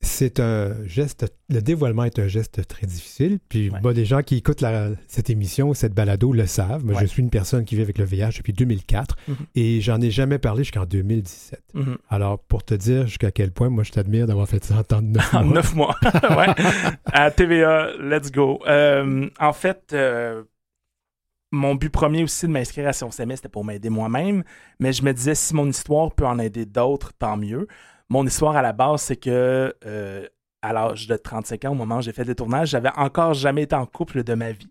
C'est 0.00 0.38
un 0.38 0.74
geste, 0.86 1.26
le 1.48 1.60
dévoilement 1.60 2.04
est 2.04 2.20
un 2.20 2.28
geste 2.28 2.66
très 2.68 2.86
difficile. 2.86 3.40
Puis, 3.48 3.68
Ouais. 3.70 3.80
bon, 3.80 3.92
des 3.92 4.04
gens 4.04 4.22
qui 4.22 4.36
écoutent 4.36 4.60
la- 4.60 4.90
cette 5.08 5.28
émission, 5.28 5.74
cette 5.74 5.92
balado 5.92 6.32
le 6.32 6.46
savent. 6.46 6.84
Moi, 6.84 6.94
Ouais. 6.94 7.00
je 7.02 7.06
suis 7.06 7.20
une 7.20 7.30
personne 7.30 7.64
qui 7.64 7.74
vit 7.74 7.82
avec 7.82 7.98
le 7.98 8.04
VIH 8.04 8.36
depuis 8.38 8.52
2004 8.52 9.16
Mhm. 9.26 9.36
et 9.56 9.80
j'en 9.80 10.00
ai 10.00 10.10
jamais 10.12 10.38
parlé 10.38 10.62
jusqu'en 10.62 10.84
2017. 10.86 11.60
mhm. 11.74 11.98
Alors, 12.10 12.38
pour 12.38 12.64
te 12.64 12.74
dire 12.74 13.08
jusqu'à 13.08 13.32
quel 13.32 13.50
point, 13.50 13.70
moi, 13.70 13.82
je 13.82 13.90
t'admire 13.90 14.28
d'avoir 14.28 14.48
fait 14.48 14.64
ça 14.64 14.76
en 14.78 14.84
temps 14.84 15.02
de 15.02 15.08
neuf 15.08 15.34
En 15.34 15.42
mois. 15.44 15.54
neuf 15.54 15.74
mois. 15.74 15.96
ouais. 16.38 16.54
À 17.06 17.30
TVA, 17.32 17.90
let's 17.98 18.30
go. 18.30 18.60
Euh, 18.68 19.28
en 19.40 19.52
fait, 19.52 19.90
euh, 19.94 20.44
mon 21.50 21.74
but 21.74 21.90
premier 21.90 22.22
aussi 22.22 22.46
de 22.46 22.52
m'inscrire 22.52 22.86
à 22.86 22.92
Sion 22.92 23.10
c'était 23.10 23.48
pour 23.48 23.64
m'aider 23.64 23.90
moi-même. 23.90 24.44
Mais 24.78 24.92
je 24.92 25.02
me 25.02 25.12
disais, 25.12 25.34
si 25.34 25.54
mon 25.54 25.66
histoire 25.68 26.12
peut 26.12 26.26
en 26.26 26.38
aider 26.38 26.66
d'autres, 26.66 27.12
tant 27.18 27.36
mieux. 27.36 27.66
Mon 28.08 28.26
histoire 28.26 28.56
à 28.56 28.62
la 28.62 28.72
base, 28.72 29.02
c'est 29.02 29.16
que 29.16 29.74
euh, 29.84 30.26
à 30.62 30.72
l'âge 30.72 31.06
de 31.06 31.16
35 31.16 31.64
ans, 31.66 31.72
au 31.72 31.74
moment 31.74 31.98
où 31.98 32.02
j'ai 32.02 32.12
fait 32.12 32.24
le 32.24 32.34
tournage, 32.34 32.70
j'avais 32.70 32.90
encore 32.96 33.34
jamais 33.34 33.62
été 33.62 33.74
en 33.74 33.86
couple 33.86 34.24
de 34.24 34.34
ma 34.34 34.52
vie. 34.52 34.70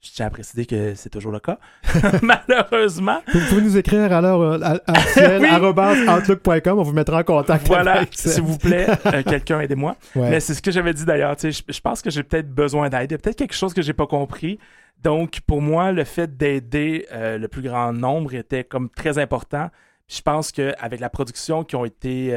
Je 0.00 0.10
tiens 0.10 0.26
à 0.26 0.30
préciser 0.30 0.66
que 0.66 0.94
c'est 0.94 1.08
toujours 1.08 1.32
le 1.32 1.40
cas. 1.40 1.58
Malheureusement. 2.22 3.22
Vous 3.32 3.40
pouvez 3.48 3.62
nous 3.62 3.78
écrire 3.78 4.12
alors 4.12 4.42
euh, 4.42 4.58
outlook.com, 6.18 6.78
on 6.78 6.82
vous 6.82 6.92
mettra 6.92 7.20
en 7.20 7.22
contact. 7.24 7.66
Voilà, 7.68 8.02
s'il 8.10 8.42
vous 8.42 8.58
plaît, 8.58 8.86
euh, 9.06 9.22
quelqu'un 9.22 9.60
aidez-moi. 9.60 9.96
Mais 10.14 10.40
c'est 10.40 10.52
ce 10.52 10.60
que 10.60 10.70
j'avais 10.70 10.92
dit 10.92 11.06
d'ailleurs. 11.06 11.36
Je, 11.42 11.48
je 11.66 11.80
pense 11.80 12.02
que 12.02 12.10
j'ai 12.10 12.22
peut-être 12.22 12.50
besoin 12.50 12.90
d'aide. 12.90 13.10
Il 13.10 13.12
y 13.12 13.14
a 13.14 13.18
peut-être 13.18 13.38
quelque 13.38 13.54
chose 13.54 13.72
que 13.72 13.80
j'ai 13.80 13.94
pas 13.94 14.06
compris. 14.06 14.58
Donc, 15.02 15.40
pour 15.46 15.62
moi, 15.62 15.92
le 15.92 16.04
fait 16.04 16.36
d'aider 16.36 17.06
euh, 17.12 17.38
le 17.38 17.48
plus 17.48 17.62
grand 17.62 17.92
nombre 17.92 18.34
était 18.34 18.64
comme 18.64 18.90
très 18.90 19.18
important. 19.18 19.70
Je 20.08 20.20
pense 20.20 20.52
qu'avec 20.52 21.00
la 21.00 21.10
production 21.10 21.64
qui 21.64 21.76
ont 21.76 21.84
été 21.84 22.36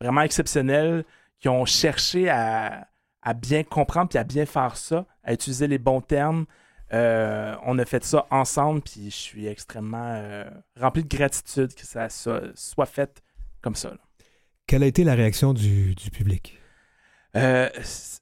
vraiment 0.00 0.22
exceptionnelle, 0.22 1.04
qui 1.38 1.48
ont 1.48 1.64
cherché 1.64 2.28
à, 2.28 2.88
à 3.22 3.34
bien 3.34 3.64
comprendre 3.64 4.08
puis 4.08 4.18
à 4.18 4.24
bien 4.24 4.46
faire 4.46 4.76
ça, 4.76 5.04
à 5.24 5.32
utiliser 5.32 5.66
les 5.66 5.78
bons 5.78 6.00
termes, 6.00 6.46
euh, 6.92 7.56
on 7.64 7.78
a 7.78 7.84
fait 7.84 8.04
ça 8.04 8.26
ensemble, 8.30 8.80
puis 8.80 9.10
je 9.10 9.16
suis 9.16 9.46
extrêmement 9.46 10.14
euh, 10.14 10.44
rempli 10.78 11.02
de 11.02 11.08
gratitude 11.08 11.74
que 11.74 11.84
ça 11.84 12.08
soit, 12.08 12.86
fait 12.86 13.22
comme 13.60 13.74
ça. 13.74 13.92
Quelle 14.66 14.84
a 14.84 14.86
été 14.86 15.02
la 15.02 15.14
réaction 15.14 15.52
du, 15.52 15.94
public? 16.12 16.58
Euh, 17.36 17.68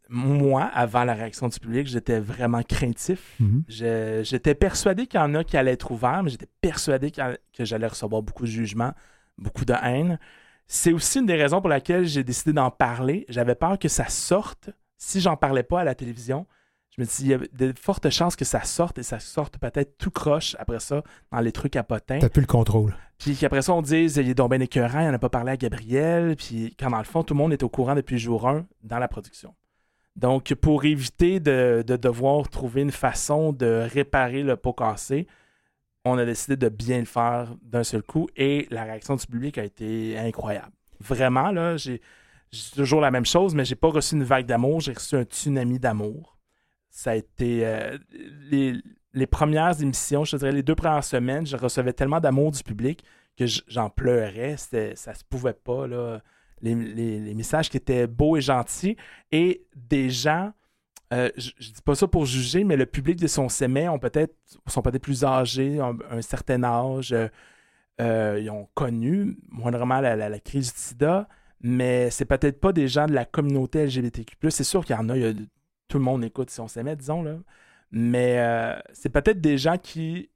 moi, 0.08 0.64
avant 0.64 1.04
la 1.04 1.14
réaction 1.14 1.48
du 1.48 1.58
public, 1.58 1.86
j'étais 1.86 2.20
vraiment 2.20 2.62
craintif. 2.62 3.36
Mm-hmm. 3.40 4.24
J'étais 4.24 4.54
persuadé 4.54 5.06
qu'il 5.06 5.18
y 5.18 5.22
en 5.22 5.34
a 5.34 5.44
qui 5.44 5.56
allaient 5.56 5.72
être 5.72 5.90
ouverts, 5.90 6.22
mais 6.22 6.30
j'étais 6.30 6.48
persuadé 6.60 7.10
que 7.10 7.64
j'allais 7.64 7.86
recevoir 7.86 8.22
beaucoup 8.22 8.44
de 8.44 8.50
jugements, 8.50 8.92
beaucoup 9.38 9.64
de 9.64 9.74
haine. 9.82 10.18
C'est 10.66 10.92
aussi 10.92 11.18
une 11.20 11.26
des 11.26 11.36
raisons 11.36 11.60
pour 11.60 11.70
laquelle 11.70 12.06
j'ai 12.06 12.24
décidé 12.24 12.52
d'en 12.52 12.70
parler. 12.70 13.26
J'avais 13.28 13.54
peur 13.54 13.78
que 13.78 13.88
ça 13.88 14.08
sorte 14.08 14.70
si 14.96 15.20
j'en 15.20 15.36
parlais 15.36 15.62
pas 15.62 15.80
à 15.80 15.84
la 15.84 15.94
télévision 15.94 16.46
je 16.96 17.02
me 17.02 17.06
dis, 17.06 17.14
il 17.20 17.26
y 17.26 17.34
a 17.34 17.38
de 17.38 17.74
fortes 17.78 18.08
chances 18.10 18.36
que 18.36 18.44
ça 18.44 18.62
sorte 18.62 18.98
et 18.98 19.02
ça 19.02 19.18
sorte 19.18 19.58
peut-être 19.58 19.98
tout 19.98 20.12
croche 20.12 20.54
après 20.60 20.78
ça 20.78 21.02
dans 21.32 21.40
les 21.40 21.50
trucs 21.50 21.74
à 21.74 21.82
potins. 21.82 22.20
T'as 22.20 22.28
plus 22.28 22.42
le 22.42 22.46
contrôle. 22.46 22.94
Puis 23.18 23.34
qu'après 23.36 23.62
ça, 23.62 23.72
on 23.72 23.82
dise, 23.82 24.16
il 24.16 24.28
est 24.28 24.34
donc 24.34 24.50
bien 24.50 24.60
écœurant, 24.60 25.00
il 25.00 25.08
n'en 25.08 25.14
a 25.14 25.18
pas 25.18 25.28
parlé 25.28 25.52
à 25.52 25.56
Gabriel. 25.56 26.36
Puis 26.36 26.74
quand 26.78 26.90
dans 26.90 26.98
le 26.98 27.04
fond, 27.04 27.24
tout 27.24 27.34
le 27.34 27.38
monde 27.38 27.52
est 27.52 27.64
au 27.64 27.68
courant 27.68 27.96
depuis 27.96 28.18
jour 28.18 28.48
1 28.48 28.66
dans 28.84 28.98
la 28.98 29.08
production. 29.08 29.54
Donc, 30.14 30.54
pour 30.54 30.84
éviter 30.84 31.40
de, 31.40 31.82
devoir 31.82 32.48
trouver 32.48 32.82
une 32.82 32.92
façon 32.92 33.52
de 33.52 33.88
réparer 33.92 34.44
le 34.44 34.56
pot 34.56 34.72
cassé, 34.72 35.26
on 36.04 36.16
a 36.18 36.24
décidé 36.24 36.56
de 36.56 36.68
bien 36.68 37.00
le 37.00 37.06
faire 37.06 37.56
d'un 37.62 37.82
seul 37.82 38.04
coup 38.04 38.28
et 38.36 38.68
la 38.70 38.84
réaction 38.84 39.16
du 39.16 39.26
public 39.26 39.58
a 39.58 39.64
été 39.64 40.16
incroyable. 40.16 40.70
Vraiment, 41.00 41.50
là, 41.50 41.76
j'ai 41.76 42.00
toujours 42.76 43.00
la 43.00 43.10
même 43.10 43.26
chose, 43.26 43.56
mais 43.56 43.64
j'ai 43.64 43.74
pas 43.74 43.88
reçu 43.88 44.14
une 44.14 44.22
vague 44.22 44.46
d'amour, 44.46 44.80
j'ai 44.80 44.92
reçu 44.92 45.16
un 45.16 45.24
tsunami 45.24 45.80
d'amour 45.80 46.33
ça 46.94 47.10
a 47.10 47.14
été 47.16 47.66
euh, 47.66 47.98
les, 49.12 49.26
premières 49.26 49.82
émissions, 49.82 50.24
je 50.24 50.36
dirais 50.36 50.52
les 50.52 50.62
deux 50.62 50.76
premières 50.76 51.02
semaines, 51.02 51.44
je 51.44 51.56
recevais 51.56 51.92
tellement 51.92 52.20
d'amour 52.20 52.52
du 52.52 52.62
public 52.62 53.04
que 53.36 53.46
j'en 53.66 53.90
pleurais. 53.90 54.56
Ça 54.56 55.12
se 55.12 55.24
pouvait 55.28 55.54
pas. 55.54 55.88
Là. 55.88 56.22
Les, 56.62 57.34
messages 57.34 57.68
qui 57.68 57.78
étaient 57.78 58.06
beaux 58.06 58.36
et 58.36 58.40
gentils. 58.40 58.96
Et 59.32 59.66
des 59.74 60.08
gens, 60.08 60.52
euh, 61.12 61.30
je, 61.36 61.50
ne 61.58 61.74
dis 61.74 61.82
pas 61.84 61.96
ça 61.96 62.06
pour 62.06 62.26
juger, 62.26 62.62
mais 62.62 62.76
le 62.76 62.86
public 62.86 63.18
de 63.18 63.26
son 63.26 63.48
sémet 63.48 63.88
ont 63.88 63.98
peut-être 63.98 64.36
sont 64.68 64.80
peut-être 64.80 65.02
plus 65.02 65.24
âgés, 65.24 65.82
ont 65.82 65.98
un 66.10 66.22
certain 66.22 66.62
âge. 66.62 67.12
Euh, 68.00 68.38
ils 68.40 68.50
ont 68.50 68.68
connu 68.74 69.36
moindrement 69.48 70.00
la, 70.00 70.14
la, 70.14 70.38
crise 70.38 70.72
du 70.72 70.78
sida, 70.78 71.28
mais 71.60 72.08
c'est 72.10 72.24
peut-être 72.24 72.60
pas 72.60 72.72
des 72.72 72.86
gens 72.86 73.06
de 73.06 73.14
la 73.14 73.24
communauté 73.24 73.84
LGBTQ. 73.84 74.36
C'est 74.52 74.62
sûr 74.62 74.84
qu'il 74.84 74.94
y 74.94 74.98
en 74.98 75.08
a, 75.08 75.16
il 75.16 75.22
y 75.22 75.26
a 75.26 75.32
tout 75.88 75.98
le 75.98 76.04
monde 76.04 76.24
écoute 76.24 76.50
si 76.50 76.60
on 76.60 76.68
s'aimait, 76.68 76.96
disons. 76.96 77.22
Là. 77.22 77.36
Mais 77.90 78.38
euh, 78.38 78.78
c'est 78.92 79.08
peut-être 79.08 79.40
des 79.40 79.58
gens 79.58 79.78
qui, 79.78 80.30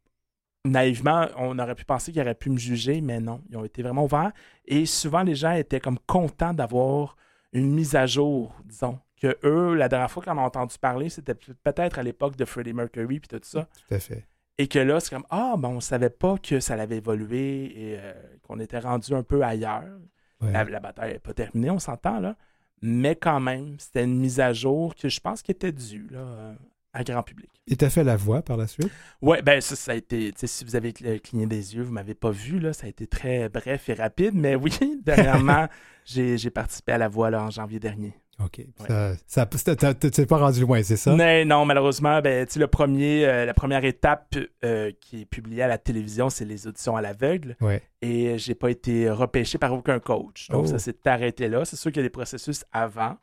naïvement, 0.64 1.26
on 1.36 1.58
aurait 1.58 1.74
pu 1.74 1.84
penser 1.84 2.12
qu'ils 2.12 2.22
auraient 2.22 2.34
pu 2.34 2.50
me 2.50 2.58
juger, 2.58 3.00
mais 3.00 3.20
non, 3.20 3.42
ils 3.50 3.56
ont 3.56 3.64
été 3.64 3.82
vraiment 3.82 4.04
ouverts. 4.04 4.32
Et 4.66 4.86
souvent, 4.86 5.22
les 5.22 5.34
gens 5.34 5.52
étaient 5.52 5.80
comme 5.80 5.98
contents 6.06 6.54
d'avoir 6.54 7.16
une 7.52 7.70
mise 7.72 7.96
à 7.96 8.06
jour, 8.06 8.54
disons. 8.64 8.98
Que 9.20 9.36
eux, 9.42 9.74
la 9.74 9.88
dernière 9.88 10.10
fois 10.10 10.22
qu'on 10.22 10.38
a 10.38 10.42
entendu 10.42 10.78
parler, 10.78 11.08
c'était 11.08 11.34
peut-être 11.34 11.98
à 11.98 12.04
l'époque 12.04 12.36
de 12.36 12.44
Freddie 12.44 12.72
Mercury 12.72 13.16
et 13.16 13.20
tout 13.20 13.40
ça. 13.42 13.66
Tout 13.88 13.94
à 13.94 13.98
fait. 13.98 14.24
Et 14.58 14.68
que 14.68 14.78
là, 14.78 15.00
c'est 15.00 15.10
comme 15.10 15.26
Ah, 15.30 15.54
ben, 15.58 15.68
on 15.68 15.80
savait 15.80 16.10
pas 16.10 16.36
que 16.38 16.60
ça 16.60 16.76
l'avait 16.76 16.98
évolué 16.98 17.64
et 17.64 17.98
euh, 17.98 18.12
qu'on 18.42 18.60
était 18.60 18.78
rendu 18.78 19.14
un 19.14 19.24
peu 19.24 19.42
ailleurs. 19.42 19.98
La, 20.40 20.62
la, 20.62 20.78
bataille 20.78 21.14
n'est 21.14 21.18
pas 21.18 21.34
terminée, 21.34 21.68
on 21.68 21.80
s'entend, 21.80 22.20
là 22.20 22.36
mais 22.82 23.16
quand 23.16 23.40
même, 23.40 23.76
c'était 23.78 24.04
une 24.04 24.18
mise 24.18 24.40
à 24.40 24.52
jour 24.52 24.94
que 24.94 25.08
je 25.08 25.20
pense 25.20 25.42
qui 25.42 25.50
était 25.50 25.72
due 25.72 26.08
là, 26.10 26.54
à 26.92 27.04
grand 27.04 27.22
public. 27.22 27.50
Et 27.66 27.76
tu 27.76 27.84
as 27.84 27.90
fait 27.90 28.04
la 28.04 28.16
voix 28.16 28.42
par 28.42 28.56
la 28.56 28.66
suite? 28.66 28.90
Oui, 29.20 29.38
ben 29.42 29.60
ça, 29.60 29.76
ça 29.76 29.92
a 29.92 29.94
été, 29.94 30.32
si 30.36 30.64
vous 30.64 30.76
avez 30.76 30.92
cligné 30.92 31.46
des 31.46 31.74
yeux, 31.74 31.82
vous 31.82 31.90
ne 31.90 31.94
m'avez 31.94 32.14
pas 32.14 32.30
vu, 32.30 32.58
là, 32.58 32.72
ça 32.72 32.86
a 32.86 32.88
été 32.88 33.06
très 33.06 33.48
bref 33.48 33.88
et 33.88 33.94
rapide, 33.94 34.34
mais 34.34 34.54
oui, 34.54 34.72
dernièrement, 35.04 35.68
j'ai 36.04 36.50
participé 36.50 36.92
à 36.92 36.98
la 36.98 37.08
voix 37.08 37.30
là, 37.30 37.42
en 37.42 37.50
janvier 37.50 37.78
dernier. 37.78 38.14
OK. 38.44 38.58
Ouais. 38.58 39.14
Ça, 39.26 39.48
ça 39.50 40.26
pas 40.26 40.38
rendu 40.38 40.60
loin, 40.60 40.82
c'est 40.82 40.96
ça? 40.96 41.14
Non, 41.14 41.44
non, 41.44 41.64
malheureusement, 41.64 42.20
ben, 42.20 42.46
le 42.54 42.66
premier, 42.66 43.26
euh, 43.26 43.44
la 43.44 43.54
première 43.54 43.84
étape 43.84 44.36
euh, 44.64 44.92
qui 45.00 45.22
est 45.22 45.24
publiée 45.24 45.62
à 45.62 45.68
la 45.68 45.78
télévision, 45.78 46.30
c'est 46.30 46.44
les 46.44 46.68
auditions 46.68 46.96
à 46.96 47.02
l'aveugle. 47.02 47.56
Ouais. 47.60 47.82
Et 48.00 48.38
j'ai 48.38 48.54
pas 48.54 48.70
été 48.70 49.10
repêché 49.10 49.58
par 49.58 49.72
aucun 49.72 49.98
coach. 49.98 50.48
Donc, 50.50 50.68
ça 50.68 50.76
oh. 50.76 50.78
s'est 50.78 51.06
arrêté 51.06 51.48
là. 51.48 51.64
C'est 51.64 51.76
sûr 51.76 51.90
qu'il 51.90 52.00
y 52.00 52.04
a 52.04 52.08
des 52.08 52.10
processus 52.10 52.64
avant 52.72 53.16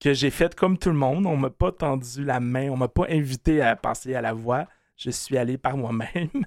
que 0.00 0.12
j'ai 0.12 0.30
fait 0.30 0.54
comme 0.56 0.76
tout 0.76 0.90
le 0.90 0.96
monde. 0.96 1.26
On 1.26 1.36
m'a 1.36 1.50
pas 1.50 1.70
tendu 1.70 2.24
la 2.24 2.40
main, 2.40 2.68
on 2.70 2.76
m'a 2.76 2.88
pas 2.88 3.06
invité 3.08 3.62
à 3.62 3.76
passer 3.76 4.14
à 4.14 4.20
la 4.20 4.32
voix. 4.32 4.66
Je 4.96 5.10
suis 5.10 5.38
allé 5.38 5.58
par 5.58 5.76
moi-même. 5.76 6.30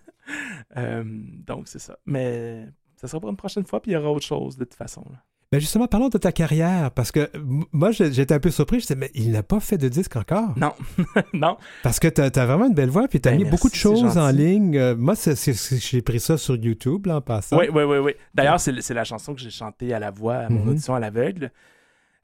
Euh, 0.78 1.04
donc, 1.04 1.68
c'est 1.68 1.80
ça. 1.80 1.98
Mais 2.06 2.66
ça 2.96 3.08
sera 3.08 3.20
pour 3.20 3.30
une 3.30 3.36
prochaine 3.36 3.66
fois, 3.66 3.82
puis 3.82 3.92
il 3.92 3.96
y 3.96 3.98
aura 3.98 4.12
autre 4.12 4.26
chose 4.26 4.56
de 4.56 4.64
toute 4.64 4.76
façon. 4.76 5.04
Là. 5.12 5.18
Ben 5.52 5.60
justement, 5.60 5.86
parlons 5.86 6.08
de 6.08 6.18
ta 6.18 6.32
carrière, 6.32 6.92
parce 6.92 7.12
que 7.12 7.30
moi, 7.74 7.92
j'étais 7.92 8.34
un 8.34 8.40
peu 8.40 8.52
surpris. 8.52 8.78
Je 8.80 8.84
disais, 8.84 8.96
mais 8.96 9.12
il 9.14 9.32
n'a 9.32 9.44
pas 9.44 9.60
fait 9.60 9.78
de 9.78 9.90
disque 9.90 10.16
encore. 10.16 10.58
Non, 10.58 10.72
non. 11.34 11.58
Parce 11.84 12.00
que 12.00 12.08
tu 12.08 12.22
as, 12.22 12.30
vraiment 12.30 12.68
une 12.68 12.74
belle 12.74 12.90
voix, 12.90 13.10
puis 13.10 13.20
tu 13.20 13.28
as 13.28 13.34
ben, 13.34 13.44
mis 13.44 13.50
beaucoup 13.50 13.70
de 13.70 13.76
choses 13.76 14.18
en 14.18 14.30
ligne. 14.30 14.78
Euh, 14.78 14.96
moi, 14.96 15.14
j'ai 15.16 16.02
pris 16.02 16.22
ça 16.22 16.38
sur 16.38 16.56
YouTube, 16.56 17.08
là, 17.08 17.18
en 17.18 17.22
passant. 17.22 17.58
Oui, 17.58 17.66
oui, 17.70 17.84
oui. 17.84 17.98
oui. 17.98 18.14
D'ailleurs, 18.34 18.62
c'est 18.62 18.94
la 18.94 19.04
chanson 19.04 19.34
que 19.34 19.42
j'ai 19.42 19.50
chantée 19.50 19.94
à 19.94 20.00
la 20.00 20.10
voix, 20.10 20.36
à 20.36 20.50
mon 20.50 20.62
mhm. 20.62 20.70
audition 20.70 20.96
à 20.96 21.02
l'aveugle. 21.02 21.52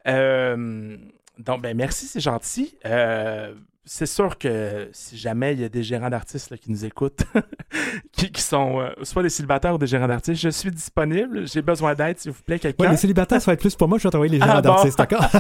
Euh, 0.07 0.95
donc, 1.37 1.61
ben 1.61 1.75
merci, 1.75 2.05
c'est 2.05 2.21
gentil. 2.21 2.77
Euh, 2.85 3.53
c'est 3.87 4.05
sûr 4.05 4.37
que 4.37 4.89
si 4.91 5.17
jamais 5.17 5.53
il 5.53 5.61
y 5.61 5.63
a 5.63 5.69
des 5.69 5.81
gérants 5.81 6.09
d'artistes 6.09 6.55
qui 6.57 6.69
nous 6.69 6.85
écoutent, 6.85 7.23
qui, 8.11 8.41
sont 8.41 8.81
euh, 8.81 8.89
soit 9.03 9.23
des 9.23 9.29
célibataires 9.29 9.73
ou 9.73 9.77
des 9.77 9.87
gérants 9.87 10.07
d'artistes, 10.07 10.41
je 10.41 10.49
suis 10.49 10.71
disponible. 10.71 11.47
J'ai 11.47 11.61
besoin 11.61 11.95
d'aide, 11.95 12.19
s'il 12.19 12.31
vous 12.31 12.43
plaît, 12.43 12.59
quelqu'un. 12.59 12.83
Ouais, 12.83 12.91
les 12.91 12.97
célibataires, 12.97 13.41
ça 13.41 13.51
va 13.51 13.53
être 13.53 13.61
plus 13.61 13.75
pour 13.75 13.87
moi. 13.87 13.97
Je 13.97 14.03
vais 14.03 14.09
travailler 14.09 14.33
les 14.33 14.39
gérants 14.39 14.57
ah, 14.57 14.61
d'artistes, 14.61 14.97
d'accord? 14.97 15.25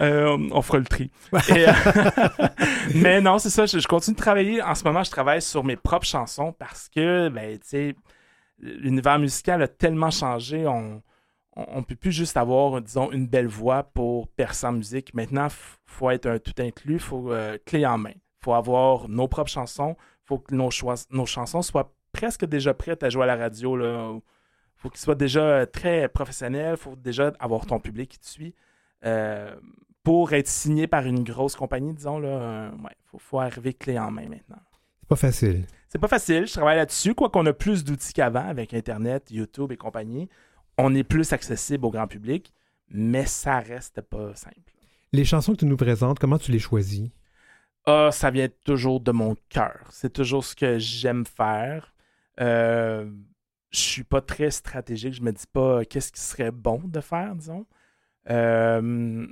Euh, 0.00 0.36
on 0.50 0.60
fera 0.60 0.78
le 0.78 0.86
tri. 0.86 1.08
Euh, 1.32 1.72
mais 2.96 3.20
non, 3.20 3.38
c'est 3.38 3.48
ça. 3.48 3.64
Je, 3.64 3.86
continue 3.86 4.16
de 4.16 4.20
travailler. 4.20 4.60
En 4.60 4.74
ce 4.74 4.82
moment, 4.82 5.04
je 5.04 5.10
travaille 5.12 5.40
sur 5.40 5.62
mes 5.62 5.76
propres 5.76 6.04
chansons 6.04 6.52
parce 6.52 6.88
que, 6.88 7.28
ben, 7.28 7.56
tu 7.60 7.68
sais, 7.68 7.96
l'univers 8.58 9.20
musical 9.20 9.62
a 9.62 9.68
tellement 9.68 10.10
changé. 10.10 10.66
On 10.66 11.00
on 11.56 11.78
ne 11.78 11.84
peut 11.84 11.94
plus 11.94 12.12
juste 12.12 12.36
avoir, 12.36 12.80
disons, 12.80 13.12
une 13.12 13.26
belle 13.26 13.46
voix 13.46 13.84
pour 13.84 14.28
percer 14.28 14.66
en 14.66 14.72
musique. 14.72 15.14
Maintenant, 15.14 15.46
il 15.46 15.92
faut 15.92 16.10
être 16.10 16.26
un 16.26 16.38
tout 16.38 16.54
inclus, 16.58 16.94
il 16.94 17.00
faut 17.00 17.32
euh, 17.32 17.58
clé 17.64 17.86
en 17.86 17.98
main. 17.98 18.10
Il 18.10 18.44
faut 18.44 18.54
avoir 18.54 19.08
nos 19.08 19.28
propres 19.28 19.50
chansons, 19.50 19.96
il 19.98 20.26
faut 20.26 20.38
que 20.38 20.54
nos, 20.54 20.70
nos 21.10 21.26
chansons 21.26 21.62
soient 21.62 21.94
presque 22.12 22.44
déjà 22.44 22.74
prêtes 22.74 23.02
à 23.02 23.08
jouer 23.08 23.22
à 23.22 23.26
la 23.26 23.36
radio. 23.36 23.78
Il 23.78 24.20
faut 24.76 24.90
qu'ils 24.90 25.00
soient 25.00 25.14
déjà 25.14 25.42
euh, 25.42 25.66
très 25.66 26.08
professionnels, 26.08 26.74
il 26.74 26.82
faut 26.82 26.96
déjà 26.96 27.32
avoir 27.38 27.66
ton 27.66 27.78
public 27.78 28.10
qui 28.10 28.18
te 28.18 28.26
suit. 28.26 28.54
Euh, 29.04 29.54
pour 30.02 30.32
être 30.32 30.48
signé 30.48 30.86
par 30.86 31.06
une 31.06 31.22
grosse 31.22 31.56
compagnie, 31.56 31.94
disons, 31.94 32.20
il 32.20 33.18
faut, 33.18 33.38
arriver 33.38 33.72
clé 33.72 33.98
en 33.98 34.10
main 34.10 34.28
maintenant. 34.28 34.60
C'est 35.00 35.08
pas 35.08 35.16
facile. 35.16 35.66
C'est 35.88 35.98
pas 35.98 36.08
facile, 36.08 36.46
je 36.46 36.52
travaille 36.52 36.76
là-dessus, 36.76 37.14
quoi 37.14 37.30
qu'on 37.30 37.46
a 37.46 37.52
plus 37.52 37.84
d'outils 37.84 38.12
qu'avant 38.12 38.46
avec 38.46 38.74
Internet, 38.74 39.30
YouTube 39.30 39.70
et 39.70 39.76
compagnie 39.76 40.28
on 40.78 40.94
est 40.94 41.04
plus 41.04 41.32
accessible 41.32 41.86
au 41.86 41.90
grand 41.90 42.06
public, 42.06 42.52
mais 42.88 43.26
ça 43.26 43.58
reste 43.60 44.00
pas 44.00 44.34
simple. 44.34 44.72
Les 45.12 45.24
chansons 45.24 45.52
que 45.52 45.58
tu 45.58 45.66
nous 45.66 45.76
présentes, 45.76 46.18
comment 46.18 46.38
tu 46.38 46.50
les 46.50 46.58
choisis? 46.58 47.10
Ah, 47.86 48.10
ça 48.12 48.30
vient 48.30 48.48
toujours 48.64 49.00
de 49.00 49.12
mon 49.12 49.36
cœur. 49.48 49.86
C'est 49.90 50.12
toujours 50.12 50.44
ce 50.44 50.56
que 50.56 50.78
j'aime 50.78 51.26
faire. 51.26 51.94
Euh, 52.40 53.10
je 53.70 53.78
suis 53.78 54.04
pas 54.04 54.20
très 54.20 54.50
stratégique. 54.50 55.14
Je 55.14 55.22
me 55.22 55.32
dis 55.32 55.46
pas 55.52 55.84
qu'est-ce 55.84 56.10
qui 56.10 56.20
serait 56.20 56.50
bon 56.50 56.80
de 56.84 57.00
faire, 57.00 57.34
disons. 57.34 57.66
Euh, 58.30 59.26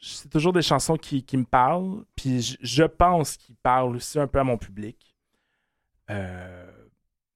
c'est 0.00 0.28
toujours 0.28 0.52
des 0.52 0.62
chansons 0.62 0.96
qui, 0.96 1.24
me 1.36 1.44
parlent. 1.44 2.04
Puis 2.16 2.58
je, 2.60 2.84
pense 2.84 3.36
qu'ils 3.36 3.56
parlent 3.56 3.96
aussi 3.96 4.18
un 4.18 4.26
peu 4.26 4.40
à 4.40 4.44
mon 4.44 4.58
public. 4.58 5.14
Euh, 6.10 6.70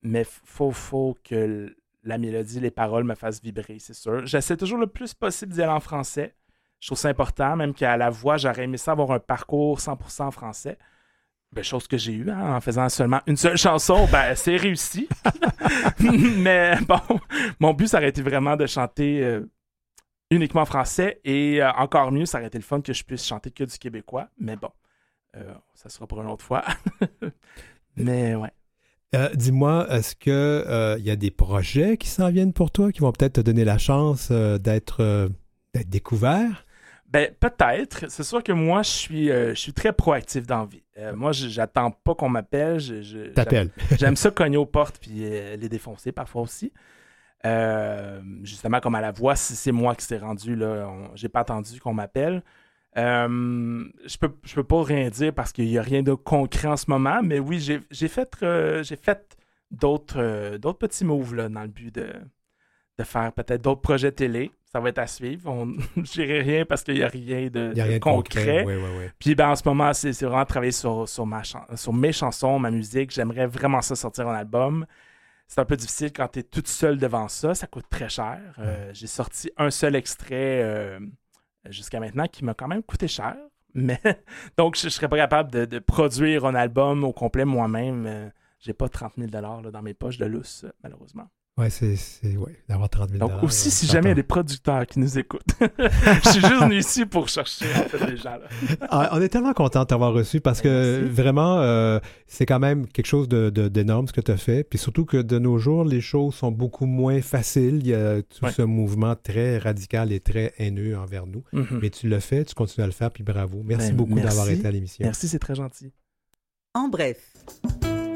mais 0.02 0.24
faut, 0.24 0.72
faut 0.72 1.16
que 1.22 1.74
la 2.06 2.18
mélodie, 2.18 2.60
les 2.60 2.70
paroles 2.70 3.04
me 3.04 3.14
fassent 3.14 3.42
vibrer, 3.42 3.78
c'est 3.78 3.94
sûr. 3.94 4.24
J'essaie 4.26 4.56
toujours 4.56 4.78
le 4.78 4.86
plus 4.86 5.12
possible 5.12 5.52
d'y 5.52 5.62
aller 5.62 5.72
en 5.72 5.80
français. 5.80 6.34
Je 6.80 6.88
trouve 6.88 6.98
ça 6.98 7.08
important, 7.08 7.56
même 7.56 7.74
qu'à 7.74 7.96
la 7.96 8.10
voix, 8.10 8.36
j'aurais 8.36 8.64
aimé 8.64 8.76
ça 8.76 8.92
avoir 8.92 9.10
un 9.10 9.18
parcours 9.18 9.78
100% 9.78 10.22
en 10.22 10.30
français. 10.30 10.78
Ben, 11.52 11.64
chose 11.64 11.86
que 11.88 11.96
j'ai 11.96 12.12
eue 12.12 12.30
hein, 12.30 12.56
en 12.56 12.60
faisant 12.60 12.88
seulement 12.88 13.20
une 13.26 13.36
seule 13.36 13.56
chanson, 13.56 14.06
ben, 14.10 14.34
c'est 14.36 14.56
réussi. 14.56 15.08
Mais 16.38 16.78
bon, 16.86 17.00
mon 17.60 17.72
but, 17.72 17.88
ça 17.88 17.98
aurait 17.98 18.08
été 18.08 18.22
vraiment 18.22 18.56
de 18.56 18.66
chanter 18.66 19.24
euh, 19.24 19.48
uniquement 20.30 20.64
français 20.64 21.20
et 21.24 21.62
euh, 21.62 21.70
encore 21.72 22.12
mieux, 22.12 22.26
ça 22.26 22.38
aurait 22.38 22.48
été 22.48 22.58
le 22.58 22.64
fun 22.64 22.80
que 22.80 22.92
je 22.92 23.04
puisse 23.04 23.24
chanter 23.24 23.50
que 23.50 23.64
du 23.64 23.78
québécois. 23.78 24.28
Mais 24.38 24.56
bon, 24.56 24.70
euh, 25.36 25.54
ça 25.74 25.88
sera 25.88 26.06
pour 26.06 26.20
une 26.20 26.28
autre 26.28 26.44
fois. 26.44 26.64
Mais 27.96 28.34
ouais. 28.34 28.50
Dis-moi, 29.34 29.86
est-ce 29.90 30.14
qu'il 30.16 31.04
y 31.04 31.10
a 31.10 31.16
des 31.16 31.30
projets 31.30 31.96
qui 31.96 32.08
s'en 32.08 32.30
viennent 32.30 32.52
pour 32.52 32.70
toi 32.70 32.92
qui 32.92 33.00
vont 33.00 33.12
peut-être 33.12 33.34
te 33.34 33.40
donner 33.40 33.64
la 33.64 33.78
chance 33.78 34.30
d'être 34.30 35.30
découvert? 35.86 36.66
Ben, 37.08 37.30
peut-être. 37.38 38.10
C'est 38.10 38.24
sûr 38.24 38.42
que 38.42 38.52
moi, 38.52 38.82
je 38.82 38.90
suis, 38.90 39.30
euh, 39.30 39.50
je 39.50 39.60
suis 39.60 39.72
très 39.72 39.92
proactif 39.92 40.46
dans 40.46 40.60
la 40.60 40.66
vie. 40.66 40.82
Euh, 40.98 41.14
moi, 41.14 41.32
j'attends 41.32 41.90
pas 41.90 42.14
qu'on 42.14 42.28
m'appelle. 42.28 42.78
Je, 42.78 43.28
T'appelles. 43.32 43.70
J'aime 43.98 44.16
ça 44.16 44.30
cogner 44.30 44.56
aux 44.56 44.66
portes 44.66 44.98
puis 45.00 45.20
euh, 45.22 45.56
les 45.56 45.68
défoncer 45.68 46.12
parfois 46.12 46.42
aussi. 46.42 46.72
justement, 48.42 48.80
comme 48.80 48.96
à 48.96 49.00
la 49.00 49.12
voix, 49.12 49.36
si 49.36 49.54
c'est 49.54 49.72
moi 49.72 49.94
qui 49.94 50.04
s'est 50.04 50.18
rendu, 50.18 50.56
là, 50.56 50.90
j'ai 51.14 51.28
pas 51.28 51.40
attendu 51.40 51.80
qu'on 51.80 51.94
m'appelle. 51.94 52.42
Je 52.96 54.18
peux, 54.18 54.32
je 54.42 54.54
peux 54.54 54.64
pas 54.64 54.82
rien 54.82 55.08
dire 55.10 55.32
parce 55.34 55.52
qu'il 55.52 55.68
y 55.68 55.78
a 55.78 55.82
rien 55.82 56.02
de 56.02 56.14
concret 56.14 56.68
en 56.68 56.76
ce 56.76 56.90
moment, 56.90 57.20
mais 57.22 57.38
oui, 57.38 57.60
j'ai 57.60 58.08
fait, 58.08 58.36
j'ai 58.82 58.96
fait 58.96 59.36
d'autres 59.70 60.56
d'autres 60.56 60.78
petits 60.78 61.04
moves 61.04 61.34
là, 61.34 61.48
dans 61.48 61.62
le 61.62 61.68
but 61.68 61.94
de, 61.94 62.12
de 62.98 63.04
faire 63.04 63.32
peut-être 63.32 63.62
d'autres 63.62 63.82
projets 63.82 64.12
télé 64.12 64.50
ça 64.76 64.80
va 64.80 64.90
être 64.90 64.98
à 64.98 65.06
suivre. 65.06 65.50
On... 65.50 65.72
Je 65.96 66.12
dirais 66.12 66.40
rien 66.40 66.64
parce 66.66 66.82
qu'il 66.82 66.96
n'y 66.96 67.02
a 67.02 67.08
rien 67.08 67.48
de, 67.48 67.98
concret. 67.98 68.66
Puis 69.18 69.34
ben, 69.34 69.48
en 69.48 69.56
ce 69.56 69.62
moment, 69.64 69.94
c'est 69.94 70.12
vraiment 70.22 70.44
travailler 70.44 70.72
sur, 70.72 71.08
sur, 71.08 71.24
ma 71.24 71.42
sur 71.74 71.94
mes 71.94 72.12
chansons, 72.12 72.58
ma 72.58 72.70
musique. 72.70 73.10
J'aimerais 73.10 73.46
vraiment 73.46 73.80
ça 73.80 73.96
sortir 73.96 74.28
en 74.28 74.34
album. 74.34 74.84
C'est 75.48 75.60
un 75.60 75.64
peu 75.64 75.76
difficile 75.76 76.12
quand 76.12 76.28
tu 76.28 76.40
es 76.40 76.42
toute 76.42 76.68
seule 76.68 76.98
devant 76.98 77.28
ça. 77.28 77.54
Ça 77.54 77.66
coûte 77.66 77.86
très 77.88 78.10
cher. 78.10 78.38
Euh, 78.58 78.90
j'ai 78.92 79.06
sorti 79.06 79.50
un 79.56 79.70
seul 79.70 79.96
extrait 79.96 80.60
euh, 80.62 80.98
jusqu'à 81.70 82.00
maintenant 82.00 82.26
qui 82.26 82.44
m'a 82.44 82.54
quand 82.54 82.68
même 82.68 82.82
coûté 82.82 83.08
cher. 83.08 83.36
Mais 83.74 84.00
donc, 84.56 84.76
je 84.76 84.86
ne 84.86 84.90
serais 84.90 85.08
pas 85.08 85.16
capable 85.16 85.66
de, 85.66 85.78
produire 85.78 86.46
un 86.46 86.54
album 86.54 87.04
au 87.04 87.12
complet 87.12 87.44
moi-même. 87.44 88.06
Euh, 88.06 88.28
j'ai 88.58 88.72
pas 88.72 88.88
30 88.88 89.14
000 89.18 89.30
dans 89.30 89.82
mes 89.82 89.94
poches 89.94 90.18
de 90.18 90.24
lousse, 90.24 90.64
malheureusement. 90.82 91.28
Ouais, 91.58 91.70
c'est 91.70 91.96
ouais, 92.36 92.54
d'avoir 92.68 92.90
30 92.90 93.12
000 93.12 93.18
Donc 93.18 93.42
aussi, 93.42 93.70
si 93.70 93.86
jamais 93.86 94.08
il 94.08 94.10
y 94.10 94.12
a 94.12 94.16
des 94.16 94.22
producteurs 94.22 94.86
qui 94.86 94.98
nous 94.98 95.18
écoutent, 95.18 95.40
je 95.78 96.30
suis 96.30 96.40
juste 96.40 96.60
venu 96.60 96.76
ici 96.76 97.06
pour 97.06 97.30
chercher 97.30 97.64
en 97.64 97.88
fait, 97.88 98.06
les 98.10 98.18
gens. 98.18 98.36
Là. 98.36 98.76
Ah, 98.90 99.08
on 99.12 99.22
est 99.22 99.30
tellement 99.30 99.54
content 99.54 99.80
de 99.80 99.86
t'avoir 99.86 100.12
reçu 100.12 100.42
parce 100.42 100.60
que 100.60 101.08
vraiment, 101.10 101.60
euh, 101.60 101.98
c'est 102.26 102.44
quand 102.44 102.58
même 102.58 102.86
quelque 102.86 103.06
chose 103.06 103.26
d'énorme 103.26 104.04
de, 104.04 104.10
ce 104.10 104.12
que 104.12 104.20
tu 104.20 104.32
as 104.32 104.36
fait. 104.36 104.64
Puis 104.64 104.78
surtout 104.78 105.06
que 105.06 105.16
de 105.16 105.38
nos 105.38 105.56
jours, 105.56 105.84
les 105.84 106.02
choses 106.02 106.34
sont 106.34 106.52
beaucoup 106.52 106.84
moins 106.84 107.22
faciles. 107.22 107.78
Il 107.80 107.86
y 107.86 107.94
a 107.94 108.20
tout 108.20 108.46
ce 108.50 108.60
mouvement 108.60 109.14
très 109.16 109.56
radical 109.56 110.12
et 110.12 110.20
très 110.20 110.52
haineux 110.58 110.98
envers 110.98 111.26
nous. 111.26 111.42
Mm-hmm. 111.54 111.78
Mais 111.80 111.88
tu 111.88 112.06
le 112.10 112.20
fais, 112.20 112.44
tu 112.44 112.54
continues 112.54 112.84
à 112.84 112.86
le 112.86 112.92
faire, 112.92 113.10
puis 113.10 113.24
bravo. 113.24 113.62
Merci 113.64 113.92
ben, 113.92 113.96
beaucoup 113.96 114.20
d'avoir 114.20 114.50
été 114.50 114.68
à 114.68 114.70
l'émission. 114.70 115.06
Merci, 115.06 115.26
c'est 115.26 115.38
très 115.38 115.54
gentil. 115.54 115.90
En 116.74 116.88
bref. 116.88 117.32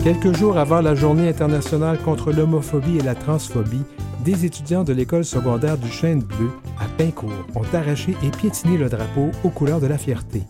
Quelques 0.02 0.34
jours 0.34 0.56
avant 0.56 0.80
la 0.80 0.94
journée 0.94 1.28
internationale 1.28 1.98
contre 1.98 2.32
l'homophobie 2.32 2.96
et 2.96 3.02
la 3.02 3.14
transphobie, 3.14 3.82
des 4.24 4.46
étudiants 4.46 4.82
de 4.82 4.94
l'école 4.94 5.26
secondaire 5.26 5.76
du 5.76 5.90
Chêne 5.90 6.22
Bleu, 6.22 6.50
à 6.78 6.86
Pincourt, 6.96 7.46
ont 7.54 7.74
arraché 7.74 8.16
et 8.22 8.30
piétiné 8.30 8.78
le 8.78 8.88
drapeau 8.88 9.30
aux 9.44 9.50
couleurs 9.50 9.78
de 9.78 9.86
la 9.86 9.98
fierté. 9.98 10.44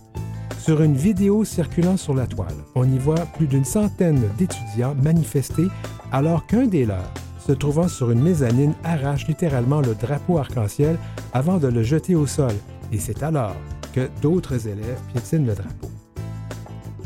Sur 0.56 0.82
une 0.82 0.94
vidéo 0.94 1.44
circulant 1.44 1.96
sur 1.96 2.14
la 2.14 2.28
toile, 2.28 2.54
on 2.76 2.84
y 2.84 2.98
voit 2.98 3.26
plus 3.36 3.48
d'une 3.48 3.64
centaine 3.64 4.22
d'étudiants 4.38 4.94
manifester 5.02 5.66
alors 6.12 6.46
qu'un 6.46 6.66
des 6.66 6.86
leurs, 6.86 7.12
se 7.44 7.50
trouvant 7.50 7.88
sur 7.88 8.12
une 8.12 8.22
mezzanine, 8.22 8.74
arrache 8.84 9.26
littéralement 9.26 9.80
le 9.80 9.96
drapeau 9.96 10.38
arc-en-ciel 10.38 10.96
avant 11.32 11.56
de 11.56 11.66
le 11.66 11.82
jeter 11.82 12.14
au 12.14 12.26
sol. 12.26 12.54
Et 12.92 13.00
c'est 13.00 13.24
alors 13.24 13.56
que 13.92 14.08
d'autres 14.22 14.68
élèves 14.68 15.00
piétinent 15.12 15.46
le 15.46 15.54
drapeau. 15.54 15.99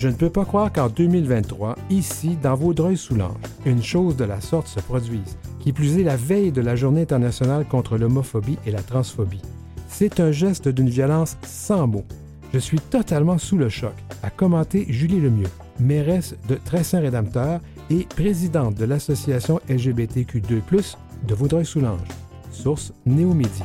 Je 0.04 0.10
ne 0.10 0.16
peux 0.16 0.28
pas 0.28 0.44
croire 0.44 0.70
qu'en 0.70 0.90
2023, 0.90 1.76
ici, 1.88 2.36
dans 2.42 2.54
Vaudreuil-Soulanges, 2.54 3.38
une 3.64 3.82
chose 3.82 4.18
de 4.18 4.24
la 4.26 4.38
sorte 4.42 4.66
se 4.66 4.80
produise, 4.80 5.38
qui 5.60 5.72
plus 5.72 5.98
est 5.98 6.02
la 6.02 6.18
veille 6.18 6.52
de 6.52 6.60
la 6.60 6.76
Journée 6.76 7.00
internationale 7.00 7.64
contre 7.64 7.96
l'homophobie 7.96 8.58
et 8.66 8.70
la 8.70 8.82
transphobie. 8.82 9.40
C'est 9.88 10.20
un 10.20 10.30
geste 10.30 10.68
d'une 10.68 10.90
violence 10.90 11.38
sans 11.40 11.86
mots. 11.86 12.04
Je 12.52 12.58
suis 12.58 12.80
totalement 12.80 13.38
sous 13.38 13.56
le 13.56 13.70
choc, 13.70 13.94
a 14.22 14.28
commenté 14.28 14.84
Julie 14.90 15.22
Lemieux, 15.22 15.48
mairesse 15.80 16.36
de 16.50 16.56
Très-Saint-Rédempteur 16.56 17.62
et 17.88 18.04
présidente 18.14 18.74
de 18.74 18.84
l'association 18.84 19.58
LGBTQ2+, 19.70 20.96
de 21.26 21.34
Vaudreuil-Soulanges. 21.34 22.08
Source 22.50 22.92
Néomédia. 23.06 23.64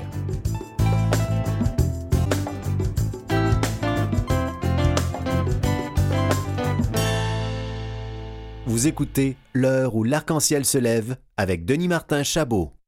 Vous 8.69 8.85
écoutez 8.85 9.35
L'heure 9.55 9.95
où 9.95 10.03
l'arc-en-ciel 10.03 10.63
se 10.63 10.77
lève 10.77 11.15
avec 11.37 11.65
Denis 11.65 11.87
Martin 11.87 12.21
Chabot. 12.21 12.78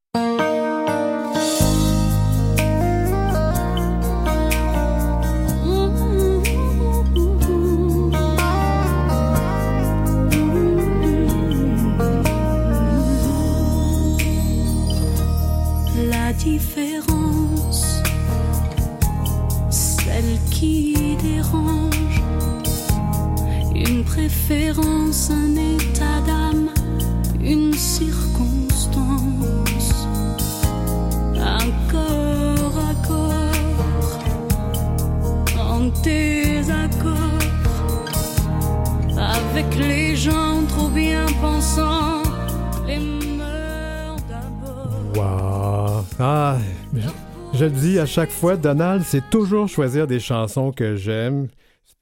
Chaque 48.12 48.30
fois, 48.30 48.58
Donald, 48.58 49.04
c'est 49.06 49.30
toujours 49.30 49.68
choisir 49.68 50.06
des 50.06 50.20
chansons 50.20 50.70
que 50.70 50.96
j'aime. 50.96 51.48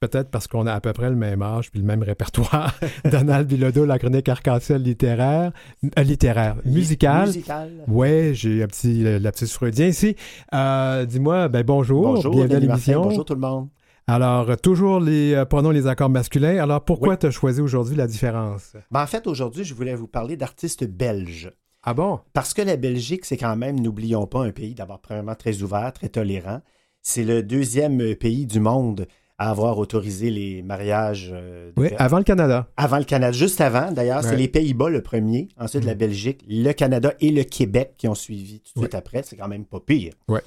Peut-être 0.01 0.29
parce 0.29 0.45
qu'on 0.45 0.67
a 0.67 0.73
à 0.73 0.81
peu 0.81 0.91
près 0.91 1.09
le 1.09 1.15
même 1.15 1.41
âge 1.41 1.71
puis 1.71 1.79
le 1.79 1.85
même 1.85 2.03
répertoire. 2.03 2.77
Donald 3.09 3.47
Bilodeau, 3.47 3.85
la 3.85 3.97
chronique 3.97 4.27
arc-en-ciel 4.27 4.81
littéraire, 4.83 5.53
euh, 5.97 6.03
littéraire, 6.03 6.57
musicale. 6.65 7.27
Musical. 7.27 7.71
Ouais, 7.87 8.31
j'ai 8.33 8.61
un 8.61 8.67
petit, 8.67 9.03
la 9.03 9.31
petite 9.31 9.51
freudien 9.51 9.87
ici. 9.87 10.17
Euh, 10.53 11.05
dis-moi, 11.05 11.47
ben 11.47 11.63
bonjour, 11.63 12.15
bonjour 12.15 12.35
bienvenue 12.35 12.55
à 12.55 12.59
l'émission. 12.59 13.03
Bonjour 13.03 13.23
tout 13.23 13.35
le 13.35 13.39
monde. 13.39 13.69
Alors, 14.07 14.57
toujours 14.57 14.99
les 14.99 15.33
euh, 15.33 15.45
prenons 15.45 15.69
les 15.69 15.87
accords 15.87 16.09
masculins. 16.09 16.61
Alors, 16.61 16.83
pourquoi 16.83 17.15
tu 17.15 17.27
as 17.27 17.31
choisi 17.31 17.61
aujourd'hui 17.61 17.95
la 17.95 18.07
différence? 18.07 18.73
Ben, 18.91 19.03
en 19.03 19.07
fait, 19.07 19.27
aujourd'hui, 19.27 19.63
je 19.63 19.73
voulais 19.73 19.95
vous 19.95 20.07
parler 20.07 20.35
d'artistes 20.35 20.83
belges. 20.83 21.53
Ah 21.83 21.93
bon? 21.93 22.19
Parce 22.33 22.53
que 22.53 22.61
la 22.61 22.77
Belgique, 22.77 23.25
c'est 23.25 23.37
quand 23.37 23.55
même, 23.55 23.79
n'oublions 23.79 24.27
pas, 24.27 24.43
un 24.43 24.51
pays 24.51 24.75
d'abord 24.75 24.99
premièrement 24.99 25.35
très 25.35 25.61
ouvert, 25.61 25.91
très 25.93 26.09
tolérant. 26.09 26.61
C'est 27.01 27.23
le 27.23 27.41
deuxième 27.41 28.15
pays 28.15 28.45
du 28.45 28.59
monde 28.59 29.07
à 29.39 29.49
avoir 29.49 29.79
autorisé 29.79 30.29
les 30.29 30.61
mariages. 30.61 31.31
Euh, 31.33 31.71
oui, 31.75 31.89
avant 31.97 32.19
le 32.19 32.23
Canada. 32.23 32.67
Avant 32.77 32.99
le 32.99 33.05
Canada, 33.05 33.31
juste 33.31 33.59
avant. 33.59 33.91
D'ailleurs, 33.91 34.23
c'est 34.23 34.35
les 34.35 34.47
Pays-Bas 34.47 34.89
le 34.89 35.01
premier, 35.01 35.47
ensuite 35.57 35.83
la 35.83 35.95
mm. 35.95 35.97
Belgique, 35.97 36.45
le 36.47 36.71
Canada 36.73 37.15
et 37.19 37.31
le 37.31 37.43
Québec 37.43 37.95
qui 37.97 38.07
ont 38.07 38.13
suivi 38.13 38.59
tout 38.59 38.73
de 38.75 38.79
suite 38.81 38.93
après. 38.93 39.23
C'est 39.23 39.35
quand 39.35 39.47
même 39.47 39.65
pas 39.65 39.79
pire. 39.79 40.13
Ouais. 40.27 40.41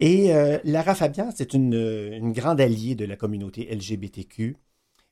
Et 0.00 0.34
euh, 0.34 0.58
Lara 0.64 0.94
Fabian, 0.94 1.30
c'est 1.34 1.54
une, 1.54 2.32
grande 2.32 2.60
alliée 2.60 2.94
de 2.94 3.06
la 3.06 3.16
communauté 3.16 3.66
LGBTQ. 3.74 4.56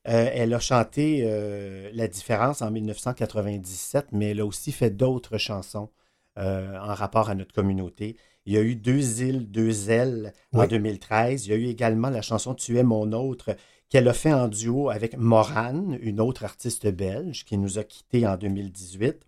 Euh, 0.07 0.29
elle 0.33 0.53
a 0.53 0.59
chanté 0.59 1.23
euh, 1.25 1.89
La 1.93 2.07
différence 2.07 2.61
en 2.61 2.71
1997, 2.71 4.07
mais 4.11 4.31
elle 4.31 4.39
a 4.39 4.45
aussi 4.45 4.71
fait 4.71 4.89
d'autres 4.89 5.37
chansons 5.37 5.89
en 6.39 6.93
rapport 6.93 7.31
à 7.31 7.35
notre 7.35 7.51
communauté. 7.51 8.15
Il 8.45 8.53
y 8.53 8.57
a 8.57 8.61
eu 8.61 8.75
Deux 8.75 9.23
îles, 9.23 9.49
deux 9.49 9.89
ailes 9.89 10.33
en 10.53 10.67
2013. 10.67 11.47
Il 11.47 11.49
y 11.49 11.53
a 11.53 11.57
eu 11.57 11.65
également 11.65 12.11
la 12.11 12.21
chanson 12.21 12.53
Tu 12.53 12.77
es 12.77 12.83
mon 12.83 13.11
autre 13.11 13.55
qu'elle 13.89 14.07
a 14.07 14.13
fait 14.13 14.33
en 14.33 14.47
duo 14.47 14.89
avec 14.89 15.17
Morane, 15.17 15.97
une 16.01 16.19
autre 16.19 16.43
artiste 16.43 16.87
belge 16.87 17.45
qui 17.45 17.57
nous 17.57 17.79
a 17.79 17.83
quittés 17.83 18.27
en 18.27 18.37
2018. 18.37 19.25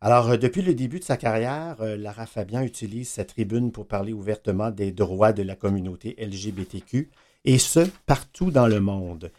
Alors, 0.00 0.30
euh, 0.30 0.36
depuis 0.36 0.62
le 0.62 0.74
début 0.74 0.98
de 0.98 1.04
sa 1.04 1.16
carrière, 1.16 1.76
euh, 1.80 1.96
Lara 1.96 2.26
Fabian 2.26 2.62
utilise 2.62 3.08
sa 3.08 3.24
tribune 3.24 3.70
pour 3.70 3.86
parler 3.86 4.12
ouvertement 4.12 4.70
des 4.70 4.92
droits 4.92 5.32
de 5.32 5.42
la 5.42 5.56
communauté 5.56 6.16
LGBTQ, 6.18 7.10
et 7.44 7.58
ce, 7.58 7.80
partout 8.06 8.50
dans 8.50 8.66
le 8.66 8.80
monde. 8.80 9.30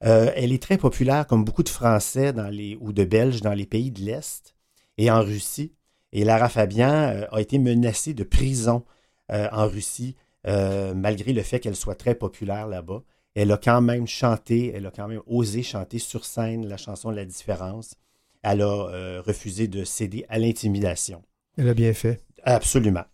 Elle 0.00 0.52
est 0.52 0.62
très 0.62 0.78
populaire, 0.78 1.26
comme 1.26 1.44
beaucoup 1.44 1.62
de 1.62 1.68
Français 1.68 2.32
dans 2.32 2.48
les, 2.48 2.76
ou 2.80 2.92
de 2.92 3.04
Belges 3.04 3.40
dans 3.40 3.54
les 3.54 3.66
pays 3.66 3.90
de 3.90 4.00
l'Est 4.00 4.54
et 4.96 5.10
en 5.10 5.22
Russie. 5.22 5.72
Et 6.12 6.24
Lara 6.24 6.48
Fabian 6.48 7.26
a 7.30 7.40
été 7.40 7.58
menacée 7.58 8.14
de 8.14 8.24
prison 8.24 8.84
en 9.28 9.66
Russie, 9.66 10.16
malgré 10.44 11.32
le 11.32 11.42
fait 11.42 11.60
qu'elle 11.60 11.76
soit 11.76 11.96
très 11.96 12.14
populaire 12.14 12.66
là-bas. 12.66 13.02
Elle 13.34 13.52
a 13.52 13.58
quand 13.58 13.80
même 13.80 14.06
chanté, 14.06 14.72
elle 14.74 14.86
a 14.86 14.90
quand 14.90 15.06
même 15.06 15.22
osé 15.26 15.62
chanter 15.62 15.98
sur 15.98 16.24
scène 16.24 16.66
la 16.66 16.76
chanson 16.76 17.10
La 17.10 17.24
différence. 17.24 17.94
Elle 18.42 18.62
a 18.62 19.20
refusé 19.20 19.68
de 19.68 19.84
céder 19.84 20.24
à 20.28 20.38
l'intimidation. 20.38 21.22
Elle 21.56 21.68
a 21.68 21.74
bien 21.74 21.92
fait. 21.92 22.20
Absolument. 22.44 23.04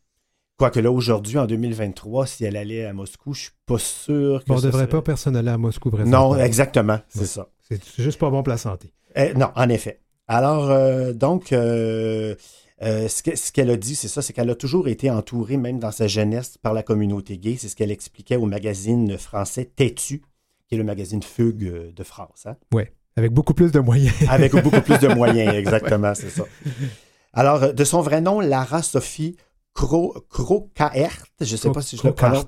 Quoique 0.56 0.78
là, 0.78 0.90
aujourd'hui, 0.90 1.38
en 1.38 1.46
2023, 1.46 2.26
si 2.26 2.44
elle 2.44 2.56
allait 2.56 2.84
à 2.84 2.92
Moscou, 2.92 3.34
je 3.34 3.42
suis 3.42 3.50
pas 3.66 3.78
sûr 3.78 4.44
que. 4.44 4.52
on 4.52 4.56
ne 4.56 4.60
devrait 4.60 4.88
pas 4.88 5.02
personne 5.02 5.34
aller 5.34 5.50
à 5.50 5.58
Moscou 5.58 5.90
présentement. 5.90 6.34
Non, 6.34 6.36
exactement, 6.36 7.00
c'est 7.08 7.26
ça. 7.26 7.48
C'est 7.68 7.80
juste 7.98 8.20
pas 8.20 8.30
bon 8.30 8.42
pour 8.42 8.50
la 8.50 8.58
santé. 8.58 8.92
Eh, 9.16 9.34
non, 9.34 9.50
en 9.56 9.68
effet. 9.68 10.00
Alors, 10.28 10.70
euh, 10.70 11.12
donc, 11.12 11.52
euh, 11.52 12.34
euh, 12.82 13.08
ce 13.08 13.52
qu'elle 13.52 13.70
a 13.70 13.76
dit, 13.76 13.94
c'est 13.94 14.08
ça, 14.08 14.22
c'est 14.22 14.32
qu'elle 14.32 14.50
a 14.50 14.54
toujours 14.54 14.88
été 14.88 15.10
entourée, 15.10 15.56
même 15.56 15.78
dans 15.78 15.90
sa 15.90 16.06
jeunesse, 16.06 16.56
par 16.58 16.72
la 16.72 16.82
communauté 16.82 17.36
gay. 17.36 17.56
C'est 17.58 17.68
ce 17.68 17.76
qu'elle 17.76 17.90
expliquait 17.90 18.36
au 18.36 18.46
magazine 18.46 19.18
français 19.18 19.70
Têtu, 19.76 20.22
qui 20.68 20.74
est 20.74 20.78
le 20.78 20.84
magazine 20.84 21.22
Fugue 21.22 21.92
de 21.92 22.04
France. 22.04 22.46
Hein? 22.46 22.56
Oui, 22.72 22.84
avec 23.16 23.32
beaucoup 23.32 23.54
plus 23.54 23.72
de 23.72 23.80
moyens. 23.80 24.14
avec 24.28 24.52
beaucoup 24.52 24.80
plus 24.80 24.98
de 24.98 25.08
moyens, 25.08 25.54
exactement, 25.56 26.14
c'est 26.14 26.30
ça. 26.30 26.44
Alors, 27.32 27.74
de 27.74 27.84
son 27.84 28.00
vrai 28.00 28.20
nom, 28.20 28.40
Lara 28.40 28.82
Sophie 28.82 29.36
Crocaert, 29.74 31.26
je 31.40 31.52
ne 31.52 31.56
sais 31.56 31.70
pas 31.72 31.82
si 31.82 31.96
je 31.96 32.06
le 32.06 32.14
prononce. 32.14 32.46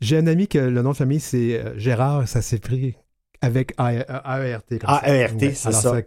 J'ai 0.00 0.16
un 0.16 0.26
ami 0.26 0.48
que 0.48 0.58
le 0.58 0.82
nom 0.82 0.92
de 0.92 0.96
famille, 0.96 1.20
c'est 1.20 1.58
euh, 1.58 1.78
Gérard, 1.78 2.26
ça 2.26 2.40
s'est 2.40 2.58
pris 2.58 2.96
avec 3.42 3.74
A-E-R-T. 3.76 4.78
A-E-R-T, 4.82 5.54
c'est 5.54 5.72
ça. 5.72 5.90
Alors, 5.90 5.94
c'est 5.94 6.06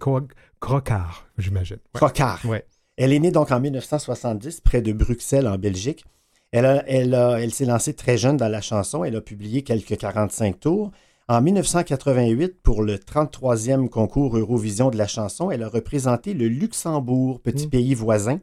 Crocard, 0.60 1.28
j'imagine. 1.38 1.78
Crocard. 1.94 2.44
Ouais. 2.46 2.66
Elle 2.98 3.14
est 3.14 3.20
née 3.20 3.32
donc 3.32 3.52
en 3.52 3.60
1970, 3.60 4.62
près 4.62 4.82
de 4.82 4.92
Bruxelles, 4.92 5.48
en 5.48 5.60
Belgique. 5.60 6.04
Elle, 6.52 6.84
elle, 6.88 7.14
elle 7.14 7.54
s'est 7.54 7.66
lancée 7.66 7.94
très 7.94 8.18
jeune 8.18 8.38
dans 8.38 8.48
la 8.48 8.62
chanson. 8.62 9.04
Elle 9.04 9.16
a 9.16 9.22
publié 9.22 9.62
quelques 9.62 9.98
45 9.98 10.60
tours. 10.60 10.92
En 11.28 11.42
1988, 11.42 12.62
pour 12.64 12.82
le 12.82 12.96
33e 12.96 13.90
concours 13.90 14.38
Eurovision 14.38 14.90
de 14.90 14.98
la 14.98 15.08
chanson, 15.08 15.52
elle 15.52 15.62
a 15.62 15.68
représenté 15.68 16.34
le 16.34 16.48
Luxembourg, 16.48 17.42
petit 17.42 17.68
mmh. 17.68 17.70
pays 17.70 17.94
voisin 17.94 18.40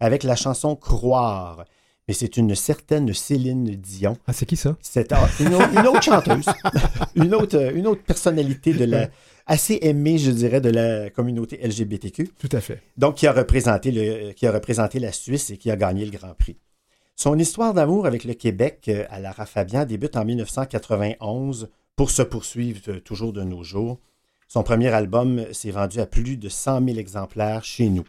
avec 0.00 0.22
la 0.22 0.36
chanson 0.36 0.76
Croire. 0.76 1.64
Mais 2.06 2.14
c'est 2.14 2.38
une 2.38 2.54
certaine 2.54 3.12
Céline 3.12 3.64
Dion. 3.76 4.16
Ah, 4.26 4.32
c'est 4.32 4.46
qui 4.46 4.56
ça? 4.56 4.76
C'est 4.80 5.12
une, 5.40 5.54
autre 5.54 6.02
chanteuse, 6.02 6.46
une, 7.14 7.34
autre, 7.34 7.72
une 7.74 7.86
autre 7.86 8.02
personnalité 8.02 8.72
de 8.72 8.86
la, 8.86 9.08
assez 9.46 9.78
aimée, 9.82 10.18
je 10.18 10.30
dirais, 10.30 10.60
de 10.62 10.70
la 10.70 11.10
communauté 11.10 11.58
LGBTQ. 11.62 12.30
Tout 12.38 12.48
à 12.52 12.60
fait. 12.60 12.82
Donc, 12.96 13.16
qui 13.16 13.26
a 13.26 13.32
représenté, 13.32 13.90
le, 13.90 14.32
qui 14.32 14.46
a 14.46 14.52
représenté 14.52 15.00
la 15.00 15.12
Suisse 15.12 15.50
et 15.50 15.56
qui 15.58 15.70
a 15.70 15.76
gagné 15.76 16.06
le 16.06 16.16
Grand 16.16 16.34
Prix. 16.34 16.56
Son 17.16 17.36
histoire 17.38 17.74
d'amour 17.74 18.06
avec 18.06 18.24
le 18.24 18.34
Québec 18.34 18.84
euh, 18.88 19.04
à 19.10 19.18
Lara 19.18 19.44
Fabian 19.44 19.84
débute 19.84 20.16
en 20.16 20.24
1991 20.24 21.68
pour 21.96 22.10
se 22.10 22.22
poursuivre 22.22 22.80
euh, 22.88 23.00
toujours 23.00 23.32
de 23.32 23.42
nos 23.42 23.64
jours. 23.64 23.98
Son 24.46 24.62
premier 24.62 24.88
album 24.88 25.44
s'est 25.52 25.72
vendu 25.72 25.98
à 25.98 26.06
plus 26.06 26.36
de 26.36 26.48
100 26.48 26.86
000 26.86 26.98
exemplaires 26.98 27.64
chez 27.64 27.88
nous. 27.88 28.06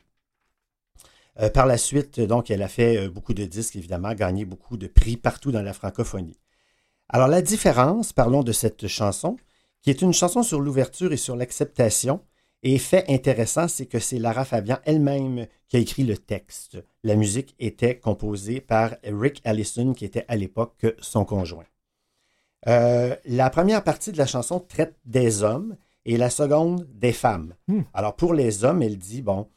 Euh, 1.42 1.50
par 1.50 1.66
la 1.66 1.78
suite, 1.78 2.20
donc, 2.20 2.52
elle 2.52 2.62
a 2.62 2.68
fait 2.68 2.98
euh, 2.98 3.10
beaucoup 3.10 3.34
de 3.34 3.46
disques, 3.46 3.76
évidemment, 3.76 4.14
gagné 4.14 4.46
beaucoup 4.46 4.78
de 4.78 4.88
prix 4.88 5.16
partout 5.16 5.52
dans 5.52 5.62
la 5.62 5.74
francophonie. 5.74 6.40
Alors, 7.08 7.28
la 7.28 7.42
différence, 7.42 8.12
parlons 8.14 8.44
de 8.44 8.52
cette 8.52 8.88
chanson, 8.88 9.38
qui 9.82 9.90
est 9.90 10.02
une 10.02 10.14
chanson 10.14 10.44
sur 10.44 10.60
l'ouverture 10.60 11.14
et 11.14 11.18
sur 11.18 11.36
l'acceptation. 11.36 12.22
Et 12.62 12.78
fait 12.78 13.06
intéressant, 13.10 13.70
c'est 13.70 13.86
que 13.86 14.00
c'est 14.00 14.20
Lara 14.20 14.44
Fabian 14.44 14.80
elle-même 14.84 15.48
qui 15.70 15.78
a 15.78 15.80
écrit 15.80 16.04
le 16.04 16.18
texte. 16.18 16.78
La 17.04 17.16
musique 17.16 17.56
était 17.58 17.98
composée 17.98 18.60
par 18.60 18.96
Rick 19.06 19.42
Allison, 19.46 19.94
qui 19.94 20.04
était 20.04 20.26
à 20.28 20.36
l'époque 20.36 20.86
son 21.00 21.24
conjoint. 21.24 21.64
Euh, 22.68 23.16
la 23.26 23.50
première 23.50 23.82
partie 23.82 24.12
de 24.12 24.18
la 24.18 24.26
chanson 24.26 24.60
traite 24.60 24.96
des 25.06 25.42
hommes 25.44 25.78
et 26.04 26.18
la 26.18 26.30
seconde 26.30 26.86
des 26.94 27.14
femmes. 27.14 27.56
Hmm. 27.70 27.84
Alors 27.94 28.18
pour 28.18 28.34
les 28.34 28.66
hommes, 28.66 28.82
elle 28.82 28.98
dit, 28.98 29.22
bon, 29.22 29.48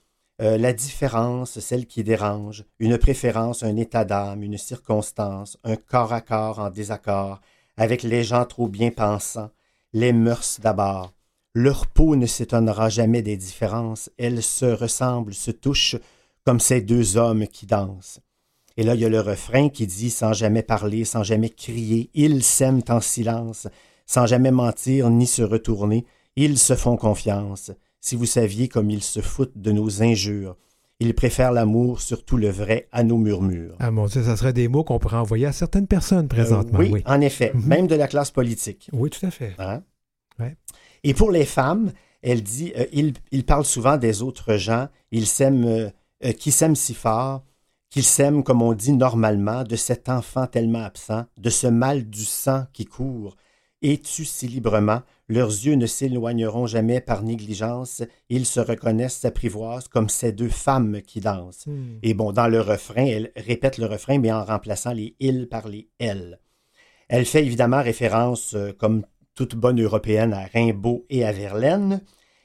euh, 0.42 0.58
la 0.58 0.72
différence, 0.72 1.60
celle 1.60 1.86
qui 1.86 2.02
dérange, 2.02 2.64
une 2.80 2.98
préférence, 2.98 3.62
un 3.62 3.76
état 3.76 4.04
d'âme, 4.04 4.42
une 4.42 4.58
circonstance, 4.58 5.56
un 5.62 5.76
corps 5.76 6.12
à 6.12 6.20
corps 6.20 6.58
en 6.58 6.68
désaccord, 6.68 7.40
avec 7.76 8.02
les 8.02 8.24
gens 8.24 8.44
trop 8.44 8.66
bien 8.66 8.90
pensants, 8.90 9.50
les 9.92 10.12
mœurs 10.12 10.58
d'abord. 10.60 11.12
Leur 11.54 11.86
peau 11.86 12.16
ne 12.16 12.26
s'étonnera 12.26 12.88
jamais 12.88 13.22
des 13.22 13.36
différences, 13.36 14.10
elles 14.18 14.42
se 14.42 14.66
ressemblent, 14.66 15.32
se 15.32 15.52
touchent 15.52 15.96
comme 16.44 16.58
ces 16.58 16.80
deux 16.80 17.16
hommes 17.16 17.46
qui 17.46 17.66
dansent. 17.66 18.18
Et 18.76 18.82
là, 18.82 18.96
il 18.96 19.00
y 19.00 19.04
a 19.04 19.08
le 19.08 19.20
refrain 19.20 19.68
qui 19.68 19.86
dit, 19.86 20.10
sans 20.10 20.32
jamais 20.32 20.64
parler, 20.64 21.04
sans 21.04 21.22
jamais 21.22 21.50
crier, 21.50 22.10
ils 22.14 22.42
s'aiment 22.42 22.82
en 22.88 23.00
silence, 23.00 23.68
sans 24.06 24.26
jamais 24.26 24.50
mentir 24.50 25.08
ni 25.08 25.28
se 25.28 25.42
retourner, 25.42 26.04
ils 26.34 26.58
se 26.58 26.74
font 26.74 26.96
confiance 26.96 27.70
si 28.02 28.16
vous 28.16 28.26
saviez 28.26 28.68
comme 28.68 28.90
ils 28.90 29.02
se 29.02 29.20
foutent 29.20 29.56
de 29.56 29.72
nos 29.72 30.02
injures. 30.02 30.56
Ils 31.00 31.14
préfèrent 31.14 31.52
l'amour, 31.52 32.00
surtout 32.00 32.36
le 32.36 32.50
vrai, 32.50 32.88
à 32.92 33.02
nos 33.02 33.16
murmures. 33.16 33.76
Ah 33.78 33.90
mon 33.90 34.06
Dieu, 34.06 34.22
ça 34.22 34.36
serait 34.36 34.52
des 34.52 34.68
mots 34.68 34.84
qu'on 34.84 34.98
pourrait 34.98 35.16
envoyer 35.16 35.46
à 35.46 35.52
certaines 35.52 35.86
personnes 35.86 36.28
présentement. 36.28 36.80
Euh, 36.80 36.88
oui, 36.90 37.02
en 37.06 37.20
effet, 37.20 37.52
mhm. 37.54 37.66
même 37.66 37.86
de 37.86 37.94
la 37.94 38.08
classe 38.08 38.30
politique. 38.30 38.90
Oui, 38.92 39.08
tout 39.08 39.24
à 39.24 39.30
fait. 39.30 39.54
Hein? 39.58 39.82
Et 41.04 41.14
pour 41.14 41.30
les 41.30 41.44
femmes, 41.44 41.92
elle 42.22 42.42
dit, 42.42 42.72
euh, 42.76 42.86
ils, 42.92 43.44
parlent 43.44 43.64
souvent 43.64 43.96
des 43.96 44.22
autres 44.22 44.56
gens, 44.56 44.88
ils 45.10 45.26
s'aiment, 45.26 45.64
euh, 45.64 46.32
qui 46.32 46.52
s'aiment 46.52 46.76
si 46.76 46.94
fort, 46.94 47.44
qu'ils 47.90 48.04
s'aiment, 48.04 48.42
comme 48.42 48.62
on 48.62 48.72
dit 48.72 48.92
normalement, 48.92 49.64
de 49.64 49.76
cet 49.76 50.08
enfant 50.08 50.46
tellement 50.46 50.82
absent, 50.82 51.24
de 51.36 51.50
ce 51.50 51.66
mal 51.68 52.08
du 52.08 52.24
sang 52.24 52.66
qui 52.72 52.84
court, 52.84 53.36
et 53.82 53.98
tu 53.98 54.24
si 54.24 54.46
librement, 54.46 55.02
leurs 55.28 55.48
yeux 55.48 55.74
ne 55.74 55.86
s'éloigneront 55.86 56.66
jamais 56.66 57.00
par 57.00 57.22
négligence, 57.22 58.02
ils 58.28 58.46
se 58.46 58.60
reconnaissent, 58.60 59.18
s'apprivoisent 59.18 59.88
comme 59.88 60.08
ces 60.08 60.32
deux 60.32 60.48
femmes 60.48 61.02
qui 61.02 61.20
dansent. 61.20 61.66
Hmm. 61.66 61.98
Et 62.02 62.14
bon, 62.14 62.32
dans 62.32 62.48
le 62.48 62.60
refrain, 62.60 63.04
elle 63.04 63.32
répète 63.36 63.78
le 63.78 63.86
refrain, 63.86 64.18
mais 64.18 64.32
en 64.32 64.44
remplaçant 64.44 64.92
les 64.92 65.16
ils 65.20 65.48
par 65.48 65.68
les 65.68 65.88
elles. 65.98 66.38
Elle 67.08 67.26
fait 67.26 67.44
évidemment 67.44 67.82
référence, 67.82 68.54
euh, 68.54 68.72
comme 68.72 69.04
toute 69.34 69.56
bonne 69.56 69.82
européenne, 69.82 70.32
à 70.32 70.46
Rimbaud 70.46 71.04
et 71.10 71.24
à 71.24 71.32
Verlaine, 71.32 72.02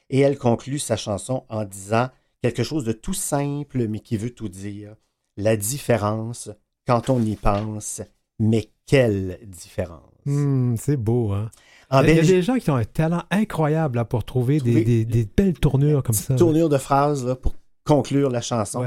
et 0.09 0.19
elle 0.19 0.38
conclut 0.38 0.79
sa 0.79 0.97
chanson 0.97 1.43
en 1.49 1.65
disant 1.65 2.09
quelque 2.41 2.63
chose 2.63 2.85
de 2.85 2.93
tout 2.93 3.13
simple, 3.13 3.88
mais 3.88 3.99
qui 3.99 4.17
veut 4.17 4.33
tout 4.33 4.49
dire. 4.49 4.95
La 5.35 5.57
différence, 5.57 6.49
quand 6.88 7.09
on 7.09 7.21
y 7.21 7.35
pense, 7.35 8.01
mais 8.39 8.71
quelle 8.88 9.39
différence? 9.45 10.01
Hmm, 10.25 10.75
c'est 10.77 10.97
beau, 10.97 11.31
hein? 11.31 11.49
il 11.91 12.15
y 12.15 12.19
a 12.19 12.21
des 12.21 12.41
gens 12.41 12.57
qui 12.57 12.69
ont 12.69 12.75
un 12.75 12.83
talent 12.83 13.23
incroyable 13.31 14.03
pour 14.05 14.23
trouver 14.23 14.59
des, 14.59 15.27
belles 15.38 15.59
tournures 15.59 16.03
comme 16.03 16.15
ça. 16.15 16.35
Tournures 16.35 16.69
de 16.69 16.77
phrases 16.77 17.38
pour 17.41 17.53
conclure 17.85 18.29
la 18.29 18.41
chanson. 18.41 18.85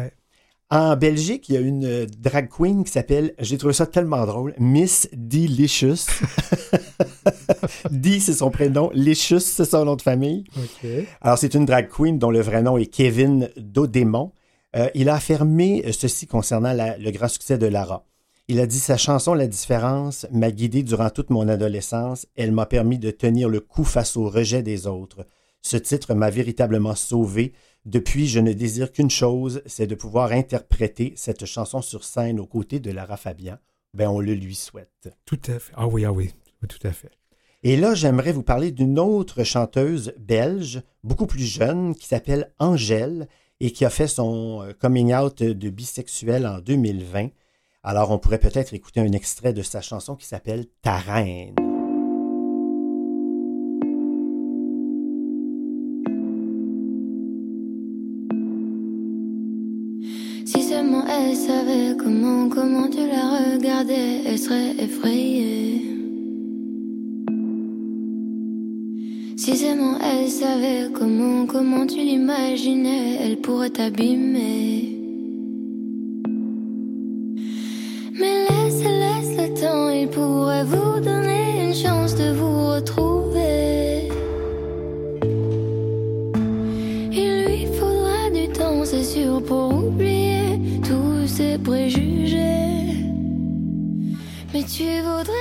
En 0.73 0.97
Belgique, 0.97 1.49
il 1.49 1.55
y 1.57 1.59
a 1.59 1.61
une 1.61 1.85
euh, 1.85 2.07
drag 2.21 2.49
queen 2.49 2.85
qui 2.85 2.93
s'appelle, 2.93 3.35
j'ai 3.41 3.59
trouvé 3.59 3.75
ça 3.75 3.87
tellement 3.87 4.25
drôle, 4.25 4.55
Miss 4.61 5.09
Delicious. 5.13 6.07
D, 7.91 8.21
c'est 8.21 8.35
son 8.35 8.53
prénom. 8.53 8.89
Licious, 8.95 9.41
c'est 9.41 9.65
son 9.65 9.85
nom 9.85 9.97
de 9.97 10.03
famille. 10.03 10.45
Alors, 11.23 11.39
c'est 11.39 11.55
une 11.55 11.65
drag 11.65 11.89
queen 11.89 12.21
dont 12.21 12.31
le 12.31 12.41
vrai 12.41 12.63
nom 12.63 12.79
est 12.79 12.87
Kevin 12.87 13.51
Dodémon. 13.57 14.31
Euh, 14.77 14.89
il 14.95 15.09
a 15.09 15.15
affirmé 15.15 15.85
ceci 15.91 16.29
concernant 16.29 16.73
le 16.73 17.11
grand 17.11 17.27
succès 17.27 17.59
de 17.59 17.67
Lara. 17.67 18.05
Il 18.51 18.59
a 18.59 18.67
dit 18.67 18.81
sa 18.81 18.97
chanson 18.97 19.33
La 19.33 19.47
différence 19.47 20.27
m'a 20.33 20.51
guidé 20.51 20.83
durant 20.83 21.11
toute 21.11 21.31
mon 21.31 21.47
adolescence. 21.47 22.27
Elle 22.35 22.51
m'a 22.51 22.67
permis 22.67 22.99
de 22.99 23.13
tenir 23.13 23.49
le 23.49 23.61
coup 23.61 23.85
face 23.85 24.17
au 24.17 24.29
rejet 24.29 24.61
des 24.65 24.89
autres. 24.89 25.25
Ce 25.63 25.77
titre 25.77 26.15
m'a 26.15 26.31
véritablement 26.31 26.97
sauvé. 26.97 27.53
Depuis, 27.85 28.27
je 28.27 28.41
ne 28.41 28.53
désire 28.53 28.91
qu'une 28.91 29.09
chose, 29.09 29.63
c'est 29.67 29.87
de 29.87 29.95
pouvoir 29.95 30.33
interpréter 30.33 31.13
cette 31.15 31.45
chanson 31.45 31.81
sur 31.81 32.03
scène 32.03 32.41
aux 32.41 32.47
côtés 32.47 32.81
de 32.81 32.91
Lara 32.91 33.17
Fabian. 33.17 33.57
Ben, 33.95 34.09
on 34.09 34.19
le 34.19 34.35
lui 34.35 34.57
souhaite. 34.57 35.15
Tout 35.27 35.41
à 35.47 35.61
fait. 35.61 35.73
Ah 35.77 35.87
oui, 35.87 36.05
ah 36.05 36.11
oui, 36.11 36.35
tout 36.69 36.85
à 36.85 36.91
fait. 36.91 37.13
Et 37.63 37.77
là, 37.77 37.95
j'aimerais 37.95 38.33
vous 38.33 38.43
parler 38.43 38.73
d'une 38.73 38.99
autre 38.99 39.45
chanteuse 39.45 40.13
belge, 40.19 40.83
beaucoup 41.05 41.27
plus 41.27 41.45
jeune, 41.45 41.95
qui 41.95 42.09
s'appelle 42.09 42.53
Angèle 42.59 43.29
et 43.61 43.71
qui 43.71 43.85
a 43.85 43.91
fait 43.91 44.09
son 44.09 44.65
euh, 44.65 44.73
coming 44.73 45.15
out 45.15 45.41
de 45.41 45.71
bisexuel 45.71 46.49
en 46.49 46.59
2020. 46.59 47.29
Alors 47.83 48.11
on 48.11 48.19
pourrait 48.19 48.39
peut-être 48.39 48.75
écouter 48.75 49.01
un 49.01 49.13
extrait 49.13 49.55
de 49.55 49.63
sa 49.63 49.81
chanson 49.81 50.15
qui 50.15 50.27
s'appelle 50.27 50.67
Ta 50.83 50.97
reine. 50.97 51.55
Si 60.45 60.63
seulement 60.63 61.07
elle 61.07 61.35
savait 61.35 61.97
comment, 61.97 62.51
comment 62.51 62.89
tu 62.91 63.07
la 63.07 63.55
regardais, 63.55 64.25
elle 64.27 64.39
serait 64.39 64.77
effrayée. 64.79 65.83
Si 69.39 69.57
seulement 69.57 69.99
elle 70.01 70.29
savait 70.29 70.93
comment, 70.93 71.47
comment 71.47 71.87
tu 71.87 71.97
l'imaginais, 71.97 73.17
elle 73.23 73.41
pourrait 73.41 73.71
t'abîmer. 73.71 74.90
Il 80.03 80.09
pourrait 80.09 80.65
vous 80.65 80.99
donner 81.01 81.69
une 81.69 81.75
chance 81.75 82.15
de 82.15 82.33
vous 82.33 82.69
retrouver. 82.75 84.09
Il 87.13 87.45
lui 87.45 87.67
faudra 87.79 88.31
du 88.33 88.49
temps, 88.49 88.85
c'est 88.85 89.05
sûr, 89.05 89.43
pour 89.43 89.75
oublier 89.75 90.59
tous 90.89 91.27
ses 91.27 91.59
préjugés. 91.59 92.95
Mais 94.55 94.63
tu 94.63 94.89
voudrais 95.03 95.40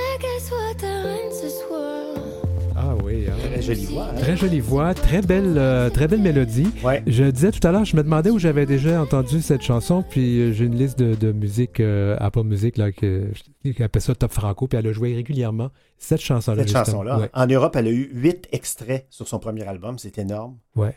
jolie 3.74 3.86
voix. 3.86 4.08
hein? 4.10 4.14
Très 4.16 4.36
jolie 4.36 4.60
voix, 4.60 4.94
très 4.94 5.22
belle, 5.22 5.54
euh, 5.56 5.90
très 5.90 6.08
belle 6.08 6.20
mélodie. 6.20 6.68
Ouais. 6.84 7.02
Je 7.06 7.24
disais 7.24 7.50
tout 7.50 7.66
à 7.66 7.72
l'heure, 7.72 7.84
je 7.84 7.96
me 7.96 8.02
demandais 8.02 8.30
où 8.30 8.38
j'avais 8.38 8.66
déjà 8.66 9.00
entendu 9.00 9.40
cette 9.40 9.62
chanson, 9.62 10.02
puis 10.08 10.40
euh, 10.40 10.52
j'ai 10.52 10.64
une 10.64 10.76
liste 10.76 10.98
de, 10.98 11.14
de 11.14 11.32
musique 11.32 11.80
euh, 11.80 12.16
Apple 12.18 12.42
Music 12.44 12.76
là, 12.76 12.92
que, 12.92 13.28
qui 13.64 13.82
appelle 13.82 14.02
ça 14.02 14.14
Top 14.14 14.32
Franco, 14.32 14.66
puis 14.66 14.78
elle 14.78 14.86
a 14.86 14.92
joué 14.92 15.14
régulièrement 15.14 15.70
cette 15.98 16.20
chanson-là. 16.20 16.62
Cette 16.66 16.72
chanson-là. 16.72 17.18
Ouais. 17.18 17.30
En 17.34 17.46
Europe, 17.46 17.76
elle 17.76 17.86
a 17.86 17.90
eu 17.90 18.10
huit 18.12 18.48
extraits 18.52 19.06
sur 19.10 19.28
son 19.28 19.38
premier 19.38 19.66
album. 19.66 19.98
C'est 19.98 20.18
énorme. 20.18 20.58
Ouais. 20.76 20.94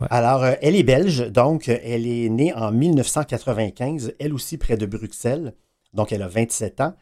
Ouais. 0.00 0.06
Alors, 0.10 0.42
euh, 0.42 0.54
elle 0.62 0.74
est 0.74 0.82
belge, 0.82 1.30
donc 1.30 1.68
elle 1.68 2.06
est 2.06 2.28
née 2.28 2.52
en 2.54 2.72
1995, 2.72 4.14
elle 4.18 4.34
aussi 4.34 4.58
près 4.58 4.76
de 4.76 4.86
Bruxelles. 4.86 5.54
Donc, 5.94 6.12
elle 6.12 6.22
a 6.22 6.28
27 6.28 6.80
ans. 6.80 6.94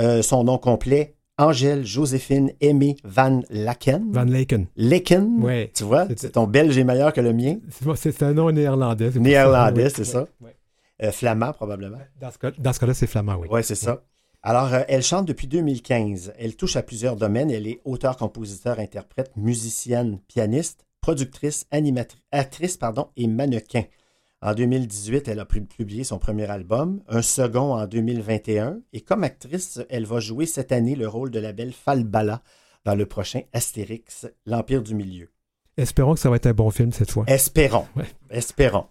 Euh, 0.00 0.22
son 0.22 0.44
nom 0.44 0.58
complet, 0.58 1.16
Angèle 1.38 1.84
Joséphine 1.86 2.50
Aimée 2.60 2.96
Van 3.04 3.40
Laken. 3.50 4.10
Van 4.12 4.24
Laken. 4.24 4.66
Laken, 4.76 5.42
Ouais. 5.42 5.70
tu 5.74 5.84
vois, 5.84 6.06
C'est- 6.16 6.30
ton 6.32 6.46
belge 6.46 6.76
est 6.76 6.84
meilleur 6.84 7.12
que 7.12 7.20
le 7.20 7.32
mien. 7.32 7.56
C'est 7.96 8.22
un 8.22 8.32
nom 8.34 8.50
néerlandais. 8.50 9.10
Néerlandais, 9.10 9.88
c'est 9.90 10.04
ça. 10.04 10.26
Euh, 11.00 11.12
flamand, 11.12 11.52
probablement. 11.52 11.98
Dans 12.20 12.32
ce 12.32 12.38
cas- 12.38 12.50
dans 12.58 12.72
ce 12.72 12.80
cas-là, 12.80 12.92
c'est 12.94 13.06
flamand, 13.06 13.36
oui. 13.36 13.46
Oui, 13.50 13.60
c'est 13.62 13.76
ça. 13.76 14.02
Alors, 14.42 14.72
euh, 14.74 14.82
elle 14.88 15.02
chante 15.02 15.26
depuis 15.26 15.46
2015. 15.46 16.32
Elle 16.38 16.56
touche 16.56 16.74
à 16.76 16.82
plusieurs 16.82 17.14
domaines. 17.16 17.50
Elle 17.52 17.68
est 17.68 17.80
auteur, 17.84 18.16
compositeur, 18.16 18.80
interprète, 18.80 19.30
musicienne, 19.36 20.18
pianiste, 20.26 20.84
productrice, 21.00 21.66
animatrice, 21.70 22.20
actrice 22.32 22.76
pardon, 22.76 23.08
et 23.16 23.28
mannequin. 23.28 23.84
En 24.40 24.54
2018, 24.54 25.26
elle 25.28 25.40
a 25.40 25.44
pu- 25.44 25.62
publié 25.62 26.04
son 26.04 26.18
premier 26.18 26.44
album, 26.48 27.02
un 27.08 27.22
second 27.22 27.74
en 27.74 27.86
2021. 27.86 28.80
Et 28.92 29.00
comme 29.00 29.24
actrice, 29.24 29.80
elle 29.90 30.06
va 30.06 30.20
jouer 30.20 30.46
cette 30.46 30.70
année 30.70 30.94
le 30.94 31.08
rôle 31.08 31.30
de 31.30 31.40
la 31.40 31.52
belle 31.52 31.72
Falbala 31.72 32.42
dans 32.84 32.94
le 32.94 33.06
prochain 33.06 33.40
Astérix, 33.52 34.26
l'Empire 34.46 34.82
du 34.82 34.94
Milieu. 34.94 35.30
Espérons 35.76 36.14
que 36.14 36.20
ça 36.20 36.30
va 36.30 36.36
être 36.36 36.46
un 36.46 36.54
bon 36.54 36.70
film 36.70 36.92
cette 36.92 37.10
fois. 37.10 37.24
Espérons. 37.26 37.86
Ouais. 37.96 38.06
Espérons. 38.30 38.86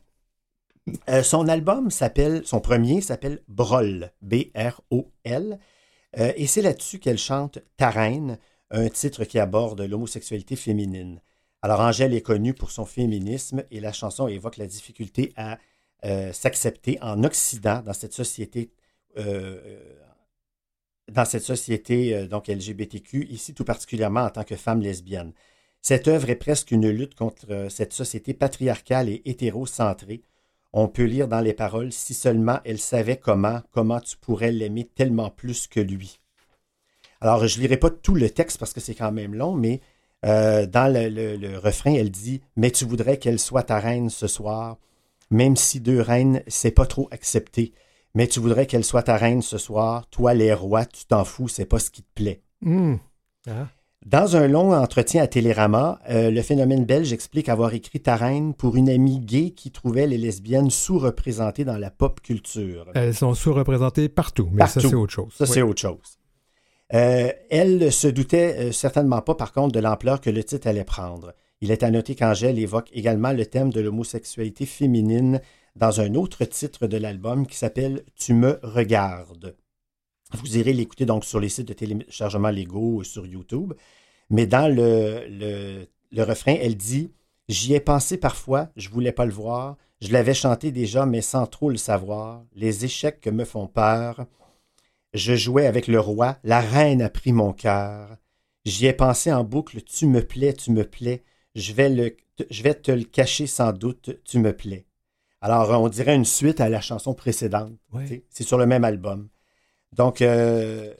Euh, 1.09 1.23
son 1.23 1.47
album 1.47 1.91
s'appelle, 1.91 2.41
son 2.45 2.59
premier 2.61 3.01
s'appelle 3.01 3.41
Broll, 3.47 4.11
B-R-O-L, 4.21 5.59
euh, 6.19 6.31
et 6.35 6.47
c'est 6.47 6.61
là-dessus 6.61 6.99
qu'elle 6.99 7.17
chante 7.17 7.59
Ta 7.77 7.89
reine, 7.89 8.37
un 8.71 8.87
titre 8.89 9.23
qui 9.25 9.39
aborde 9.39 9.81
l'homosexualité 9.81 10.55
féminine. 10.55 11.21
Alors 11.67 11.81
Angèle 11.81 12.13
est 12.13 12.21
connue 12.21 12.53
pour 12.53 12.71
son 12.71 12.85
féminisme 12.85 13.65
et 13.71 13.81
la 13.81 13.91
chanson 13.91 14.29
évoque 14.29 14.55
la 14.55 14.67
difficulté 14.67 15.33
à 15.35 15.57
euh, 16.05 16.31
s'accepter 16.31 16.97
en 17.01 17.25
Occident 17.25 17.81
dans 17.85 17.91
cette 17.91 18.13
société, 18.13 18.71
euh, 19.17 19.77
dans 21.11 21.25
cette 21.25 21.43
société 21.43 22.15
euh, 22.15 22.39
LGBTQ, 22.47 23.27
ici 23.29 23.53
tout 23.53 23.65
particulièrement 23.65 24.21
en 24.21 24.29
tant 24.29 24.45
que 24.45 24.55
femme 24.55 24.79
lesbienne. 24.79 25.33
Cette 25.81 26.07
œuvre 26.07 26.29
est 26.29 26.37
presque 26.37 26.71
une 26.71 26.87
lutte 26.87 27.15
contre 27.15 27.51
euh, 27.51 27.67
cette 27.67 27.91
société 27.91 28.33
patriarcale 28.33 29.09
et 29.09 29.21
hétérocentrée. 29.25 30.21
On 30.71 30.87
peut 30.87 31.03
lire 31.03 31.27
dans 31.27 31.41
les 31.41 31.53
paroles 31.53 31.91
Si 31.91 32.13
seulement 32.13 32.61
elle 32.63 32.79
savait 32.79 33.17
comment, 33.17 33.61
comment 33.71 33.99
tu 33.99 34.15
pourrais 34.15 34.53
l'aimer 34.53 34.85
tellement 34.85 35.31
plus 35.31 35.67
que 35.67 35.81
lui. 35.81 36.21
Alors, 37.19 37.45
je 37.45 37.57
ne 37.57 37.63
lirai 37.63 37.75
pas 37.75 37.89
tout 37.89 38.15
le 38.15 38.29
texte 38.29 38.57
parce 38.57 38.71
que 38.71 38.79
c'est 38.79 38.95
quand 38.95 39.11
même 39.11 39.35
long, 39.35 39.51
mais 39.51 39.81
euh, 40.25 40.65
dans 40.65 40.91
le, 40.93 41.09
le- 41.09 41.35
le 41.37 41.57
refrain, 41.57 41.93
elle 41.93 42.11
dit 42.11 42.41
Mais 42.55 42.71
tu 42.71 42.85
voudrais 42.85 43.17
qu'elle 43.17 43.39
soit 43.39 43.63
ta 43.63 43.79
reine 43.79 44.09
ce 44.09 44.27
soir, 44.27 44.77
même 45.29 45.55
si 45.55 45.79
deux 45.79 46.01
reines, 46.01 46.41
c'est 46.47 46.71
pas 46.71 46.85
trop 46.85 47.07
accepté. 47.11 47.73
Mais 48.15 48.27
tu 48.27 48.39
voudrais 48.39 48.65
qu'elle 48.65 48.83
soit 48.85 49.03
ta 49.03 49.15
reine 49.17 49.41
ce 49.41 49.57
soir, 49.57 50.07
toi 50.09 50.33
les 50.33 50.53
rois, 50.53 50.85
tu 50.85 51.05
t'en 51.05 51.23
fous, 51.23 51.47
c'est 51.47 51.65
pas 51.65 51.79
ce 51.79 51.91
qui 51.91 52.01
te 52.01 52.13
plaît. 52.15 52.41
Hmm. 52.61 52.95
Ah. 53.47 53.67
Dans 54.05 54.35
un 54.37 54.47
long 54.47 54.73
entretien 54.73 55.21
à 55.23 55.27
Télérama, 55.27 55.99
euh, 56.09 56.31
le 56.31 56.41
phénomène 56.41 56.85
belge 56.85 57.11
explique 57.13 57.49
avoir 57.49 57.73
écrit 57.73 57.99
Ta 57.99 58.15
reine 58.15 58.53
pour 58.53 58.75
une 58.77 58.89
amie 58.89 59.19
gay 59.19 59.51
qui 59.51 59.69
trouvait 59.71 60.07
les 60.07 60.17
lesbiennes 60.17 60.69
sous-représentées 60.69 61.65
dans 61.65 61.77
la 61.77 61.91
pop 61.91 62.21
culture. 62.21 62.85
Elles 62.95 63.13
sont 63.15 63.33
sous-représentées 63.33 64.07
partout, 64.07 64.49
mais 64.53 64.65
ça, 64.67 64.79
c'est 64.81 64.93
autre 64.95 65.11
chose. 65.13 65.33
Ça, 65.35 65.43
Oui. 65.43 65.49
c'est 65.53 65.61
autre 65.61 65.81
chose. 65.81 66.16
Euh, 66.93 67.31
elle 67.49 67.91
se 67.91 68.07
doutait 68.07 68.55
euh, 68.57 68.71
certainement 68.71 69.21
pas, 69.21 69.35
par 69.35 69.51
contre, 69.51 69.73
de 69.73 69.79
l'ampleur 69.79 70.21
que 70.21 70.29
le 70.29 70.43
titre 70.43 70.67
allait 70.67 70.85
prendre. 70.85 71.33
Il 71.59 71.71
est 71.71 71.83
à 71.83 71.91
noter 71.91 72.15
qu'Angèle 72.15 72.59
évoque 72.59 72.89
également 72.93 73.33
le 73.33 73.45
thème 73.45 73.71
de 73.71 73.81
l'homosexualité 73.81 74.65
féminine 74.65 75.41
dans 75.75 76.01
un 76.01 76.15
autre 76.15 76.45
titre 76.45 76.87
de 76.87 76.97
l'album 76.97 77.45
qui 77.45 77.57
s'appelle 77.57 78.03
Tu 78.15 78.33
me 78.33 78.59
regardes. 78.63 79.55
Vous 80.33 80.57
irez 80.57 80.73
l'écouter 80.73 81.05
donc 81.05 81.25
sur 81.25 81.39
les 81.39 81.49
sites 81.49 81.67
de 81.67 81.73
téléchargement 81.73 82.49
légaux 82.49 82.97
ou 82.97 83.03
sur 83.03 83.25
YouTube. 83.25 83.73
Mais 84.29 84.45
dans 84.45 84.73
le, 84.73 85.87
refrain, 86.17 86.55
elle 86.59 86.75
dit 86.75 87.11
J'y 87.47 87.73
ai 87.73 87.79
pensé 87.79 88.17
parfois, 88.17 88.69
je 88.75 88.89
voulais 88.89 89.13
pas 89.13 89.25
le 89.25 89.31
voir. 89.31 89.77
Je 90.01 90.11
l'avais 90.11 90.33
chanté 90.33 90.71
déjà, 90.71 91.05
mais 91.05 91.21
sans 91.21 91.47
trop 91.47 91.69
le 91.69 91.77
savoir. 91.77 92.43
Les 92.55 92.85
échecs 92.85 93.25
me 93.27 93.45
font 93.45 93.67
peur. 93.67 94.25
Je 95.13 95.35
jouais 95.35 95.65
avec 95.65 95.87
le 95.87 95.99
roi, 95.99 96.37
la 96.43 96.59
reine 96.59 97.01
a 97.01 97.09
pris 97.09 97.33
mon 97.33 97.53
cœur. 97.53 98.17
J'y 98.65 98.85
ai 98.85 98.93
pensé 98.93 99.31
en 99.31 99.43
boucle, 99.43 99.81
tu 99.81 100.05
me 100.07 100.21
plais, 100.21 100.53
tu 100.53 100.71
me 100.71 100.83
plais. 100.83 101.23
Je 101.55 101.73
vais, 101.73 101.89
le, 101.89 102.15
je 102.49 102.63
vais 102.63 102.73
te 102.73 102.91
le 102.91 103.03
cacher 103.03 103.47
sans 103.47 103.71
doute, 103.71 104.11
tu 104.25 104.39
me 104.39 104.53
plais. 104.55 104.85
Alors, 105.41 105.81
on 105.81 105.87
dirait 105.87 106.15
une 106.15 106.25
suite 106.25 106.59
à 106.59 106.69
la 106.69 106.81
chanson 106.81 107.13
précédente. 107.13 107.71
Ouais. 107.93 108.23
C'est 108.29 108.43
sur 108.43 108.57
le 108.57 108.65
même 108.65 108.83
album. 108.83 109.29
Donc, 109.95 110.21
euh, 110.21 110.93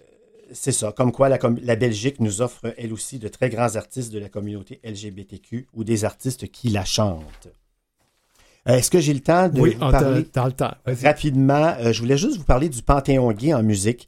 c'est 0.54 0.72
ça. 0.72 0.92
Comme 0.92 1.12
quoi, 1.12 1.30
la 1.30 1.76
Belgique 1.76 2.20
nous 2.20 2.42
offre, 2.42 2.74
elle 2.78 2.94
aussi, 2.94 3.20
de 3.20 3.28
très 3.28 3.50
grands 3.50 3.76
artistes 3.76 4.14
de 4.14 4.20
la 4.20 4.30
communauté 4.30 4.80
LGBTQ 4.84 5.68
ou 5.74 5.84
des 5.84 6.06
artistes 6.06 6.50
qui 6.50 6.70
la 6.70 6.86
chantent. 6.86 7.50
Euh, 8.70 8.76
Est-ce 8.78 8.92
que 8.92 9.00
j'ai 9.00 9.14
le 9.14 9.22
temps 9.22 9.48
de 9.50 9.60
Oui, 9.62 9.76
vous 9.76 9.86
ah, 9.86 9.92
parler 9.92 10.26
t'as 10.26 10.46
le 10.46 10.52
temps. 10.52 10.74
Rapidement? 11.04 11.76
euh, 11.80 11.94
je 11.94 12.02
voulais 12.02 12.18
juste 12.18 12.38
vous 12.38 12.44
parler 12.44 12.70
du 12.70 12.82
Panthéon 12.82 13.32
gay 13.32 13.54
en 13.54 13.64
musique. 13.64 14.08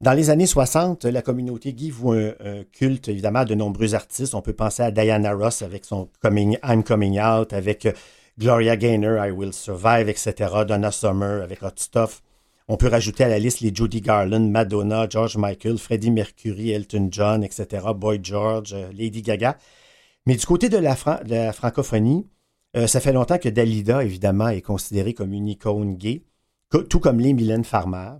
Dans 0.00 0.12
les 0.14 0.30
années 0.30 0.46
60, 0.46 1.04
la 1.04 1.22
communauté 1.22 1.72
gay 1.74 1.90
voue 1.90 2.12
un, 2.12 2.30
un 2.44 2.64
culte, 2.72 3.08
évidemment, 3.08 3.40
à 3.40 3.44
de 3.44 3.54
nombreux 3.54 3.94
artistes. 3.94 4.34
On 4.34 4.40
peut 4.42 4.54
penser 4.54 4.82
à 4.82 4.90
Diana 4.90 5.32
Ross 5.34 5.62
avec 5.62 5.84
son 5.84 6.08
coming, 6.22 6.56
I'm 6.64 6.82
Coming 6.82 7.20
Out, 7.20 7.52
avec 7.52 7.86
euh, 7.86 7.92
Gloria 8.38 8.76
Gaynor, 8.76 9.24
I 9.24 9.30
Will 9.30 9.52
Survive, 9.52 10.08
etc., 10.08 10.34
Donna 10.66 10.90
Summer 10.90 11.42
avec 11.42 11.62
Hot 11.62 11.68
Stuff. 11.76 12.22
On 12.66 12.76
peut 12.76 12.88
rajouter 12.88 13.24
à 13.24 13.28
la 13.28 13.38
liste 13.38 13.60
les 13.60 13.74
Judy 13.74 14.00
Garland, 14.00 14.48
Madonna, 14.48 15.06
George 15.08 15.36
Michael, 15.36 15.76
Freddie 15.76 16.10
Mercury, 16.12 16.70
Elton 16.70 17.08
John, 17.10 17.44
etc., 17.44 17.66
Boy 17.94 18.20
George, 18.22 18.74
Lady 18.96 19.22
Gaga. 19.22 19.58
Mais 20.26 20.36
du 20.36 20.46
côté 20.46 20.68
de 20.68 20.78
la, 20.78 20.96
fran- 20.96 21.18
de 21.24 21.30
la 21.34 21.52
francophonie, 21.52 22.26
euh, 22.76 22.86
ça 22.86 23.00
fait 23.00 23.12
longtemps 23.12 23.38
que 23.38 23.48
Dalida, 23.48 24.04
évidemment, 24.04 24.48
est 24.48 24.62
considérée 24.62 25.14
comme 25.14 25.32
une 25.32 25.48
icône 25.48 25.96
gay, 25.96 26.22
tout 26.70 27.00
comme 27.00 27.20
les 27.20 27.32
Mylène 27.32 27.64
Farmer. 27.64 28.12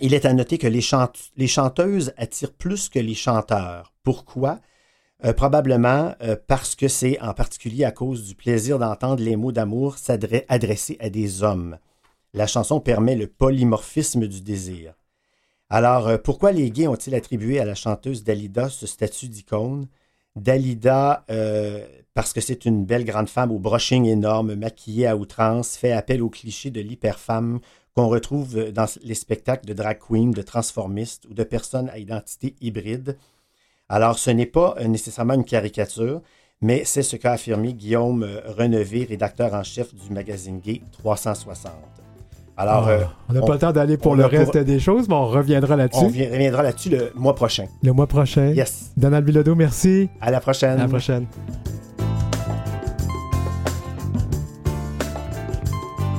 Il 0.00 0.14
est 0.14 0.24
à 0.26 0.32
noter 0.32 0.58
que 0.58 0.66
les, 0.66 0.80
chante- 0.80 1.30
les 1.36 1.48
chanteuses 1.48 2.12
attirent 2.16 2.54
plus 2.54 2.88
que 2.88 2.98
les 2.98 3.14
chanteurs. 3.14 3.92
Pourquoi? 4.02 4.60
Euh, 5.24 5.32
probablement 5.32 6.14
euh, 6.22 6.36
parce 6.46 6.76
que 6.76 6.86
c'est 6.86 7.20
en 7.20 7.34
particulier 7.34 7.84
à 7.84 7.90
cause 7.90 8.24
du 8.24 8.36
plaisir 8.36 8.78
d'entendre 8.78 9.22
les 9.22 9.34
mots 9.34 9.50
d'amour 9.50 9.96
adressés 10.48 10.96
à 11.00 11.10
des 11.10 11.42
hommes. 11.42 11.78
La 12.34 12.46
chanson 12.46 12.78
permet 12.80 13.16
le 13.16 13.26
polymorphisme 13.26 14.28
du 14.28 14.40
désir. 14.40 14.94
Alors, 15.70 16.22
pourquoi 16.22 16.52
les 16.52 16.70
gays 16.70 16.86
ont-ils 16.86 17.14
attribué 17.14 17.58
à 17.58 17.64
la 17.64 17.74
chanteuse 17.74 18.22
Dalida 18.22 18.68
ce 18.68 18.86
statut 18.86 19.28
d'icône? 19.28 19.88
Dalida, 20.36 21.24
parce 22.18 22.32
que 22.32 22.40
c'est 22.40 22.64
une 22.64 22.84
belle 22.84 23.04
grande 23.04 23.28
femme 23.28 23.52
au 23.52 23.60
brushing 23.60 24.04
énorme, 24.06 24.56
maquillée 24.56 25.06
à 25.06 25.16
outrance, 25.16 25.76
fait 25.76 25.92
appel 25.92 26.20
au 26.20 26.28
cliché 26.28 26.68
de 26.72 26.80
l'hyperfemme 26.80 27.60
qu'on 27.94 28.08
retrouve 28.08 28.72
dans 28.72 28.86
les 29.04 29.14
spectacles 29.14 29.64
de 29.66 29.72
drag 29.72 29.98
queen, 30.00 30.32
de 30.32 30.42
transformistes 30.42 31.26
ou 31.30 31.34
de 31.34 31.44
personnes 31.44 31.88
à 31.90 31.98
identité 31.98 32.56
hybride. 32.60 33.16
Alors, 33.88 34.18
ce 34.18 34.32
n'est 34.32 34.46
pas 34.46 34.74
euh, 34.80 34.88
nécessairement 34.88 35.34
une 35.34 35.44
caricature, 35.44 36.20
mais 36.60 36.82
c'est 36.84 37.04
ce 37.04 37.14
qu'a 37.14 37.30
affirmé 37.34 37.72
Guillaume 37.72 38.24
euh, 38.24 38.40
Renevé, 38.48 39.06
rédacteur 39.08 39.54
en 39.54 39.62
chef 39.62 39.94
du 39.94 40.12
magazine 40.12 40.58
Gay 40.58 40.82
360. 41.00 41.70
Alors, 42.56 42.88
Ah, 42.88 42.90
euh, 42.90 43.04
on 43.28 43.32
n'a 43.34 43.42
pas 43.42 43.52
le 43.52 43.58
temps 43.60 43.70
d'aller 43.72 43.96
pour 43.96 44.10
on 44.10 44.14
le 44.16 44.24
reste 44.26 44.54
pour- 44.54 44.64
des 44.64 44.80
choses, 44.80 45.08
mais 45.08 45.14
on 45.14 45.28
reviendra 45.28 45.74
on 45.74 45.76
là-dessus 45.76 46.08
vi- 46.08 46.28
reviendra 46.28 46.64
là-dessus 46.64 46.90
le 46.90 47.12
mois 47.14 47.36
prochain. 47.36 47.66
le 47.80 47.92
mois 47.92 48.08
prochain. 48.08 48.48
Yes. 48.54 48.90
Donald 48.96 49.24
Bilodeau, 49.24 49.54
merci. 49.54 50.08
À 50.20 50.32
la 50.32 50.40
prochaine. 50.40 50.72
À 50.80 50.82
la 50.82 50.88
prochaine. 50.88 51.26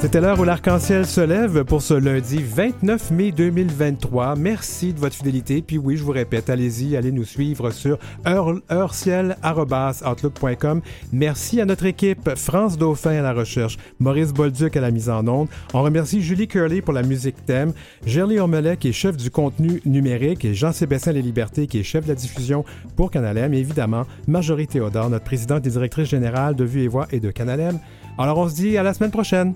C'était 0.00 0.20
l'heure 0.20 0.38
où 0.38 0.44
l'arc-en-ciel 0.44 1.06
se 1.06 1.20
lève 1.20 1.64
pour 1.64 1.82
ce 1.82 1.92
lundi 1.92 2.40
29 2.40 3.10
mai 3.10 3.32
2023. 3.32 4.36
Merci 4.36 4.92
de 4.92 5.00
votre 5.00 5.16
fidélité. 5.16 5.60
Puis 5.60 5.76
oui, 5.76 5.96
je 5.96 6.04
vous 6.04 6.12
répète, 6.12 6.50
allez-y, 6.50 6.96
allez 6.96 7.10
nous 7.10 7.24
suivre 7.24 7.72
sur 7.72 7.98
heurciel.outlook.com. 8.24 10.82
Merci 11.12 11.60
à 11.60 11.64
notre 11.64 11.86
équipe, 11.86 12.30
France 12.36 12.78
Dauphin 12.78 13.18
à 13.18 13.22
la 13.22 13.32
recherche, 13.32 13.76
Maurice 13.98 14.32
Bolduc 14.32 14.76
à 14.76 14.80
la 14.80 14.92
mise 14.92 15.10
en 15.10 15.26
onde. 15.26 15.48
On 15.74 15.82
remercie 15.82 16.22
Julie 16.22 16.46
Curley 16.46 16.80
pour 16.80 16.94
la 16.94 17.02
musique 17.02 17.44
thème, 17.44 17.72
Gerly 18.06 18.38
Ormelet 18.38 18.76
qui 18.76 18.90
est 18.90 18.92
chef 18.92 19.16
du 19.16 19.32
contenu 19.32 19.82
numérique 19.84 20.44
et 20.44 20.54
Jean-Sébastien 20.54 21.12
Les 21.12 21.22
Libertés 21.22 21.66
qui 21.66 21.80
est 21.80 21.82
chef 21.82 22.04
de 22.04 22.10
la 22.10 22.14
diffusion 22.14 22.64
pour 22.94 23.10
Canalem. 23.10 23.52
Et 23.52 23.58
évidemment, 23.58 24.04
Marjorie 24.28 24.68
Théodore, 24.68 25.10
notre 25.10 25.24
présidente 25.24 25.66
et 25.66 25.70
directrice 25.70 26.08
générale 26.08 26.54
de 26.54 26.62
Vue 26.62 26.82
et 26.82 26.88
Voix 26.88 27.08
et 27.10 27.18
de 27.18 27.32
Canalem. 27.32 27.80
Alors 28.16 28.38
on 28.38 28.48
se 28.48 28.54
dit 28.54 28.78
à 28.78 28.84
la 28.84 28.94
semaine 28.94 29.10
prochaine. 29.10 29.54